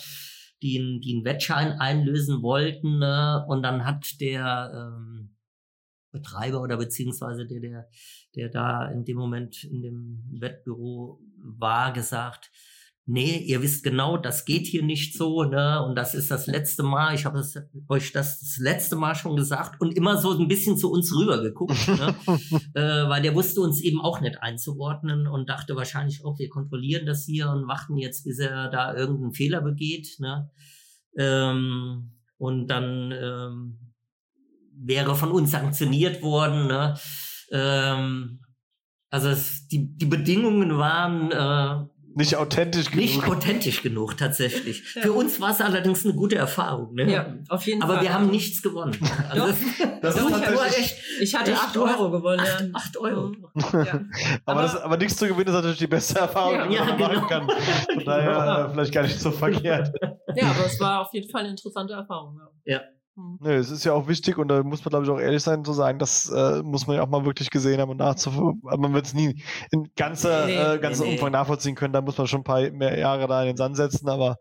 [0.61, 5.36] die, die einen Wettschein einlösen wollten, ne, und dann hat der ähm,
[6.11, 7.89] Betreiber oder beziehungsweise der, der,
[8.36, 12.51] der da in dem Moment in dem Wettbüro war, gesagt,
[13.10, 15.84] nee, ihr wisst genau, das geht hier nicht so, ne?
[15.84, 17.43] Und das ist das letzte Mal, ich habe
[17.88, 21.41] euch das das letzte Mal schon gesagt und immer so ein bisschen zu uns rüber
[21.41, 22.16] geguckt, ne?
[22.76, 27.07] äh, weil der wusste uns eben auch nicht einzuordnen und dachte wahrscheinlich auch, wir kontrollieren
[27.07, 30.51] das hier und warten jetzt, bis er da irgendeinen Fehler begeht, ne?
[31.18, 33.93] Ähm, und dann ähm,
[34.76, 36.93] wäre von uns sanktioniert worden, ne?
[37.51, 38.41] Ähm,
[39.10, 41.89] also es, die, die Bedingungen waren äh,
[42.20, 43.01] Nicht authentisch genug.
[43.05, 44.84] nicht authentisch genug tatsächlich.
[44.95, 45.01] Ja.
[45.03, 46.93] Für uns war es allerdings eine gute Erfahrung.
[46.93, 47.09] Ne?
[47.11, 48.03] Ja, auf jeden Aber Fall.
[48.03, 48.95] wir haben nichts gewonnen.
[49.30, 49.45] Also,
[50.01, 51.61] Das ist tatsächlich- echt ich hatte Echt?
[51.61, 52.39] 8 Du hast Euro gewonnen.
[52.41, 52.67] acht, ja.
[52.74, 53.28] acht Euro.
[53.28, 53.45] Mhm.
[53.86, 53.93] Ja.
[53.93, 54.03] aber,
[54.45, 56.95] Aber- das, aber nichts zu gewinnen ist natürlich die beste Erfahrung, Ja, die man ja,
[57.07, 57.28] machen genau.
[57.28, 57.49] kann.
[57.93, 59.91] Von daher äh, vielleicht gar nicht so verkehrt.
[60.36, 62.39] ja, aber es war auf jeden Fall eine interessante Erfahrung.
[62.65, 62.82] Ja.
[63.20, 63.24] Ja.
[63.24, 63.38] Mhm.
[63.41, 65.63] Nö, es ist ja auch wichtig und da muss man, glaube ich, auch ehrlich sein
[65.63, 68.61] zu sagen, das äh, muss man ja auch mal wirklich gesehen haben und nachzuvollziehen.
[68.63, 69.41] Man wird es nie
[69.72, 71.13] in ganzer, Nee, äh, ganzen nee, nee.
[71.15, 71.93] Umfang nachvollziehen können.
[71.93, 74.09] Da muss man schon ein paar mehr Jahre da in den Sand setzen.
[74.09, 74.38] Aber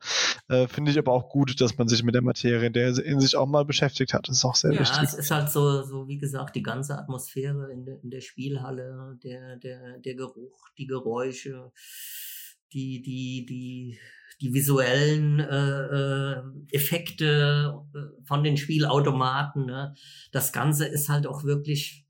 [0.48, 3.20] äh, finde ich aber auch gut, dass man sich mit der Materie in, der, in
[3.20, 4.28] sich auch mal beschäftigt hat.
[4.28, 5.02] Das ist auch sehr Ja, wichtig.
[5.02, 9.18] es ist halt so, so wie gesagt, die ganze Atmosphäre in der, in der Spielhalle,
[9.22, 11.72] der, der, der Geruch, die Geräusche,
[12.72, 13.98] die, die, die,
[14.40, 19.66] die visuellen äh, äh, Effekte äh, von den Spielautomaten.
[19.66, 19.94] Ne?
[20.32, 22.06] Das Ganze ist halt auch wirklich,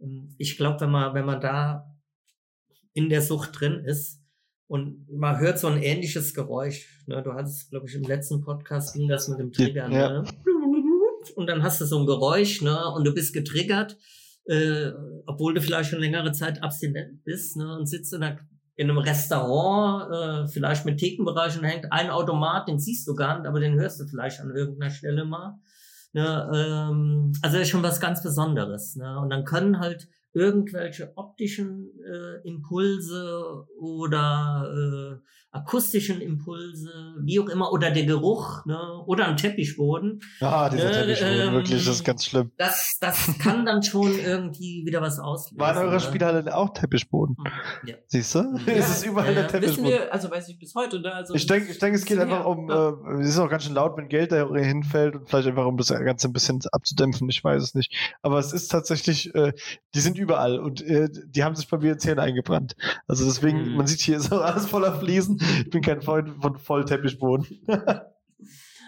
[0.00, 1.92] ähm, ich glaube, wenn man, wenn man da
[2.94, 4.22] in der Sucht drin ist
[4.68, 7.04] und man hört so ein ähnliches Geräusch.
[7.06, 7.22] Ne?
[7.22, 9.90] Du hattest, glaube ich, im letzten Podcast ging das mit dem Trigger.
[9.90, 10.22] Ja.
[10.22, 10.24] Ne?
[11.34, 12.90] Und dann hast du so ein Geräusch, ne?
[12.90, 13.96] Und du bist getriggert,
[14.46, 14.90] äh,
[15.26, 17.76] obwohl du vielleicht schon längere Zeit abstinent bist, ne?
[17.76, 18.40] Und sitzt in, einer,
[18.74, 23.38] in einem Restaurant, äh, vielleicht mit Thekenbereich und hängt ein Automat, den siehst du gar
[23.38, 25.58] nicht, aber den hörst du vielleicht an irgendeiner Stelle mal.
[26.12, 26.50] Ne?
[26.54, 28.96] Ähm, also ist schon was ganz Besonderes.
[28.96, 29.18] Ne?
[29.18, 36.90] Und dann können halt irgendwelche optischen äh, Impulse oder äh, akustischen Impulse,
[37.20, 40.20] wie auch immer, oder der Geruch, ne, oder ein Teppichboden.
[40.40, 42.52] Ah, dieser Äh, Teppichboden, ähm, wirklich, das ist ganz schlimm.
[42.56, 45.60] Das, das kann dann schon irgendwie wieder was auslösen.
[45.60, 46.00] War in eurer ne?
[46.00, 47.36] Spielhalle auch Teppichboden?
[47.84, 47.96] Ja.
[48.06, 48.38] Siehst du?
[48.38, 48.58] Ja.
[48.72, 49.90] es ist überall der Wissen Teppichboden.
[49.90, 51.12] wir, also weiß ich bis heute, ne?
[51.12, 52.88] Also Ich denke, ich denke, es geht Ja, einfach um, ja.
[52.88, 55.76] äh, es ist auch ganz schön laut, wenn Geld da hinfällt und vielleicht einfach um
[55.76, 57.92] das Ganze ein bisschen abzudämpfen, ich weiß es nicht.
[58.22, 59.52] Aber es ist tatsächlich, äh,
[59.94, 62.76] die sind überall und äh, die haben sich bei mir in Zähne eingebrannt.
[63.06, 63.76] Also deswegen, Mhm.
[63.76, 65.40] man sieht hier ist auch alles voller Fliesen.
[65.64, 67.46] Ich bin kein Freund von Vollteppichboden.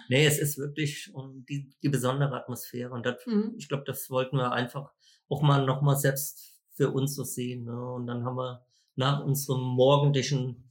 [0.07, 2.91] Nee, es ist wirklich um, die, die besondere Atmosphäre.
[2.91, 3.55] Und das, Mhm.
[3.57, 4.91] ich glaube, das wollten wir einfach
[5.29, 7.63] auch mal nochmal selbst für uns so sehen.
[7.63, 7.75] Ne?
[7.93, 8.63] Und dann haben wir
[8.95, 10.69] nach unserem morgendlichen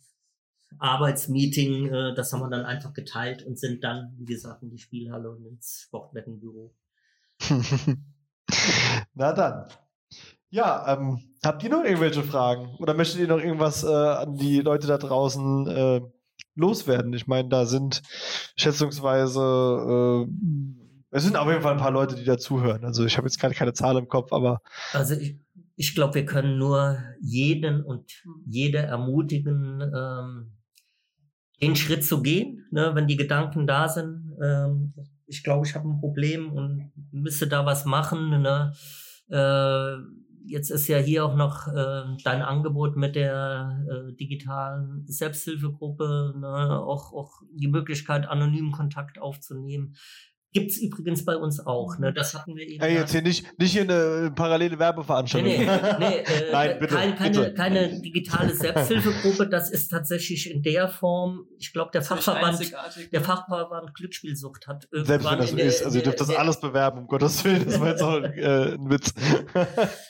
[0.78, 4.78] Arbeitsmeeting, äh, das haben wir dann einfach geteilt und sind dann, wie gesagt, in die
[4.78, 6.72] Spielhalle und ins Sportwettenbüro.
[9.14, 9.66] Na dann.
[10.54, 12.76] Ja, ähm, habt ihr noch irgendwelche Fragen?
[12.78, 16.00] Oder möchtet ihr noch irgendwas äh, an die Leute da draußen äh,
[16.54, 17.12] loswerden?
[17.12, 18.02] Ich meine, da sind
[18.56, 20.28] schätzungsweise, äh,
[21.10, 22.84] es sind auf jeden Fall ein paar Leute, die da zuhören.
[22.84, 24.60] Also ich habe jetzt gerade keine Zahl im Kopf, aber
[24.92, 25.40] Also ich,
[25.74, 28.12] ich glaube, wir können nur jeden und
[28.46, 30.52] jede ermutigen, ähm,
[31.60, 34.36] den Schritt zu gehen, ne, wenn die Gedanken da sind.
[34.40, 34.94] Ähm,
[35.26, 38.40] ich glaube, ich habe ein Problem und müsste da was machen.
[38.40, 38.72] Ne?
[39.30, 46.34] Äh, jetzt ist ja hier auch noch äh, dein Angebot mit der äh, digitalen Selbsthilfegruppe,
[46.38, 46.80] ne?
[46.80, 49.96] auch, auch die Möglichkeit, anonymen Kontakt aufzunehmen.
[50.54, 51.98] Gibt's übrigens bei uns auch.
[51.98, 52.12] Ne?
[52.14, 52.80] Das hatten wir eben.
[52.80, 55.50] ey, ja- jetzt hier nicht, nicht hier eine parallele Werbeveranstaltung.
[55.50, 57.54] Nee, nee, nee äh, Nein, bitte, kein, keine, bitte.
[57.54, 62.60] keine digitale Selbsthilfegruppe, das ist tatsächlich in der Form, ich glaube, der Fachverband,
[63.12, 63.26] der ne?
[63.26, 65.84] Fachverband Glücksspielsucht hat Selbst wenn irgendwann das so in der- ist.
[65.84, 67.64] Also ihr dürft das der- alles bewerben, um Gottes Willen.
[67.66, 69.12] Das war jetzt auch äh, ein Witz.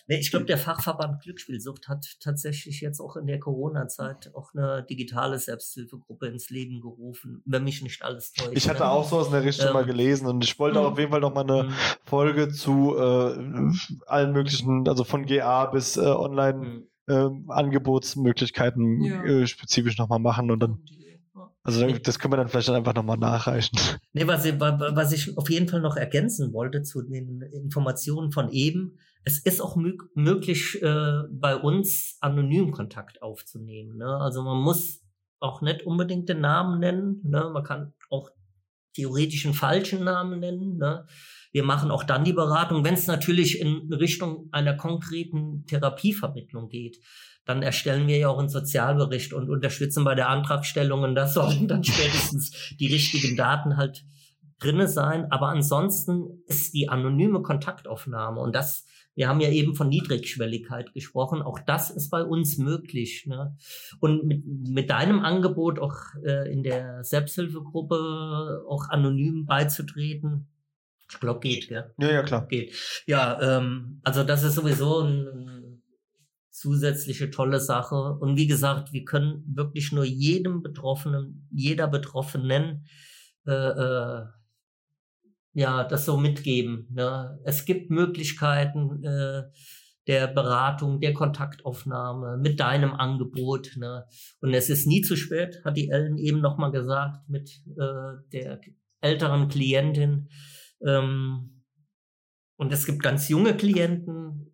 [0.07, 4.85] Nee, ich glaube, der Fachverband Glücksspielsucht hat tatsächlich jetzt auch in der Corona-Zeit auch eine
[4.89, 8.51] digitale Selbsthilfegruppe ins Leben gerufen, wenn mich nicht alles täuscht.
[8.53, 8.91] Ich hatte ne?
[8.91, 10.86] auch sowas in der Richtung Ähm, mal gelesen und ich wollte mhm.
[10.86, 11.73] auf jeden Fall noch mal eine Mhm.
[12.05, 13.70] Folge zu äh,
[14.06, 17.44] allen möglichen, also von GA bis äh, online Mhm.
[17.48, 19.24] Angebotsmöglichkeiten Ja.
[19.24, 20.78] äh, spezifisch nochmal machen und dann,
[21.62, 23.78] also das können wir dann vielleicht dann einfach nochmal nachreichen.
[24.12, 27.43] Nee, was ich, wa- wa- was ich auf jeden Fall noch ergänzen wollte zu den
[27.52, 33.97] Informationen von eben, es ist auch mö möglich, äh, bei uns anonym Kontakt aufzunehmen.
[33.97, 34.06] Ne?
[34.06, 35.02] Also man muss
[35.40, 37.20] auch nicht unbedingt den Namen nennen.
[37.24, 37.51] Ne?
[37.52, 38.31] Man kann auch
[38.95, 40.79] theoretisch einen falschen Namen nennen.
[40.79, 41.07] Ne?
[41.53, 46.99] Wir machen auch dann die Beratung, wenn es natürlich in Richtung einer konkreten Therapievermittlung geht.
[47.45, 51.69] Dann erstellen wir ja auch einen Sozialbericht und unterstützen bei der Antragstellung und das sollen
[51.69, 54.05] dann spätestens die richtigen Daten halt
[54.59, 55.31] drinne sein.
[55.31, 61.43] Aber ansonsten ist die anonyme Kontaktaufnahme und das, wir haben ja eben von Niedrigschwelligkeit gesprochen,
[61.43, 63.27] auch das ist bei uns möglich.
[63.27, 63.57] Ne?
[64.01, 70.49] Und mit, mit deinem Angebot auch äh, in der Selbsthilfegruppe auch anonym beizutreten,
[71.11, 71.95] ich glaube, geht, gell?
[71.99, 72.47] Ja, ja, klar.
[72.49, 72.74] geht.
[73.07, 75.65] Ja, ähm, also das ist sowieso ein,
[76.55, 78.16] zusätzliche tolle Sache.
[78.20, 82.86] Und wie gesagt, wir können wirklich nur jedem Betroffenen, jeder Betroffenen
[83.47, 84.24] äh, äh,
[85.55, 86.89] ja, das so mitgeben.
[86.91, 87.39] Ne?
[87.45, 89.45] Es gibt Möglichkeiten äh,
[90.07, 93.77] der Beratung, der Kontaktaufnahme mit deinem Angebot.
[93.77, 94.05] Ne?
[94.41, 98.61] Und es ist nie zu spät, hat die Ellen eben nochmal gesagt, mit äh, der
[99.01, 100.29] älteren Klientin.
[100.85, 101.63] Ähm,
[102.57, 104.51] und es gibt ganz junge Klienten.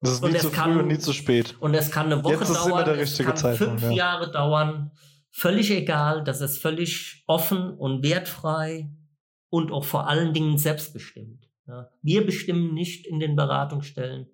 [0.00, 1.56] Das ist Und nie es zu früh kann- und nie zu spät.
[1.58, 3.92] Und es kann eine Woche Jetzt ist immer dauern, der es richtige kann Zeitpunkt, fünf
[3.92, 3.96] ja.
[3.96, 4.92] Jahre dauern.
[5.30, 8.90] Völlig egal, das ist völlig offen und wertfrei
[9.52, 11.50] und auch vor allen Dingen selbstbestimmt.
[11.66, 11.90] Ja.
[12.00, 14.30] Wir bestimmen nicht in den Beratungsstellen,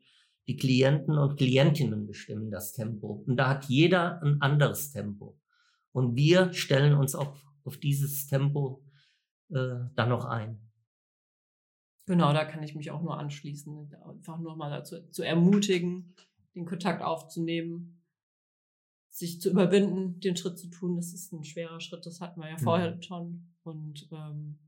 [0.47, 3.25] die Klienten und Klientinnen bestimmen das Tempo.
[3.27, 5.37] Und da hat jeder ein anderes Tempo.
[5.91, 8.85] Und wir stellen uns auch auf dieses Tempo
[9.51, 10.61] äh, dann noch ein.
[12.07, 13.93] Genau, da kann ich mich auch nur anschließen.
[14.09, 16.15] Einfach nur mal dazu zu ermutigen,
[16.55, 18.05] den Kontakt aufzunehmen,
[19.09, 20.95] sich zu überwinden, den Schritt zu tun.
[20.95, 23.03] Das ist ein schwerer Schritt, das hatten wir ja vorher Mhm.
[23.03, 23.49] schon.
[23.65, 24.61] Und ähm,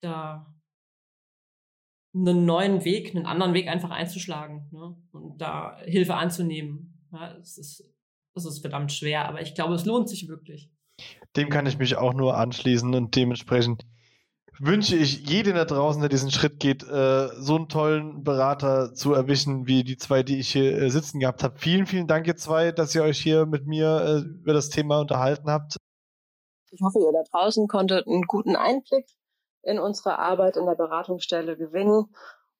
[0.00, 0.54] da
[2.14, 4.96] einen neuen Weg, einen anderen Weg einfach einzuschlagen ne?
[5.12, 7.06] und da Hilfe anzunehmen.
[7.12, 7.84] Ja, es, ist,
[8.34, 10.70] es ist verdammt schwer, aber ich glaube, es lohnt sich wirklich.
[11.36, 13.86] Dem kann ich mich auch nur anschließen und dementsprechend
[14.58, 19.14] wünsche ich jedem da draußen, der diesen Schritt geht, äh, so einen tollen Berater zu
[19.14, 21.58] erwischen, wie die zwei, die ich hier äh, sitzen gehabt habe.
[21.58, 25.00] Vielen, vielen Dank, ihr zwei, dass ihr euch hier mit mir äh, über das Thema
[25.00, 25.76] unterhalten habt.
[26.72, 29.06] Ich hoffe, ihr da draußen konntet einen guten Einblick
[29.62, 32.06] in unsere Arbeit in der Beratungsstelle gewinnen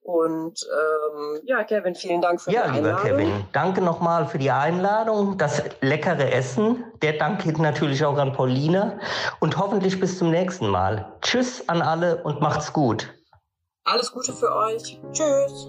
[0.02, 3.18] Und ähm, ja, Kevin, vielen Dank für Ja, die lieber Einladung.
[3.18, 6.84] Kevin, danke nochmal für die Einladung, das leckere Essen.
[7.02, 8.98] Der Dank geht natürlich auch an Paulina
[9.40, 11.12] und hoffentlich bis zum nächsten Mal.
[11.20, 13.12] Tschüss an alle und macht's gut.
[13.84, 14.98] Alles Gute für euch.
[15.12, 15.68] Tschüss.